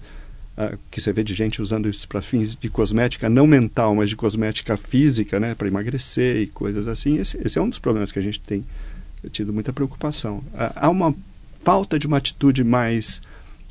a, 0.58 0.76
que 0.90 1.00
você 1.00 1.12
vê 1.12 1.22
de 1.22 1.34
gente 1.34 1.62
usando 1.62 1.88
isso 1.88 2.08
para 2.08 2.20
fins 2.20 2.56
de 2.56 2.68
cosmética 2.68 3.28
não 3.28 3.46
mental, 3.46 3.94
mas 3.94 4.08
de 4.08 4.16
cosmética 4.16 4.76
física, 4.76 5.38
né, 5.38 5.54
para 5.54 5.68
emagrecer 5.68 6.36
e 6.38 6.48
coisas 6.48 6.88
assim. 6.88 7.18
Esse, 7.18 7.38
esse, 7.38 7.56
é 7.56 7.62
um 7.62 7.68
dos 7.68 7.78
problemas 7.78 8.10
que 8.10 8.18
a 8.18 8.22
gente 8.22 8.40
tem 8.40 8.64
tido 9.30 9.52
muita 9.52 9.72
preocupação. 9.72 10.42
Há 10.74 10.90
uma 10.90 11.14
falta 11.62 11.96
de 11.98 12.08
uma 12.08 12.16
atitude 12.16 12.64
mais 12.64 13.20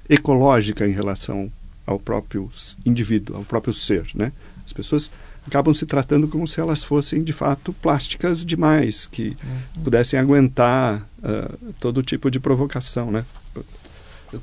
ecológica 0.09 0.88
em 0.88 0.91
relação 0.91 1.51
ao 1.85 1.99
próprio 1.99 2.49
indivíduo, 2.85 3.35
ao 3.35 3.43
próprio 3.43 3.73
ser, 3.73 4.05
né? 4.15 4.31
As 4.65 4.73
pessoas 4.73 5.11
acabam 5.45 5.73
se 5.73 5.85
tratando 5.85 6.27
como 6.27 6.45
se 6.45 6.59
elas 6.59 6.83
fossem 6.83 7.23
de 7.23 7.31
fato 7.31 7.71
plásticas 7.73 8.45
demais, 8.45 9.07
que 9.07 9.29
uhum. 9.43 9.83
pudessem 9.83 10.19
aguentar 10.19 11.07
uh, 11.19 11.73
todo 11.79 12.03
tipo 12.03 12.29
de 12.29 12.39
provocação, 12.39 13.09
né? 13.09 13.25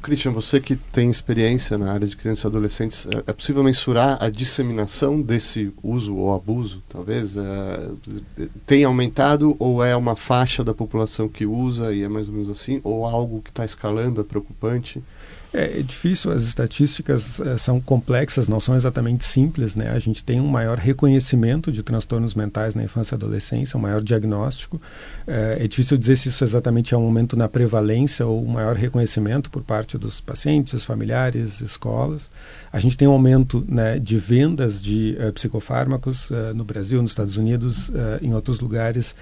Christian, 0.03 0.33
você 0.33 0.61
que 0.61 0.77
tem 0.77 1.11
experiência 1.11 1.77
na 1.77 1.93
área 1.93 2.07
de 2.07 2.17
crianças 2.17 2.45
e 2.45 2.47
adolescentes, 2.47 3.07
é, 3.07 3.19
é 3.27 3.33
possível 3.33 3.63
mensurar 3.63 4.17
a 4.23 4.31
disseminação 4.31 5.21
desse 5.21 5.73
uso 5.83 6.17
ou 6.17 6.35
abuso, 6.35 6.83
talvez? 6.89 7.37
É, 7.37 7.91
tem 8.67 8.85
aumentado 8.85 9.55
ou 9.59 9.85
é 9.85 9.95
uma 9.95 10.17
faixa 10.17 10.65
da 10.65 10.73
população 10.73 11.29
que 11.29 11.45
usa 11.45 11.93
e 11.93 12.03
é 12.03 12.09
mais 12.09 12.29
ou 12.29 12.35
menos 12.35 12.49
assim? 12.49 12.81
Ou 12.83 13.05
algo 13.05 13.43
que 13.43 13.51
está 13.51 13.65
escalando 13.65 14.21
é 14.21 14.25
preocupante? 14.25 15.03
É, 15.55 15.79
é, 15.79 15.83
difícil, 15.83 16.33
as 16.33 16.43
estatísticas 16.43 17.39
é, 17.39 17.57
são 17.57 17.81
complexas, 17.81 18.49
não 18.49 18.59
são 18.59 18.75
exatamente 18.75 19.25
simples, 19.25 19.77
né? 19.77 19.93
A 19.93 20.01
gente 20.01 20.25
tem 20.25 20.41
um 20.41 20.49
maior 20.49 20.77
reconhecimento 20.77 21.71
de 21.71 21.81
transtornos 21.81 22.35
mentais 22.35 22.75
na 22.75 22.83
infância 22.83 23.15
e 23.15 23.17
adolescência, 23.17 23.79
um 23.79 23.81
maior 23.81 24.03
diagnóstico. 24.03 24.83
É, 25.29 25.59
é 25.61 25.69
difícil 25.69 25.97
dizer 25.97 26.17
se 26.17 26.29
isso 26.29 26.43
exatamente 26.43 26.93
é 26.93 26.99
um 26.99 27.05
aumento 27.05 27.37
na 27.37 27.49
prevalência 27.49 28.27
ou 28.27 28.45
um 28.45 28.49
maior 28.49 28.75
reconhecimento 28.75 29.49
por 29.49 29.63
parte 29.63 29.97
dos 29.97 30.21
pacientes, 30.21 30.85
familiares, 30.85 31.61
escolas. 31.61 32.29
A 32.75 32.81
gente 32.81 32.97
tem 32.97 33.07
um 33.07 33.13
aumento 33.13 33.65
né, 33.69 34.01
de 34.01 34.17
vendas 34.17 34.83
de 34.83 35.17
uh, 35.21 35.33
psicofármacos 35.33 36.29
uh, 36.31 36.53
no 36.57 36.65
Brasil, 36.65 37.01
nos 37.01 37.13
Estados 37.13 37.37
Unidos, 37.37 37.89
uh, 37.91 38.19
em 38.21 38.35
outros 38.35 38.59
lugares, 38.59 39.15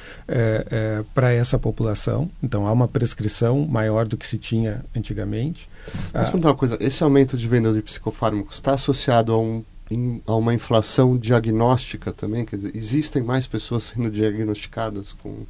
para 1.14 1.32
essa 1.32 1.58
população. 1.58 2.30
Então, 2.42 2.66
há 2.66 2.72
uma 2.72 2.88
prescrição 2.88 3.66
maior 3.66 4.08
do 4.08 4.16
que 4.16 4.26
se 4.26 4.38
tinha 4.38 4.82
antigamente. 4.96 5.68
Mas 6.14 6.30
contar 6.30 6.48
uma 6.48 6.54
coisa, 6.54 6.78
esse 6.80 7.04
aumento 7.04 7.36
de 7.36 7.46
venda 7.46 7.70
de 7.74 7.82
psicofármacos 7.82 8.54
está 8.54 8.72
associado 8.72 9.34
a, 9.34 9.38
um, 9.38 9.62
a 10.26 10.34
uma 10.34 10.54
inflação 10.54 11.18
diagnóstica 11.18 12.10
também? 12.10 12.46
Quer 12.46 12.56
dizer, 12.56 12.72
existem 12.74 13.22
mais 13.22 13.46
pessoas 13.46 13.84
sendo 13.84 14.10
diagnosticadas 14.10 15.12
com 15.12 15.44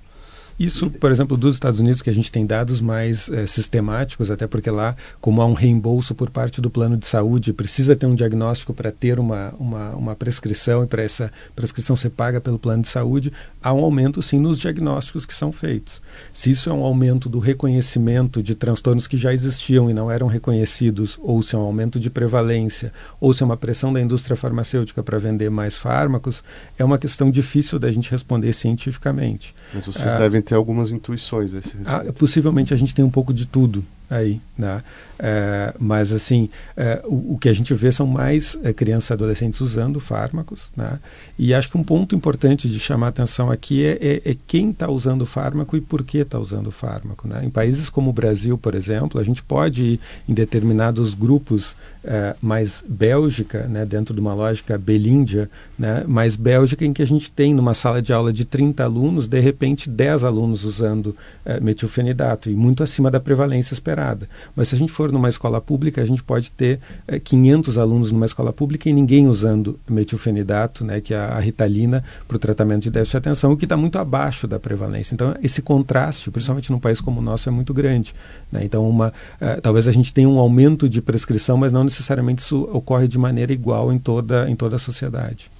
isso, 0.65 0.91
por 0.91 1.11
exemplo, 1.11 1.37
dos 1.37 1.57
Estados 1.57 1.81
Unidos, 1.81 2.03
que 2.03 2.11
a 2.11 2.15
gente 2.15 2.31
tem 2.31 2.47
dados 2.47 2.81
mais 2.81 3.29
é, 3.29 3.47
sistemáticos, 3.47 4.31
até 4.31 4.47
porque 4.47 4.71
lá, 4.71 4.97
como 5.21 5.43
há 5.43 5.47
um 5.47 5.55
reembolso 5.55 6.15
por 6.15 6.31
parte 6.31 6.61
do 6.61 6.71
plano 6.71 6.97
de 6.97 7.07
saúde, 7.07 7.53
precisa 7.53 7.97
ter 7.97 8.07
um 8.07 8.15
diagnóstico 8.15 8.73
para 8.73 8.93
ter 8.93 9.19
uma, 9.19 9.53
uma, 9.59 9.91
uma 9.91 10.17
prescrição 10.17 10.85
e 10.85 10.87
para 10.87 11.03
essa 11.03 11.33
prescrição 11.57 11.97
ser 11.97 12.11
paga 12.11 12.41
pelo 12.41 12.59
plano 12.59 12.83
de 12.83 12.89
saúde, 12.89 13.33
há 13.63 13.73
um 13.73 13.83
aumento 13.85 14.23
sim 14.23 14.39
nos 14.39 14.59
diagnósticos 14.59 15.27
que 15.27 15.35
são 15.35 15.51
feitos. 15.51 16.01
Se 16.33 16.51
isso 16.51 16.71
é 16.71 16.73
um 16.73 16.85
aumento 16.85 17.29
do 17.29 17.39
reconhecimento 17.39 18.43
de 18.43 18.55
transtornos 18.55 19.07
que 19.07 19.17
já 19.17 19.33
existiam 19.33 19.91
e 19.91 19.95
não 19.95 20.11
eram 20.11 20.27
reconhecidos, 20.27 21.19
ou 21.23 21.43
se 21.43 21.55
é 21.55 21.59
um 21.59 21.63
aumento 21.63 21.99
de 21.99 22.11
prevalência, 22.11 22.93
ou 23.21 23.33
se 23.33 23.43
é 23.43 23.47
uma 23.47 23.57
pressão 23.57 23.93
da 23.93 24.01
indústria 24.01 24.37
farmacêutica 24.37 25.03
para 25.03 25.19
vender 25.19 25.51
mais 25.51 25.77
fármacos, 25.77 26.43
é 26.79 26.85
uma 26.85 26.99
questão 26.99 27.31
difícil 27.31 27.79
da 27.79 27.91
gente 27.91 28.11
responder 28.11 28.53
cientificamente. 28.53 29.55
Mas 29.73 29.87
vocês 29.87 30.13
ah, 30.13 30.19
devem 30.19 30.43
ter 30.43 30.52
algumas 30.57 30.91
intuições 30.91 31.55
a 31.55 31.59
esse 31.59 31.77
respeito. 31.77 32.09
Ah, 32.09 32.13
possivelmente 32.13 32.73
a 32.73 32.77
gente 32.77 32.95
tem 32.95 33.05
um 33.05 33.11
pouco 33.11 33.33
de 33.33 33.47
tudo 33.47 33.85
aí, 34.13 34.41
né? 34.59 34.83
É, 35.19 35.73
mas 35.79 36.13
assim, 36.13 36.51
é, 36.77 37.01
o, 37.05 37.35
o, 37.35 37.39
que 37.39 37.49
a 37.49 37.53
gente 37.55 37.73
vê 37.73 37.91
são 37.91 38.07
mais 38.07 38.59
é, 38.63 38.73
crianças 38.73 39.11
e 39.11 39.13
adolescentes 39.15 39.61
usando 39.61 40.01
fármacos, 40.01 40.73
né? 40.77 40.99
E 41.39 41.55
acho 41.55 41.71
que 41.71 41.79
um 41.79 41.83
ponto 41.83 42.15
importante 42.15 42.69
de 42.69 42.79
chamar 42.79 43.09
atenção 43.09 43.51
aqui 43.51 43.85
é, 43.85 43.99
é, 44.01 44.31
é 44.33 44.37
quem 44.47 44.71
está 44.71 44.91
usando 44.91 45.23
o 45.23 45.27
fármaco 45.27 45.77
e 45.77 45.81
por 45.81 46.03
que 46.05 46.19
está 46.19 46.39
usando 46.39 46.67
o 46.67 46.73
fármaco, 46.73 47.27
né? 47.27 47.43
Em 47.45 47.51
países 47.51 47.89
como 47.89 48.11
o 48.11 48.13
Brasil, 48.13 48.59
por 48.59 48.75
exemplo, 48.75 49.21
a 49.21 49.25
gente 49.25 49.43
pode 49.43 49.83
ir 49.83 50.01
em 50.29 50.35
determinados 50.35 51.15
grupos 51.15 51.75
é, 52.05 52.35
mais 52.41 52.85
Bélgica, 52.87 53.67
né? 53.69 53.85
Dentro 53.85 54.15
de 54.15 54.21
uma 54.21 54.35
lógica 54.35 54.77
belíndia, 54.77 55.49
né? 55.79 56.05
Mais 56.07 56.37
Bélgica 56.37 56.85
em 56.85 56.93
que 56.93 57.03
a 57.03 57.07
gente 57.07 57.31
tem 57.31 57.55
numa 57.55 57.75
sala 57.75 58.03
de 58.03 58.13
aula 58.13 58.33
de 58.33 58.45
30 58.45 58.83
alunos, 58.85 59.29
de 59.29 59.41
repente 59.41 59.89
10 59.89 60.25
alunos 60.25 60.65
usando 60.65 61.15
é, 61.45 61.61
metilfenidato 61.61 62.51
e 62.51 62.55
muito 62.55 62.83
acima 62.83 63.11
da 63.11 63.21
prevalência 63.21 63.75
esperada 63.75 64.29
mas 64.55 64.69
se 64.69 64.75
a 64.75 64.79
gente 64.79 64.93
for 64.93 65.13
numa 65.13 65.29
escola 65.29 65.61
pública, 65.61 66.03
a 66.03 66.05
gente 66.05 66.23
pode 66.23 66.51
ter 66.51 66.81
é, 67.07 67.17
eh, 67.17 67.21
500 67.21 67.79
alunos 67.79 68.13
numa 68.13 68.27
escola 68.27 68.53
pública 68.53 68.89
e 68.89 68.93
ninguém 68.93 69.29
usando 69.29 69.79
metilfenidato, 69.89 70.85
né, 70.85 71.01
que 71.01 71.15
é 71.15 71.19
a 71.19 71.39
ritalina, 71.39 72.03
para 72.27 72.37
o 72.37 72.39
tratamento 72.39 72.83
de 72.83 72.91
déficit 72.91 73.13
de 73.13 73.17
atenção, 73.19 73.53
o 73.53 73.57
que 73.57 73.65
está 73.65 73.77
muito 73.77 73.99
abaixo 73.99 74.47
da 74.47 74.59
prevalência. 74.59 75.15
Então, 75.15 75.35
esse 75.43 75.63
contraste, 75.63 76.31
principalmente 76.31 76.71
num 76.71 76.79
país 76.79 77.01
como 77.01 77.21
o 77.21 77.23
nosso, 77.23 77.49
é 77.49 77.53
muito 77.53 77.73
grande. 77.73 78.15
Né? 78.51 78.65
Então, 78.65 78.89
uma, 78.89 79.13
é, 79.41 79.61
talvez 79.61 79.89
a 79.89 79.93
gente 79.93 80.13
tenha 80.13 80.29
um 80.29 80.39
aumento 80.39 80.89
de 80.89 81.01
prescrição, 81.01 81.57
mas 81.57 81.73
não 81.73 81.85
necessariamente 81.93 82.43
isso 82.43 82.63
ocorre 82.73 83.07
de 83.07 83.19
maneira 83.19 83.53
igual 83.53 83.93
em 83.93 83.99
toda, 83.99 84.49
em 84.49 84.57
toda 84.57 84.77
a 84.77 84.79
sociedade. 84.79 85.51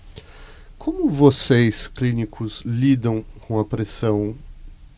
Como 0.79 1.11
vocês, 1.11 1.87
clínicos, 1.87 2.63
lidam 2.65 3.25
com 3.47 3.61
a 3.61 3.65
pressão 3.65 4.35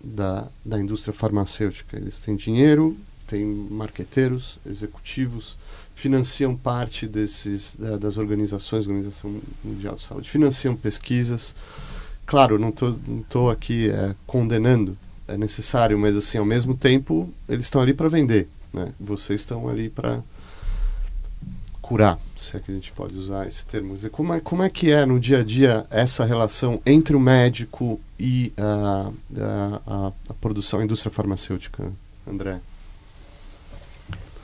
da, 0.03 0.47
da 0.64 0.78
indústria 0.78 1.12
farmacêutica? 1.12 1.97
Eles 1.97 2.18
têm 2.18 2.37
dinheiro, 2.37 2.97
tem 3.26 3.45
marqueteiros, 3.45 4.59
executivos, 4.64 5.57
financiam 5.95 6.57
parte 6.57 7.07
desses 7.07 7.76
da, 7.76 7.99
das 7.99 8.16
organizações, 8.16 8.87
Organização 8.87 9.41
Mundial 9.62 9.97
de 9.97 10.03
Saúde, 10.03 10.30
financiam 10.30 10.74
pesquisas. 10.74 11.55
Claro, 12.24 12.59
não 12.59 12.70
estou 12.70 13.51
aqui 13.51 13.91
é, 13.91 14.14
condenando, 14.26 14.97
é 15.28 15.37
necessário, 15.37 15.99
mas 15.99 16.16
assim, 16.16 16.39
ao 16.39 16.45
mesmo 16.45 16.74
tempo, 16.74 17.28
eles 17.47 17.66
estão 17.66 17.82
ali 17.82 17.93
para 17.93 18.09
vender, 18.09 18.49
né? 18.72 18.93
Vocês 18.99 19.43
estão 19.43 19.68
ali 19.68 19.91
para 19.91 20.22
curar, 21.85 22.18
se 22.35 22.57
é 22.57 22.61
que 22.61 22.72
a 22.72 22.74
gente 22.74 22.91
pode 22.93 23.14
usar 23.14 23.47
esse 23.47 23.66
termo. 23.66 23.95
Como 24.11 24.32
é, 24.32 24.41
como 24.41 24.62
é 24.62 24.70
que 24.70 24.91
é 24.91 25.05
no 25.05 25.20
dia 25.20 25.41
a 25.41 25.45
dia 25.45 25.87
essa 25.91 26.24
relação 26.24 26.80
entre 26.87 27.14
o 27.14 27.20
médico 27.20 28.01
e 28.18 28.55
a, 28.57 29.11
a, 29.87 30.12
a 30.30 30.35
produção, 30.41 30.80
a 30.80 30.85
indústria 30.85 31.12
farmacêutica, 31.12 31.93
André? 32.26 32.59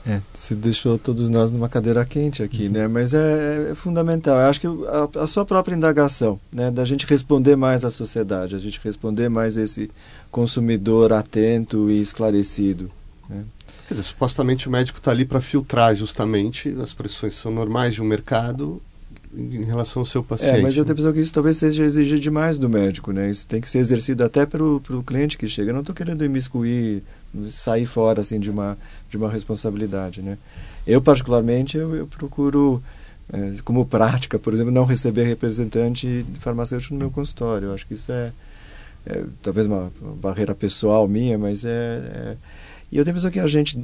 É, 0.05 0.21
você 0.31 0.53
deixou 0.53 0.99
todos 0.99 1.29
nós 1.29 1.49
numa 1.49 1.67
cadeira 1.67 2.05
quente 2.05 2.43
aqui, 2.43 2.69
né? 2.69 2.87
Mas 2.87 3.13
é, 3.13 3.69
é 3.71 3.75
fundamental. 3.75 4.35
Eu 4.35 4.45
acho 4.45 4.61
que 4.61 4.67
a, 4.67 5.23
a, 5.23 5.27
sua 5.27 5.43
própria 5.43 5.75
indagação, 5.75 6.39
né? 6.51 6.69
Da 6.69 6.85
gente 6.85 7.07
responder 7.07 7.55
mais 7.55 7.83
à 7.83 7.89
sociedade, 7.89 8.55
a 8.55 8.59
gente 8.59 8.79
responder 8.83 9.29
mais 9.29 9.57
esse 9.57 9.89
consumidor 10.29 11.11
atento 11.11 11.89
e 11.89 11.99
esclarecido. 11.99 12.91
Né? 13.27 13.43
Quer 13.91 13.95
dizer, 13.95 14.07
supostamente 14.07 14.69
o 14.69 14.71
médico 14.71 14.99
está 14.99 15.11
ali 15.11 15.25
para 15.25 15.41
filtrar 15.41 15.93
justamente 15.95 16.73
as 16.81 16.93
pressões 16.93 17.35
são 17.35 17.51
normais 17.51 17.93
de 17.93 18.01
um 18.01 18.05
mercado 18.05 18.81
em 19.33 19.63
relação 19.63 20.01
ao 20.01 20.05
seu 20.05 20.23
paciente. 20.23 20.59
É, 20.59 20.61
mas 20.61 20.75
eu 20.77 20.83
tenho 20.83 20.91
a 20.91 20.93
impressão 20.93 21.13
que 21.13 21.19
isso 21.19 21.33
talvez 21.33 21.57
seja 21.57 21.83
exigir 21.83 22.19
demais 22.19 22.59
do 22.59 22.69
médico, 22.69 23.11
né? 23.11 23.29
Isso 23.29 23.47
tem 23.47 23.61
que 23.61 23.69
ser 23.69 23.79
exercido 23.79 24.23
até 24.23 24.45
para 24.45 24.63
o 24.63 25.03
cliente 25.05 25.37
que 25.37 25.47
chega. 25.47 25.71
Eu 25.71 25.73
não 25.73 25.81
estou 25.81 25.95
querendo 25.95 26.23
imiscuir 26.23 27.03
sair 27.49 27.85
fora 27.85 28.21
assim 28.21 28.39
de 28.39 28.49
uma 28.51 28.77
de 29.09 29.17
uma 29.17 29.29
responsabilidade 29.29 30.21
né 30.21 30.37
eu 30.85 31.01
particularmente 31.01 31.77
eu, 31.77 31.95
eu 31.95 32.07
procuro 32.07 32.83
é, 33.31 33.53
como 33.63 33.85
prática 33.85 34.37
por 34.37 34.53
exemplo 34.53 34.71
não 34.71 34.85
receber 34.85 35.23
representante 35.23 36.25
farmacêutico 36.39 36.93
no 36.93 36.99
meu 36.99 37.11
consultório 37.11 37.69
eu 37.69 37.73
acho 37.73 37.87
que 37.87 37.93
isso 37.93 38.11
é, 38.11 38.31
é 39.05 39.23
talvez 39.41 39.67
uma, 39.67 39.91
uma, 40.01 40.15
barreira 40.15 40.53
pessoal 40.53 41.07
minha 41.07 41.37
mas 41.37 41.63
é, 41.63 41.69
é 41.69 42.37
e 42.91 42.97
eu 42.97 43.03
tenho 43.03 43.15
a 43.15 43.19
impressão 43.19 43.31
que 43.31 43.39
a 43.39 43.47
gente 43.47 43.77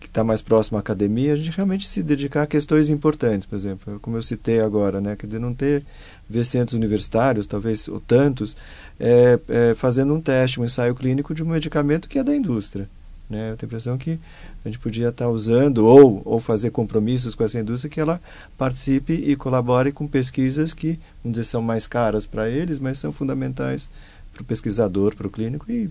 que 0.00 0.06
está 0.06 0.24
mais 0.24 0.42
próximo 0.42 0.76
à 0.76 0.80
academia 0.80 1.32
a 1.32 1.36
gente 1.36 1.50
realmente 1.50 1.86
se 1.86 2.02
dedicar 2.02 2.42
a 2.42 2.46
questões 2.46 2.90
importantes 2.90 3.46
por 3.46 3.56
exemplo 3.56 3.98
como 4.00 4.16
eu 4.16 4.22
citei 4.22 4.60
agora 4.60 5.00
né 5.00 5.16
quer 5.16 5.26
dizer 5.26 5.38
não 5.38 5.54
ter 5.54 5.84
ver 6.28 6.44
centros 6.44 6.74
universitários 6.74 7.46
talvez 7.46 7.88
ou 7.88 8.00
tantos 8.00 8.56
é, 8.98 9.38
é, 9.48 9.74
fazendo 9.74 10.14
um 10.14 10.20
teste, 10.20 10.60
um 10.60 10.64
ensaio 10.64 10.94
clínico 10.94 11.34
de 11.34 11.42
um 11.42 11.48
medicamento 11.48 12.08
que 12.08 12.18
é 12.18 12.24
da 12.24 12.34
indústria. 12.34 12.88
Né? 13.28 13.52
Eu 13.52 13.56
tenho 13.56 13.66
a 13.66 13.70
impressão 13.70 13.98
que 13.98 14.18
a 14.64 14.68
gente 14.68 14.78
podia 14.78 15.08
estar 15.08 15.28
usando 15.28 15.86
ou, 15.86 16.22
ou 16.24 16.40
fazer 16.40 16.70
compromissos 16.70 17.34
com 17.34 17.42
essa 17.42 17.58
indústria 17.58 17.90
que 17.90 18.00
ela 18.00 18.20
participe 18.56 19.12
e 19.12 19.34
colabore 19.34 19.92
com 19.92 20.06
pesquisas 20.06 20.72
que, 20.72 20.98
vamos 21.22 21.36
dizer, 21.36 21.44
são 21.44 21.62
mais 21.62 21.86
caras 21.86 22.26
para 22.26 22.48
eles, 22.48 22.78
mas 22.78 22.98
são 22.98 23.12
fundamentais 23.12 23.88
para 24.32 24.42
o 24.42 24.44
pesquisador, 24.44 25.14
para 25.14 25.26
o 25.26 25.30
clínico 25.30 25.70
e 25.70 25.88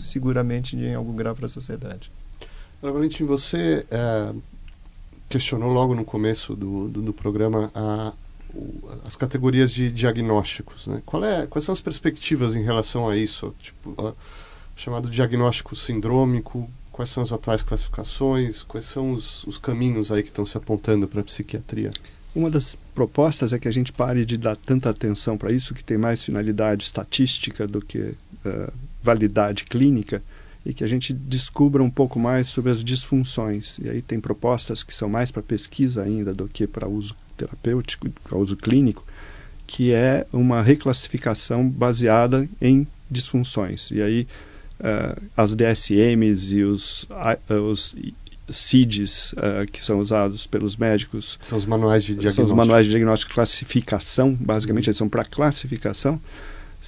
seguramente 0.00 0.76
em 0.76 0.94
algum 0.94 1.14
grau 1.14 1.34
para 1.34 1.46
a 1.46 1.48
sociedade. 1.48 2.10
Valentim, 2.80 3.24
você 3.24 3.84
é, 3.90 4.32
questionou 5.28 5.72
logo 5.72 5.94
no 5.94 6.04
começo 6.04 6.54
do, 6.54 6.88
do, 6.88 7.02
do 7.02 7.12
programa 7.12 7.70
a, 7.74 8.12
as 9.04 9.16
categorias 9.16 9.70
de 9.70 9.90
diagnósticos. 9.90 10.86
Né? 10.86 11.02
Qual 11.04 11.24
é, 11.24 11.46
quais 11.46 11.64
são 11.64 11.72
as 11.72 11.80
perspectivas 11.80 12.54
em 12.54 12.62
relação 12.62 13.08
a 13.08 13.16
isso? 13.16 13.54
Tipo, 13.60 13.94
a, 14.06 14.14
chamado 14.76 15.10
diagnóstico 15.10 15.74
sindrômico, 15.74 16.70
quais 16.92 17.10
são 17.10 17.22
as 17.22 17.32
atuais 17.32 17.62
classificações, 17.62 18.62
quais 18.62 18.86
são 18.86 19.12
os, 19.12 19.44
os 19.44 19.58
caminhos 19.58 20.12
aí 20.12 20.22
que 20.22 20.28
estão 20.28 20.46
se 20.46 20.56
apontando 20.56 21.08
para 21.08 21.20
a 21.20 21.24
psiquiatria? 21.24 21.90
Uma 22.34 22.50
das 22.50 22.78
propostas 22.94 23.52
é 23.52 23.58
que 23.58 23.66
a 23.66 23.72
gente 23.72 23.92
pare 23.92 24.24
de 24.24 24.36
dar 24.36 24.56
tanta 24.56 24.90
atenção 24.90 25.36
para 25.36 25.50
isso, 25.50 25.74
que 25.74 25.82
tem 25.82 25.98
mais 25.98 26.22
finalidade 26.22 26.84
estatística 26.84 27.66
do 27.66 27.80
que 27.80 27.98
uh, 27.98 28.72
validade 29.02 29.64
clínica, 29.64 30.22
e 30.64 30.74
que 30.74 30.84
a 30.84 30.86
gente 30.86 31.12
descubra 31.12 31.82
um 31.82 31.90
pouco 31.90 32.18
mais 32.18 32.48
sobre 32.48 32.70
as 32.70 32.84
disfunções. 32.84 33.78
E 33.78 33.88
aí 33.88 34.02
tem 34.02 34.20
propostas 34.20 34.82
que 34.82 34.92
são 34.92 35.08
mais 35.08 35.30
para 35.30 35.42
pesquisa 35.42 36.02
ainda 36.02 36.34
do 36.34 36.48
que 36.48 36.66
para 36.66 36.86
uso 36.86 37.16
terapêutico, 37.36 38.10
para 38.24 38.36
uso 38.36 38.56
clínico, 38.56 39.04
que 39.66 39.92
é 39.92 40.26
uma 40.32 40.62
reclassificação 40.62 41.68
baseada 41.68 42.48
em 42.60 42.86
disfunções. 43.10 43.90
E 43.90 44.02
aí 44.02 44.26
uh, 44.80 45.22
as 45.36 45.54
DSMs 45.54 46.54
e 46.54 46.64
os, 46.64 47.04
uh, 47.04 47.54
os 47.54 47.96
CIDs 48.50 49.32
uh, 49.32 49.70
que 49.70 49.84
são 49.84 49.98
usados 49.98 50.46
pelos 50.46 50.76
médicos. 50.76 51.38
São 51.42 51.58
os 51.58 51.66
manuais 51.66 52.02
de 52.02 52.12
diagnóstico. 52.12 52.46
São 52.46 52.52
os 52.52 52.56
manuais 52.56 52.84
de 52.86 52.90
diagnóstico 52.90 53.32
classificação, 53.32 54.34
basicamente, 54.34 54.88
eles 54.88 54.96
são 54.96 55.08
para 55.08 55.24
classificação, 55.24 56.20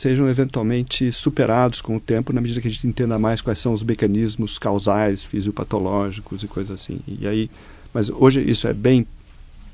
sejam 0.00 0.26
eventualmente 0.30 1.12
superados 1.12 1.82
com 1.82 1.96
o 1.96 2.00
tempo, 2.00 2.32
na 2.32 2.40
medida 2.40 2.58
que 2.58 2.68
a 2.68 2.70
gente 2.70 2.86
entenda 2.86 3.18
mais 3.18 3.42
quais 3.42 3.58
são 3.58 3.70
os 3.70 3.82
mecanismos 3.82 4.58
causais, 4.58 5.22
fisiopatológicos 5.22 6.42
e 6.42 6.46
coisas 6.46 6.72
assim. 6.72 7.00
E 7.06 7.28
aí, 7.28 7.50
mas 7.92 8.08
hoje 8.08 8.40
isso 8.40 8.66
é 8.66 8.72
bem 8.72 9.06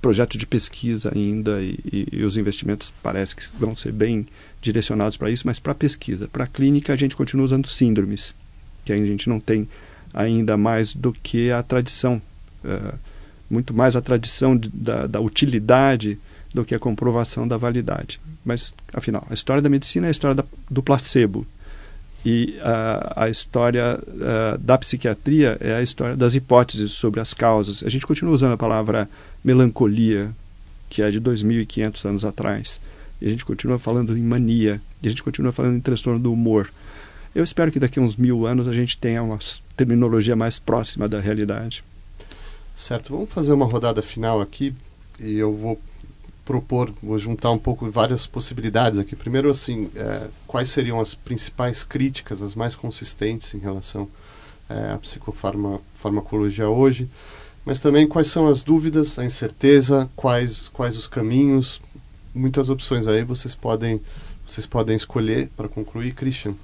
projeto 0.02 0.36
de 0.36 0.44
pesquisa 0.44 1.12
ainda 1.14 1.62
e, 1.62 1.78
e, 1.92 2.08
e 2.10 2.24
os 2.24 2.36
investimentos 2.36 2.92
parece 3.00 3.36
que 3.36 3.44
vão 3.56 3.76
ser 3.76 3.92
bem 3.92 4.26
direcionados 4.60 5.16
para 5.16 5.30
isso, 5.30 5.46
mas 5.46 5.60
para 5.60 5.72
pesquisa. 5.76 6.26
Para 6.26 6.44
clínica, 6.48 6.92
a 6.92 6.96
gente 6.96 7.14
continua 7.14 7.44
usando 7.44 7.68
síndromes, 7.68 8.34
que 8.84 8.92
a 8.92 8.96
gente 8.96 9.28
não 9.28 9.38
tem 9.38 9.68
ainda 10.12 10.56
mais 10.56 10.92
do 10.92 11.12
que 11.12 11.52
a 11.52 11.62
tradição, 11.62 12.20
uh, 12.64 12.98
muito 13.48 13.72
mais 13.72 13.94
a 13.94 14.00
tradição 14.00 14.56
de, 14.56 14.70
da, 14.70 15.06
da 15.06 15.20
utilidade 15.20 16.18
do 16.56 16.64
que 16.64 16.74
a 16.74 16.78
comprovação 16.78 17.46
da 17.46 17.58
validade. 17.58 18.18
Mas, 18.42 18.72
afinal, 18.94 19.26
a 19.28 19.34
história 19.34 19.60
da 19.60 19.68
medicina 19.68 20.06
é 20.06 20.08
a 20.08 20.10
história 20.10 20.34
da, 20.34 20.44
do 20.70 20.82
placebo. 20.82 21.46
E 22.24 22.56
uh, 22.58 23.12
a 23.14 23.28
história 23.28 24.00
da 24.58 24.76
psiquiatria 24.78 25.58
é 25.60 25.74
a 25.74 25.82
história 25.82 26.16
das 26.16 26.34
hipóteses 26.34 26.92
sobre 26.92 27.20
as 27.20 27.34
causas. 27.34 27.84
A 27.84 27.90
gente 27.90 28.06
continua 28.06 28.34
usando 28.34 28.54
a 28.54 28.56
palavra 28.56 29.08
melancolia, 29.44 30.30
que 30.88 31.02
é 31.02 31.10
de 31.10 31.20
2.500 31.20 32.08
anos 32.08 32.24
atrás. 32.24 32.80
E 33.20 33.26
a 33.26 33.28
gente 33.28 33.44
continua 33.44 33.78
falando 33.78 34.16
em 34.16 34.22
mania, 34.22 34.80
e 35.02 35.06
a 35.06 35.10
gente 35.10 35.22
continua 35.22 35.52
falando 35.52 35.76
em 35.76 35.80
transtorno 35.80 36.18
do 36.18 36.32
humor. 36.32 36.72
Eu 37.34 37.44
espero 37.44 37.70
que 37.70 37.78
daqui 37.78 37.98
a 37.98 38.02
uns 38.02 38.16
mil 38.16 38.46
anos 38.46 38.66
a 38.66 38.72
gente 38.72 38.96
tenha 38.96 39.22
uma 39.22 39.38
terminologia 39.76 40.34
mais 40.34 40.58
próxima 40.58 41.06
da 41.06 41.20
realidade. 41.20 41.84
Certo, 42.74 43.12
vamos 43.12 43.30
fazer 43.30 43.52
uma 43.52 43.66
rodada 43.66 44.00
final 44.00 44.40
aqui 44.40 44.74
e 45.20 45.34
eu 45.34 45.54
vou 45.54 45.80
propor, 46.46 46.90
vou 47.02 47.18
juntar 47.18 47.50
um 47.50 47.58
pouco 47.58 47.90
várias 47.90 48.26
possibilidades 48.26 48.98
aqui. 48.98 49.14
Primeiro, 49.14 49.50
assim, 49.50 49.90
é, 49.94 50.28
quais 50.46 50.70
seriam 50.70 50.98
as 50.98 51.14
principais 51.14 51.84
críticas, 51.84 52.40
as 52.40 52.54
mais 52.54 52.74
consistentes 52.74 53.52
em 53.52 53.58
relação 53.58 54.08
é, 54.70 54.92
à 54.92 54.98
psicofarmacologia 54.98 56.68
hoje? 56.68 57.10
mas 57.66 57.80
também 57.80 58.06
quais 58.06 58.28
são 58.28 58.46
as 58.46 58.62
dúvidas, 58.62 59.18
a 59.18 59.24
incerteza, 59.24 60.08
quais, 60.14 60.68
quais 60.68 60.96
os 60.96 61.08
caminhos, 61.08 61.82
muitas 62.32 62.70
opções 62.70 63.08
aí 63.08 63.24
vocês 63.24 63.56
podem, 63.56 64.00
vocês 64.46 64.64
podem 64.64 64.96
escolher 64.96 65.50
para 65.56 65.68
concluir, 65.68 66.14
Christian. 66.14 66.54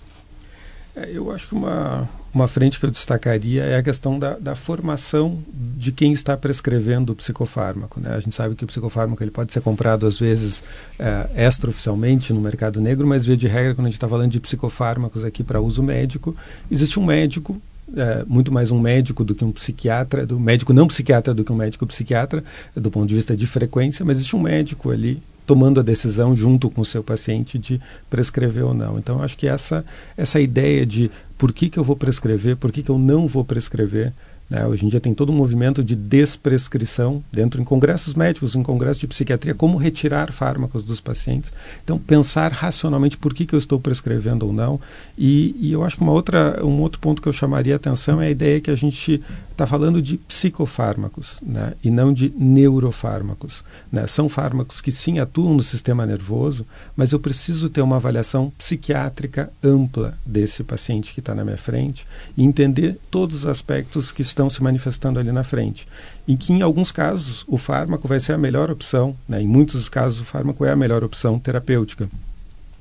É, 0.94 1.10
eu 1.10 1.30
acho 1.30 1.48
que 1.48 1.54
uma, 1.54 2.08
uma 2.34 2.46
frente 2.46 2.78
que 2.78 2.84
eu 2.84 2.90
destacaria 2.90 3.64
é 3.64 3.76
a 3.76 3.82
questão 3.82 4.18
da, 4.18 4.38
da 4.38 4.54
formação 4.54 5.38
de 5.76 5.90
quem 5.90 6.12
está 6.12 6.36
prescrevendo 6.36 7.12
o 7.12 7.16
psicofármaco. 7.16 7.98
Né? 7.98 8.14
A 8.14 8.20
gente 8.20 8.34
sabe 8.34 8.54
que 8.54 8.64
o 8.64 8.66
psicofármaco 8.66 9.22
ele 9.22 9.30
pode 9.30 9.52
ser 9.52 9.62
comprado, 9.62 10.06
às 10.06 10.18
vezes, 10.18 10.62
é, 10.98 11.46
extraoficialmente 11.46 12.32
no 12.32 12.40
mercado 12.40 12.80
negro, 12.80 13.06
mas, 13.06 13.24
via 13.24 13.36
de 13.36 13.46
regra, 13.48 13.74
quando 13.74 13.86
a 13.86 13.90
gente 13.90 13.96
está 13.96 14.08
falando 14.08 14.30
de 14.30 14.40
psicofármacos 14.40 15.24
aqui 15.24 15.42
para 15.42 15.60
uso 15.60 15.82
médico, 15.82 16.36
existe 16.70 17.00
um 17.00 17.06
médico 17.06 17.60
é, 17.96 18.24
muito 18.26 18.52
mais 18.52 18.70
um 18.70 18.78
médico 18.78 19.24
do 19.24 19.34
que 19.34 19.44
um 19.44 19.52
psiquiatra, 19.52 20.26
do 20.26 20.38
médico 20.38 20.72
não 20.72 20.86
psiquiatra 20.86 21.34
do 21.34 21.44
que 21.44 21.52
um 21.52 21.56
médico 21.56 21.86
psiquiatra, 21.86 22.44
do 22.74 22.90
ponto 22.90 23.06
de 23.06 23.14
vista 23.14 23.36
de 23.36 23.46
frequência, 23.46 24.04
mas 24.04 24.18
existe 24.18 24.36
um 24.36 24.40
médico 24.40 24.90
ali 24.90 25.22
tomando 25.46 25.80
a 25.80 25.82
decisão 25.82 26.34
junto 26.36 26.70
com 26.70 26.80
o 26.80 26.84
seu 26.84 27.02
paciente 27.02 27.58
de 27.58 27.80
prescrever 28.08 28.64
ou 28.64 28.74
não. 28.74 28.98
Então, 28.98 29.22
acho 29.22 29.36
que 29.36 29.46
essa 29.46 29.84
essa 30.16 30.40
ideia 30.40 30.86
de 30.86 31.10
por 31.36 31.52
que, 31.52 31.68
que 31.68 31.78
eu 31.78 31.84
vou 31.84 31.96
prescrever, 31.96 32.56
por 32.56 32.70
que, 32.70 32.82
que 32.82 32.90
eu 32.90 32.98
não 32.98 33.26
vou 33.26 33.44
prescrever, 33.44 34.12
né? 34.52 34.66
Hoje 34.66 34.84
em 34.84 34.88
dia 34.90 35.00
tem 35.00 35.14
todo 35.14 35.32
um 35.32 35.34
movimento 35.34 35.82
de 35.82 35.96
desprescrição 35.96 37.24
dentro 37.32 37.58
em 37.58 37.64
congressos 37.64 38.12
médicos, 38.12 38.54
em 38.54 38.62
congressos 38.62 38.98
de 38.98 39.06
psiquiatria, 39.06 39.54
como 39.54 39.78
retirar 39.78 40.30
fármacos 40.30 40.84
dos 40.84 41.00
pacientes. 41.00 41.50
Então, 41.82 41.98
pensar 41.98 42.52
racionalmente 42.52 43.16
por 43.16 43.32
que, 43.32 43.46
que 43.46 43.54
eu 43.54 43.58
estou 43.58 43.80
prescrevendo 43.80 44.44
ou 44.44 44.52
não. 44.52 44.78
E, 45.16 45.56
e 45.58 45.72
eu 45.72 45.82
acho 45.82 45.96
que 45.96 46.02
uma 46.02 46.12
outra, 46.12 46.62
um 46.62 46.82
outro 46.82 47.00
ponto 47.00 47.22
que 47.22 47.28
eu 47.28 47.32
chamaria 47.32 47.74
a 47.74 47.76
atenção 47.76 48.20
é 48.20 48.26
a 48.26 48.30
ideia 48.30 48.60
que 48.60 48.70
a 48.70 48.74
gente 48.74 49.22
está 49.52 49.66
falando 49.66 50.02
de 50.02 50.16
psicofármacos 50.18 51.40
né? 51.42 51.74
e 51.82 51.90
não 51.90 52.12
de 52.12 52.32
neurofármacos. 52.36 53.62
Né? 53.90 54.06
São 54.06 54.28
fármacos 54.28 54.80
que 54.80 54.90
sim 54.90 55.18
atuam 55.18 55.54
no 55.54 55.62
sistema 55.62 56.04
nervoso, 56.04 56.66
mas 56.96 57.12
eu 57.12 57.20
preciso 57.20 57.68
ter 57.70 57.80
uma 57.80 57.96
avaliação 57.96 58.52
psiquiátrica 58.58 59.52
ampla 59.62 60.18
desse 60.26 60.64
paciente 60.64 61.14
que 61.14 61.20
está 61.20 61.34
na 61.34 61.44
minha 61.44 61.56
frente 61.56 62.06
e 62.36 62.42
entender 62.42 62.98
todos 63.10 63.36
os 63.36 63.46
aspectos 63.46 64.10
que 64.10 64.22
estão 64.22 64.41
estão 64.42 64.50
se 64.50 64.62
manifestando 64.62 65.18
ali 65.18 65.30
na 65.30 65.44
frente. 65.44 65.86
E 66.26 66.36
que, 66.36 66.52
em 66.52 66.62
alguns 66.62 66.90
casos, 66.90 67.44
o 67.46 67.56
fármaco 67.56 68.08
vai 68.08 68.18
ser 68.18 68.32
a 68.32 68.38
melhor 68.38 68.70
opção, 68.70 69.16
né? 69.28 69.40
em 69.40 69.46
muitos 69.46 69.76
dos 69.76 69.88
casos, 69.88 70.20
o 70.20 70.24
fármaco 70.24 70.64
é 70.64 70.72
a 70.72 70.76
melhor 70.76 71.04
opção 71.04 71.38
terapêutica. 71.38 72.08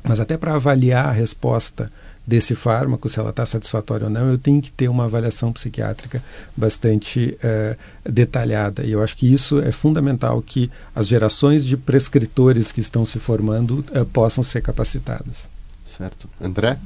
Mas 0.04 0.20
até 0.20 0.38
para 0.38 0.56
avaliar 0.56 1.06
a 1.06 1.12
resposta 1.12 1.92
desse 2.26 2.56
fármaco, 2.56 3.08
se 3.08 3.20
ela 3.20 3.30
está 3.30 3.46
satisfatória 3.46 4.06
ou 4.06 4.10
não, 4.10 4.30
eu 4.30 4.38
tenho 4.38 4.62
que 4.62 4.72
ter 4.72 4.88
uma 4.88 5.06
avaliação 5.06 5.52
psiquiátrica 5.54 6.24
bastante 6.56 7.38
uh, 7.44 7.78
detalhada. 8.10 8.84
E 8.84 8.92
eu 8.92 9.04
acho 9.04 9.16
que 9.16 9.32
isso 9.32 9.60
é 9.60 9.72
fundamental 9.72 10.42
que 10.42 10.72
as 10.96 11.08
gerações 11.08 11.64
de 11.64 11.78
prescritores 11.78 12.72
que 12.72 12.80
estão 12.80 13.06
se 13.06 13.20
formando 13.20 13.86
uh, 13.96 14.06
possam 14.06 14.44
ser 14.44 14.62
capacitadas. 14.62 15.50
Certo. 15.84 16.28
André? 16.40 16.78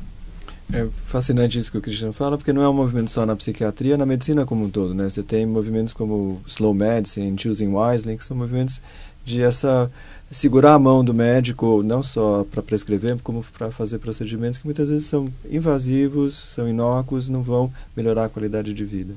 É 0.73 0.87
fascinante 1.05 1.59
isso 1.59 1.71
que 1.71 1.77
o 1.77 1.81
Cristiano 1.81 2.11
fala, 2.11 2.37
porque 2.37 2.51
não 2.51 2.61
é 2.61 2.67
um 2.67 2.73
movimento 2.73 3.11
só 3.11 3.25
na 3.25 3.35
psiquiatria, 3.35 3.97
na 3.97 4.05
medicina 4.05 4.45
como 4.45 4.65
um 4.65 4.69
todo, 4.69 4.93
né? 4.95 5.09
Você 5.09 5.21
tem 5.21 5.45
movimentos 5.45 5.93
como 5.93 6.41
Slow 6.47 6.73
Medicine, 6.73 7.39
Choosing 7.39 7.73
Wisely, 7.73 8.17
que 8.17 8.25
são 8.25 8.35
movimentos 8.35 8.81
de 9.23 9.41
essa 9.41 9.91
segurar 10.29 10.73
a 10.73 10.79
mão 10.79 11.05
do 11.05 11.13
médico, 11.13 11.83
não 11.83 12.01
só 12.01 12.45
para 12.49 12.61
prescrever, 12.63 13.17
como 13.23 13.43
para 13.57 13.71
fazer 13.71 13.99
procedimentos 13.99 14.59
que 14.59 14.65
muitas 14.65 14.89
vezes 14.89 15.05
são 15.05 15.31
invasivos, 15.49 16.35
são 16.35 16.67
inócuos, 16.67 17.29
não 17.29 17.43
vão 17.43 17.71
melhorar 17.95 18.25
a 18.25 18.29
qualidade 18.29 18.73
de 18.73 18.83
vida. 18.83 19.13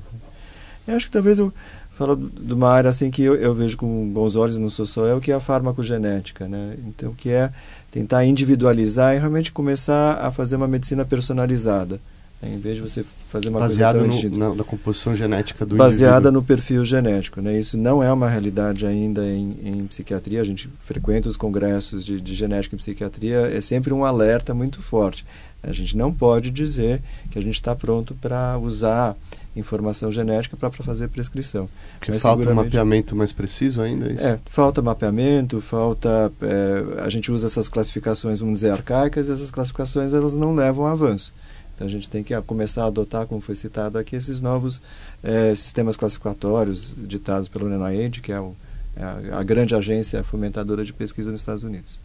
Eu 0.87 0.95
acho 0.95 1.07
que 1.07 1.11
talvez 1.11 1.39
eu 1.39 1.51
falo 1.91 2.15
de 2.15 2.53
uma 2.53 2.69
área 2.69 2.89
assim 2.89 3.11
que 3.11 3.23
eu, 3.23 3.35
eu 3.35 3.53
vejo 3.53 3.75
com 3.75 4.09
bons 4.09 4.35
olhos, 4.35 4.57
não 4.57 4.69
sou 4.69 4.85
só 4.85 5.05
eu, 5.05 5.19
que 5.19 5.31
é 5.31 5.35
a 5.35 5.39
farmacogenética, 5.39 6.47
né? 6.47 6.75
Então, 6.87 7.13
que 7.13 7.29
é 7.29 7.51
tentar 7.91 8.25
individualizar 8.25 9.15
e 9.15 9.19
realmente 9.19 9.51
começar 9.51 10.13
a 10.15 10.31
fazer 10.31 10.55
uma 10.55 10.67
medicina 10.67 11.03
personalizada. 11.05 11.99
Né? 12.41 12.53
Em 12.53 12.59
vez 12.59 12.75
de 12.75 12.81
você 12.81 13.03
fazer 13.29 13.49
uma 13.49 13.59
Baseada 13.59 13.99
coisa 13.99 14.29
no, 14.29 14.37
na, 14.37 14.55
na, 14.55 14.63
composição 14.63 15.15
genética 15.15 15.65
do 15.65 15.75
Baseada 15.75 16.15
indivíduo. 16.15 16.31
no 16.33 16.43
perfil 16.43 16.85
genético. 16.85 17.41
Né? 17.41 17.59
Isso 17.59 17.77
não 17.77 18.01
é 18.01 18.11
uma 18.11 18.29
realidade 18.29 18.85
ainda 18.85 19.25
em, 19.25 19.57
em 19.63 19.87
psiquiatria. 19.87 20.41
A 20.41 20.45
gente 20.45 20.69
frequenta 20.79 21.29
os 21.29 21.37
congressos 21.37 22.05
de, 22.05 22.19
de 22.19 22.33
genética 22.33 22.75
em 22.75 22.79
psiquiatria. 22.79 23.51
É 23.53 23.61
sempre 23.61 23.93
um 23.93 24.05
alerta 24.05 24.53
muito 24.53 24.81
forte. 24.81 25.25
A 25.61 25.73
gente 25.73 25.97
não 25.97 26.13
pode 26.13 26.49
dizer 26.51 27.01
que 27.29 27.37
a 27.37 27.41
gente 27.41 27.55
está 27.55 27.75
pronto 27.75 28.15
para 28.15 28.57
usar 28.57 29.15
informação 29.55 30.11
genética 30.11 30.55
para 30.55 30.69
fazer 30.71 31.07
prescrição. 31.07 31.69
Porque 31.97 32.11
Mas 32.11 32.21
falta 32.21 32.49
um 32.49 32.53
mapeamento 32.53 33.15
mais 33.15 33.31
preciso 33.31 33.81
ainda? 33.81 34.07
É, 34.07 34.13
isso? 34.13 34.23
é 34.23 34.39
falta 34.45 34.81
mapeamento, 34.81 35.59
falta... 35.59 36.31
É, 36.41 37.01
a 37.01 37.09
gente 37.09 37.31
usa 37.31 37.47
essas 37.47 37.67
classificações, 37.67 38.39
vamos 38.39 38.55
dizer, 38.55 38.71
arcaicas, 38.71 39.27
e 39.27 39.31
essas 39.31 39.51
classificações 39.51 40.13
elas 40.13 40.35
não 40.35 40.53
levam 40.55 40.85
a 40.85 40.91
avanço. 40.91 41.33
Então 41.75 41.87
a 41.87 41.89
gente 41.89 42.09
tem 42.09 42.23
que 42.23 42.39
começar 42.41 42.83
a 42.83 42.87
adotar, 42.87 43.25
como 43.25 43.39
foi 43.39 43.55
citado 43.55 43.97
aqui, 43.97 44.15
esses 44.15 44.41
novos 44.41 44.81
é, 45.23 45.55
sistemas 45.55 45.95
classificatórios 45.95 46.93
ditados 46.97 47.47
pelo 47.47 47.69
NIH, 47.69 48.21
que 48.21 48.31
é, 48.31 48.39
o, 48.39 48.53
é 48.95 49.03
a, 49.03 49.39
a 49.39 49.43
grande 49.43 49.73
agência 49.73 50.21
fomentadora 50.23 50.83
de 50.83 50.91
pesquisa 50.91 51.31
nos 51.31 51.41
Estados 51.41 51.63
Unidos. 51.63 51.99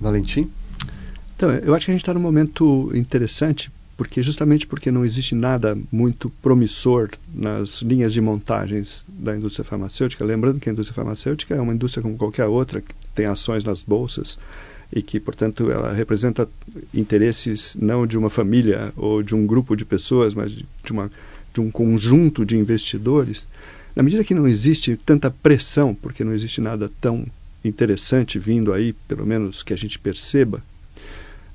Valentim? 0.00 0.50
Então, 1.36 1.50
eu 1.50 1.74
acho 1.74 1.86
que 1.86 1.90
a 1.90 1.94
gente 1.94 2.02
está 2.02 2.14
num 2.14 2.20
momento 2.20 2.92
interessante, 2.94 3.70
porque 4.00 4.22
justamente 4.22 4.66
porque 4.66 4.90
não 4.90 5.04
existe 5.04 5.34
nada 5.34 5.76
muito 5.92 6.30
promissor 6.40 7.10
nas 7.34 7.82
linhas 7.82 8.14
de 8.14 8.20
montagens 8.22 9.04
da 9.06 9.36
indústria 9.36 9.62
farmacêutica. 9.62 10.24
Lembrando 10.24 10.58
que 10.58 10.70
a 10.70 10.72
indústria 10.72 10.94
farmacêutica 10.94 11.54
é 11.54 11.60
uma 11.60 11.74
indústria 11.74 12.02
como 12.02 12.16
qualquer 12.16 12.46
outra, 12.46 12.80
que 12.80 12.94
tem 13.14 13.26
ações 13.26 13.62
nas 13.62 13.82
bolsas 13.82 14.38
e 14.90 15.02
que, 15.02 15.20
portanto, 15.20 15.70
ela 15.70 15.92
representa 15.92 16.48
interesses 16.94 17.76
não 17.78 18.06
de 18.06 18.16
uma 18.16 18.30
família 18.30 18.90
ou 18.96 19.22
de 19.22 19.34
um 19.34 19.46
grupo 19.46 19.76
de 19.76 19.84
pessoas, 19.84 20.34
mas 20.34 20.50
de, 20.50 20.64
uma, 20.90 21.12
de 21.52 21.60
um 21.60 21.70
conjunto 21.70 22.42
de 22.46 22.56
investidores. 22.56 23.46
Na 23.94 24.02
medida 24.02 24.24
que 24.24 24.32
não 24.32 24.48
existe 24.48 24.98
tanta 25.04 25.30
pressão, 25.30 25.94
porque 25.94 26.24
não 26.24 26.32
existe 26.32 26.58
nada 26.58 26.90
tão 27.02 27.26
interessante 27.62 28.38
vindo 28.38 28.72
aí, 28.72 28.94
pelo 29.06 29.26
menos 29.26 29.62
que 29.62 29.74
a 29.74 29.76
gente 29.76 29.98
perceba, 29.98 30.62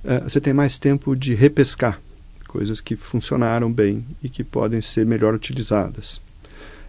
uh, 0.04 0.30
você 0.30 0.39
tem 0.39 0.54
mais 0.54 0.78
tempo 0.78 1.16
de 1.16 1.34
repescar 1.34 2.00
coisas 2.48 2.80
que 2.80 2.96
funcionaram 2.96 3.72
bem 3.72 4.06
e 4.24 4.30
que 4.30 4.43
podem 4.43 4.82
ser 4.82 5.06
melhor 5.06 5.34
utilizadas. 5.34 6.22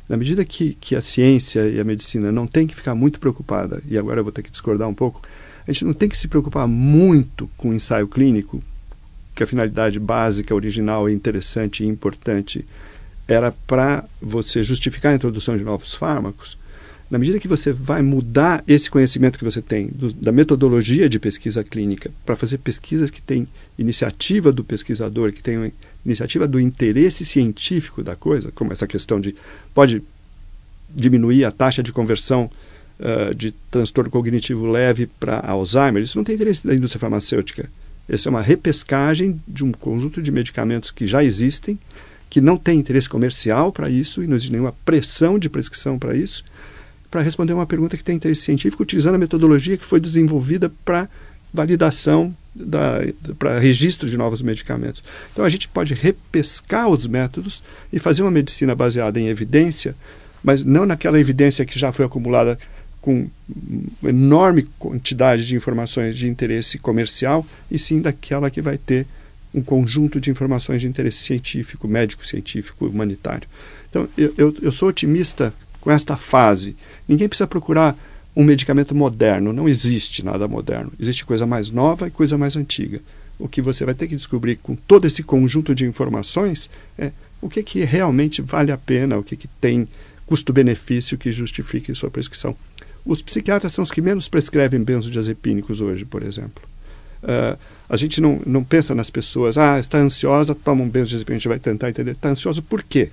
Na 0.08 0.16
medida 0.16 0.44
que, 0.44 0.74
que 0.80 0.94
a 0.94 1.00
ciência 1.00 1.68
e 1.68 1.80
a 1.80 1.84
medicina 1.84 2.30
não 2.30 2.46
têm 2.46 2.66
que 2.66 2.76
ficar 2.76 2.94
muito 2.94 3.18
preocupada, 3.18 3.82
e 3.88 3.98
agora 3.98 4.20
eu 4.20 4.24
vou 4.24 4.32
ter 4.32 4.42
que 4.42 4.50
discordar 4.50 4.88
um 4.88 4.94
pouco, 4.94 5.20
a 5.66 5.72
gente 5.72 5.84
não 5.84 5.94
tem 5.94 6.08
que 6.08 6.16
se 6.16 6.28
preocupar 6.28 6.68
muito 6.68 7.50
com 7.56 7.70
o 7.70 7.74
ensaio 7.74 8.06
clínico, 8.06 8.62
que 9.34 9.42
a 9.42 9.46
finalidade 9.46 9.98
básica, 9.98 10.54
original, 10.54 11.10
interessante 11.10 11.82
e 11.82 11.86
importante 11.86 12.64
era 13.26 13.50
para 13.66 14.04
você 14.22 14.62
justificar 14.62 15.12
a 15.12 15.16
introdução 15.16 15.58
de 15.58 15.64
novos 15.64 15.92
fármacos, 15.92 16.56
na 17.10 17.18
medida 17.18 17.38
que 17.38 17.46
você 17.46 17.72
vai 17.72 18.02
mudar 18.02 18.64
esse 18.66 18.90
conhecimento 18.90 19.38
que 19.38 19.44
você 19.44 19.62
tem 19.62 19.88
do, 19.88 20.12
da 20.12 20.32
metodologia 20.32 21.08
de 21.08 21.18
pesquisa 21.18 21.62
clínica 21.62 22.10
para 22.24 22.34
fazer 22.34 22.58
pesquisas 22.58 23.10
que 23.10 23.22
têm 23.22 23.46
iniciativa 23.78 24.50
do 24.50 24.64
pesquisador, 24.64 25.32
que 25.32 25.42
têm 25.42 25.72
iniciativa 26.04 26.48
do 26.48 26.58
interesse 26.58 27.24
científico 27.24 28.02
da 28.02 28.16
coisa, 28.16 28.50
como 28.52 28.72
essa 28.72 28.86
questão 28.86 29.20
de 29.20 29.36
pode 29.72 30.02
diminuir 30.90 31.44
a 31.44 31.52
taxa 31.52 31.82
de 31.82 31.92
conversão 31.92 32.50
uh, 32.98 33.34
de 33.34 33.52
transtorno 33.70 34.10
cognitivo 34.10 34.66
leve 34.66 35.06
para 35.06 35.40
Alzheimer, 35.40 36.02
isso 36.02 36.18
não 36.18 36.24
tem 36.24 36.34
interesse 36.34 36.66
da 36.66 36.74
indústria 36.74 37.00
farmacêutica. 37.00 37.70
Essa 38.08 38.28
é 38.28 38.30
uma 38.30 38.42
repescagem 38.42 39.40
de 39.46 39.64
um 39.64 39.72
conjunto 39.72 40.22
de 40.22 40.30
medicamentos 40.30 40.90
que 40.90 41.06
já 41.06 41.22
existem, 41.22 41.78
que 42.30 42.40
não 42.40 42.56
tem 42.56 42.78
interesse 42.78 43.08
comercial 43.08 43.72
para 43.72 43.90
isso 43.90 44.22
e 44.22 44.26
não 44.26 44.34
existe 44.34 44.52
nenhuma 44.52 44.74
pressão 44.84 45.38
de 45.38 45.48
prescrição 45.48 45.98
para 45.98 46.16
isso 46.16 46.44
para 47.10 47.22
responder 47.22 47.52
uma 47.52 47.66
pergunta 47.66 47.96
que 47.96 48.04
tem 48.04 48.16
interesse 48.16 48.42
científico, 48.42 48.82
utilizando 48.82 49.14
a 49.14 49.18
metodologia 49.18 49.76
que 49.76 49.86
foi 49.86 50.00
desenvolvida 50.00 50.70
para 50.84 51.08
validação, 51.52 52.34
para 53.38 53.58
registro 53.58 54.08
de 54.10 54.16
novos 54.16 54.42
medicamentos. 54.42 55.02
Então 55.32 55.44
a 55.44 55.48
gente 55.48 55.68
pode 55.68 55.94
repescar 55.94 56.88
os 56.88 57.06
métodos 57.06 57.62
e 57.92 57.98
fazer 57.98 58.22
uma 58.22 58.30
medicina 58.30 58.74
baseada 58.74 59.20
em 59.20 59.28
evidência, 59.28 59.94
mas 60.42 60.62
não 60.64 60.86
naquela 60.86 61.18
evidência 61.18 61.64
que 61.64 61.78
já 61.78 61.92
foi 61.92 62.04
acumulada 62.04 62.58
com 63.00 63.28
enorme 64.02 64.66
quantidade 64.78 65.46
de 65.46 65.54
informações 65.54 66.16
de 66.16 66.28
interesse 66.28 66.76
comercial, 66.76 67.46
e 67.70 67.78
sim 67.78 68.00
daquela 68.00 68.50
que 68.50 68.60
vai 68.60 68.76
ter 68.76 69.06
um 69.54 69.62
conjunto 69.62 70.20
de 70.20 70.28
informações 70.28 70.80
de 70.80 70.88
interesse 70.88 71.18
científico, 71.18 71.86
médico, 71.86 72.26
científico, 72.26 72.86
humanitário. 72.86 73.48
Então, 73.88 74.08
eu, 74.18 74.34
eu, 74.36 74.56
eu 74.60 74.72
sou 74.72 74.88
otimista 74.88 75.54
com 75.86 75.92
esta 75.92 76.16
fase. 76.16 76.74
Ninguém 77.06 77.28
precisa 77.28 77.46
procurar 77.46 77.96
um 78.34 78.42
medicamento 78.42 78.92
moderno, 78.92 79.52
não 79.52 79.68
existe 79.68 80.24
nada 80.24 80.48
moderno. 80.48 80.92
Existe 80.98 81.24
coisa 81.24 81.46
mais 81.46 81.70
nova 81.70 82.08
e 82.08 82.10
coisa 82.10 82.36
mais 82.36 82.56
antiga. 82.56 83.00
O 83.38 83.46
que 83.46 83.62
você 83.62 83.84
vai 83.84 83.94
ter 83.94 84.08
que 84.08 84.16
descobrir 84.16 84.56
com 84.56 84.74
todo 84.74 85.06
esse 85.06 85.22
conjunto 85.22 85.76
de 85.76 85.84
informações 85.84 86.68
é 86.98 87.12
o 87.40 87.48
que, 87.48 87.62
que 87.62 87.84
realmente 87.84 88.42
vale 88.42 88.72
a 88.72 88.76
pena, 88.76 89.16
o 89.16 89.22
que, 89.22 89.36
que 89.36 89.46
tem 89.60 89.86
custo-benefício 90.26 91.16
que 91.16 91.30
justifique 91.30 91.94
sua 91.94 92.10
prescrição. 92.10 92.56
Os 93.04 93.22
psiquiatras 93.22 93.72
são 93.72 93.84
os 93.84 93.90
que 93.92 94.02
menos 94.02 94.28
prescrevem 94.28 94.82
benzodiazepínicos 94.82 95.80
hoje, 95.80 96.04
por 96.04 96.24
exemplo. 96.24 96.64
Uh, 97.22 97.56
a 97.88 97.96
gente 97.96 98.20
não, 98.20 98.40
não 98.44 98.64
pensa 98.64 98.92
nas 98.92 99.08
pessoas, 99.08 99.56
ah, 99.56 99.78
está 99.78 99.98
ansiosa, 99.98 100.52
toma 100.52 100.82
um 100.82 100.88
benzodiazepínico, 100.88 101.30
a 101.30 101.38
gente 101.38 101.48
vai 101.48 101.60
tentar 101.60 101.90
entender. 101.90 102.10
Está 102.10 102.30
ansiosa 102.30 102.60
por 102.60 102.82
quê? 102.82 103.12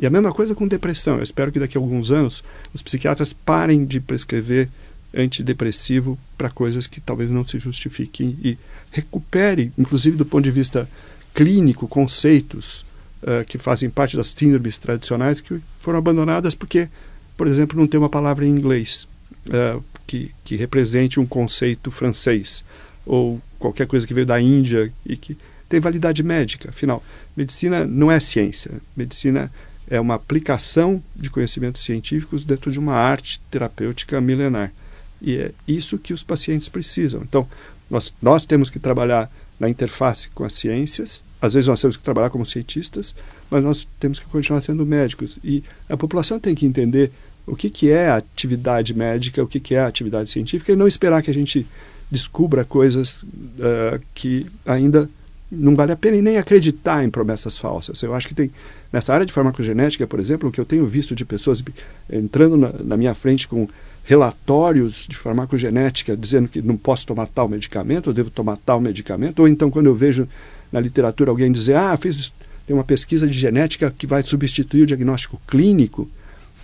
E 0.00 0.06
a 0.06 0.10
mesma 0.10 0.32
coisa 0.32 0.54
com 0.54 0.66
depressão. 0.66 1.18
Eu 1.18 1.22
espero 1.22 1.52
que 1.52 1.60
daqui 1.60 1.76
a 1.76 1.80
alguns 1.80 2.10
anos 2.10 2.42
os 2.72 2.82
psiquiatras 2.82 3.34
parem 3.34 3.84
de 3.84 4.00
prescrever 4.00 4.68
antidepressivo 5.14 6.18
para 6.38 6.48
coisas 6.48 6.86
que 6.86 7.00
talvez 7.00 7.28
não 7.28 7.46
se 7.46 7.58
justifiquem 7.58 8.38
e 8.42 8.56
recupere, 8.90 9.72
inclusive 9.76 10.16
do 10.16 10.24
ponto 10.24 10.44
de 10.44 10.50
vista 10.50 10.88
clínico, 11.34 11.86
conceitos 11.86 12.84
uh, 13.22 13.44
que 13.46 13.58
fazem 13.58 13.90
parte 13.90 14.16
das 14.16 14.28
síndromes 14.28 14.78
tradicionais 14.78 15.40
que 15.40 15.60
foram 15.80 15.98
abandonadas 15.98 16.54
porque, 16.54 16.88
por 17.36 17.46
exemplo, 17.46 17.78
não 17.78 17.86
tem 17.86 17.98
uma 17.98 18.08
palavra 18.08 18.46
em 18.46 18.48
inglês 18.48 19.06
uh, 19.48 19.84
que, 20.06 20.30
que 20.44 20.56
represente 20.56 21.20
um 21.20 21.26
conceito 21.26 21.90
francês 21.90 22.64
ou 23.04 23.40
qualquer 23.58 23.86
coisa 23.86 24.06
que 24.06 24.14
veio 24.14 24.26
da 24.26 24.40
Índia 24.40 24.90
e 25.04 25.16
que 25.16 25.36
tem 25.68 25.78
validade 25.78 26.22
médica. 26.22 26.70
Afinal, 26.70 27.04
medicina 27.36 27.84
não 27.84 28.10
é 28.10 28.18
ciência. 28.18 28.70
Medicina 28.96 29.50
é 29.90 30.00
uma 30.00 30.14
aplicação 30.14 31.02
de 31.16 31.28
conhecimentos 31.28 31.82
científicos 31.82 32.44
dentro 32.44 32.70
de 32.70 32.78
uma 32.78 32.94
arte 32.94 33.40
terapêutica 33.50 34.20
milenar. 34.20 34.72
E 35.20 35.36
é 35.36 35.50
isso 35.66 35.98
que 35.98 36.14
os 36.14 36.22
pacientes 36.22 36.68
precisam. 36.68 37.22
Então, 37.22 37.46
nós, 37.90 38.14
nós 38.22 38.46
temos 38.46 38.70
que 38.70 38.78
trabalhar 38.78 39.30
na 39.58 39.68
interface 39.68 40.28
com 40.30 40.44
as 40.44 40.54
ciências, 40.54 41.22
às 41.42 41.54
vezes 41.54 41.68
nós 41.68 41.80
temos 41.80 41.96
que 41.96 42.02
trabalhar 42.02 42.30
como 42.30 42.46
cientistas, 42.46 43.14
mas 43.50 43.62
nós 43.62 43.86
temos 43.98 44.18
que 44.18 44.26
continuar 44.26 44.62
sendo 44.62 44.86
médicos. 44.86 45.38
E 45.42 45.62
a 45.88 45.96
população 45.96 46.38
tem 46.38 46.54
que 46.54 46.64
entender 46.64 47.10
o 47.46 47.56
que, 47.56 47.68
que 47.68 47.90
é 47.90 48.08
a 48.08 48.16
atividade 48.16 48.94
médica, 48.94 49.42
o 49.42 49.46
que, 49.46 49.58
que 49.58 49.74
é 49.74 49.80
a 49.80 49.86
atividade 49.86 50.30
científica, 50.30 50.72
e 50.72 50.76
não 50.76 50.86
esperar 50.86 51.22
que 51.22 51.30
a 51.30 51.34
gente 51.34 51.66
descubra 52.10 52.64
coisas 52.64 53.22
uh, 53.22 54.00
que 54.14 54.46
ainda 54.64 55.10
não 55.50 55.74
vale 55.74 55.92
a 55.92 55.96
pena 55.96 56.20
nem 56.22 56.38
acreditar 56.38 57.04
em 57.04 57.10
promessas 57.10 57.58
falsas. 57.58 58.02
Eu 58.02 58.14
acho 58.14 58.28
que 58.28 58.34
tem, 58.34 58.50
nessa 58.92 59.12
área 59.12 59.26
de 59.26 59.32
farmacogenética, 59.32 60.06
por 60.06 60.20
exemplo, 60.20 60.48
o 60.48 60.52
que 60.52 60.60
eu 60.60 60.64
tenho 60.64 60.86
visto 60.86 61.14
de 61.14 61.24
pessoas 61.24 61.62
entrando 62.10 62.56
na, 62.56 62.72
na 62.84 62.96
minha 62.96 63.14
frente 63.14 63.48
com 63.48 63.68
relatórios 64.04 65.06
de 65.08 65.16
farmacogenética 65.16 66.16
dizendo 66.16 66.48
que 66.48 66.62
não 66.62 66.76
posso 66.76 67.06
tomar 67.06 67.26
tal 67.26 67.48
medicamento, 67.48 68.10
eu 68.10 68.14
devo 68.14 68.30
tomar 68.30 68.56
tal 68.58 68.80
medicamento, 68.80 69.40
ou 69.40 69.48
então 69.48 69.70
quando 69.70 69.86
eu 69.86 69.94
vejo 69.94 70.28
na 70.72 70.80
literatura 70.80 71.30
alguém 71.30 71.50
dizer, 71.50 71.76
ah, 71.76 71.96
fiz 71.96 72.32
tem 72.66 72.74
uma 72.74 72.84
pesquisa 72.84 73.26
de 73.26 73.36
genética 73.36 73.92
que 73.96 74.06
vai 74.06 74.22
substituir 74.22 74.82
o 74.82 74.86
diagnóstico 74.86 75.40
clínico, 75.46 76.08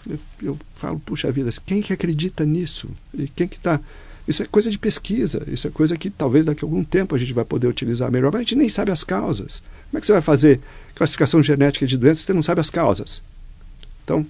eu, 0.09 0.19
eu 0.41 0.59
falo, 0.77 1.01
puxa 1.01 1.33
vida, 1.33 1.51
quem 1.67 1.83
que 1.83 1.93
acredita 1.93 2.45
nisso? 2.45 2.89
E 3.13 3.27
quem 3.27 3.49
que 3.49 3.57
está... 3.57 3.81
Isso 4.27 4.43
é 4.43 4.47
coisa 4.47 4.71
de 4.71 4.79
pesquisa, 4.79 5.43
isso 5.47 5.69
é 5.69 5.71
coisa 5.71 5.97
que 5.97 6.11
talvez 6.11 6.45
daqui 6.45 6.65
a 6.65 6.67
algum 6.67 6.83
tempo 6.83 7.15
a 7.15 7.19
gente 7.19 7.33
vai 7.33 7.45
poder 7.45 7.69
utilizar 7.69 8.11
melhor, 8.11 8.33
mas 8.33 8.41
a 8.41 8.43
gente 8.43 8.57
nem 8.57 8.69
sabe 8.69 8.91
as 8.91 9.05
causas. 9.05 9.63
Como 9.91 9.99
é 9.99 10.01
que 10.01 10.07
você 10.07 10.13
vai 10.13 10.23
fazer 10.23 10.61
classificação 10.95 11.43
genética 11.43 11.87
de 11.87 11.97
doenças 11.97 12.19
se 12.19 12.25
você 12.25 12.33
não 12.33 12.43
sabe 12.43 12.61
as 12.61 12.71
causas? 12.71 13.23
Então, 14.05 14.27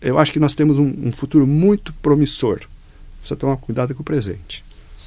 eu 0.00 0.18
acho 0.18 0.32
que 0.32 0.40
nós 0.40 0.54
temos 0.54 0.78
um, 0.78 1.08
um 1.08 1.12
futuro 1.12 1.46
muito 1.46 1.92
promissor. 1.94 2.60
Precisa 3.18 3.36
tomar 3.36 3.56
cuidado 3.56 3.94
com 3.94 4.02
o 4.02 4.04
presente. 4.04 4.64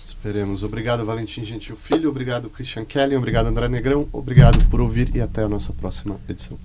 Esperemos. 0.08 0.64
Obrigado, 0.64 1.06
Valentim 1.06 1.44
Gentil 1.44 1.76
Filho. 1.76 2.10
Obrigado, 2.10 2.50
Christian 2.50 2.86
Kelly. 2.86 3.16
Obrigado, 3.16 3.48
André 3.48 3.68
Negrão. 3.68 4.08
Obrigado 4.12 4.64
por 4.70 4.82
ouvir 4.82 5.16
e 5.16 5.22
até 5.22 5.44
a 5.44 5.50
nossa 5.50 5.72
próxima 5.72 6.20
edição. 6.28 6.58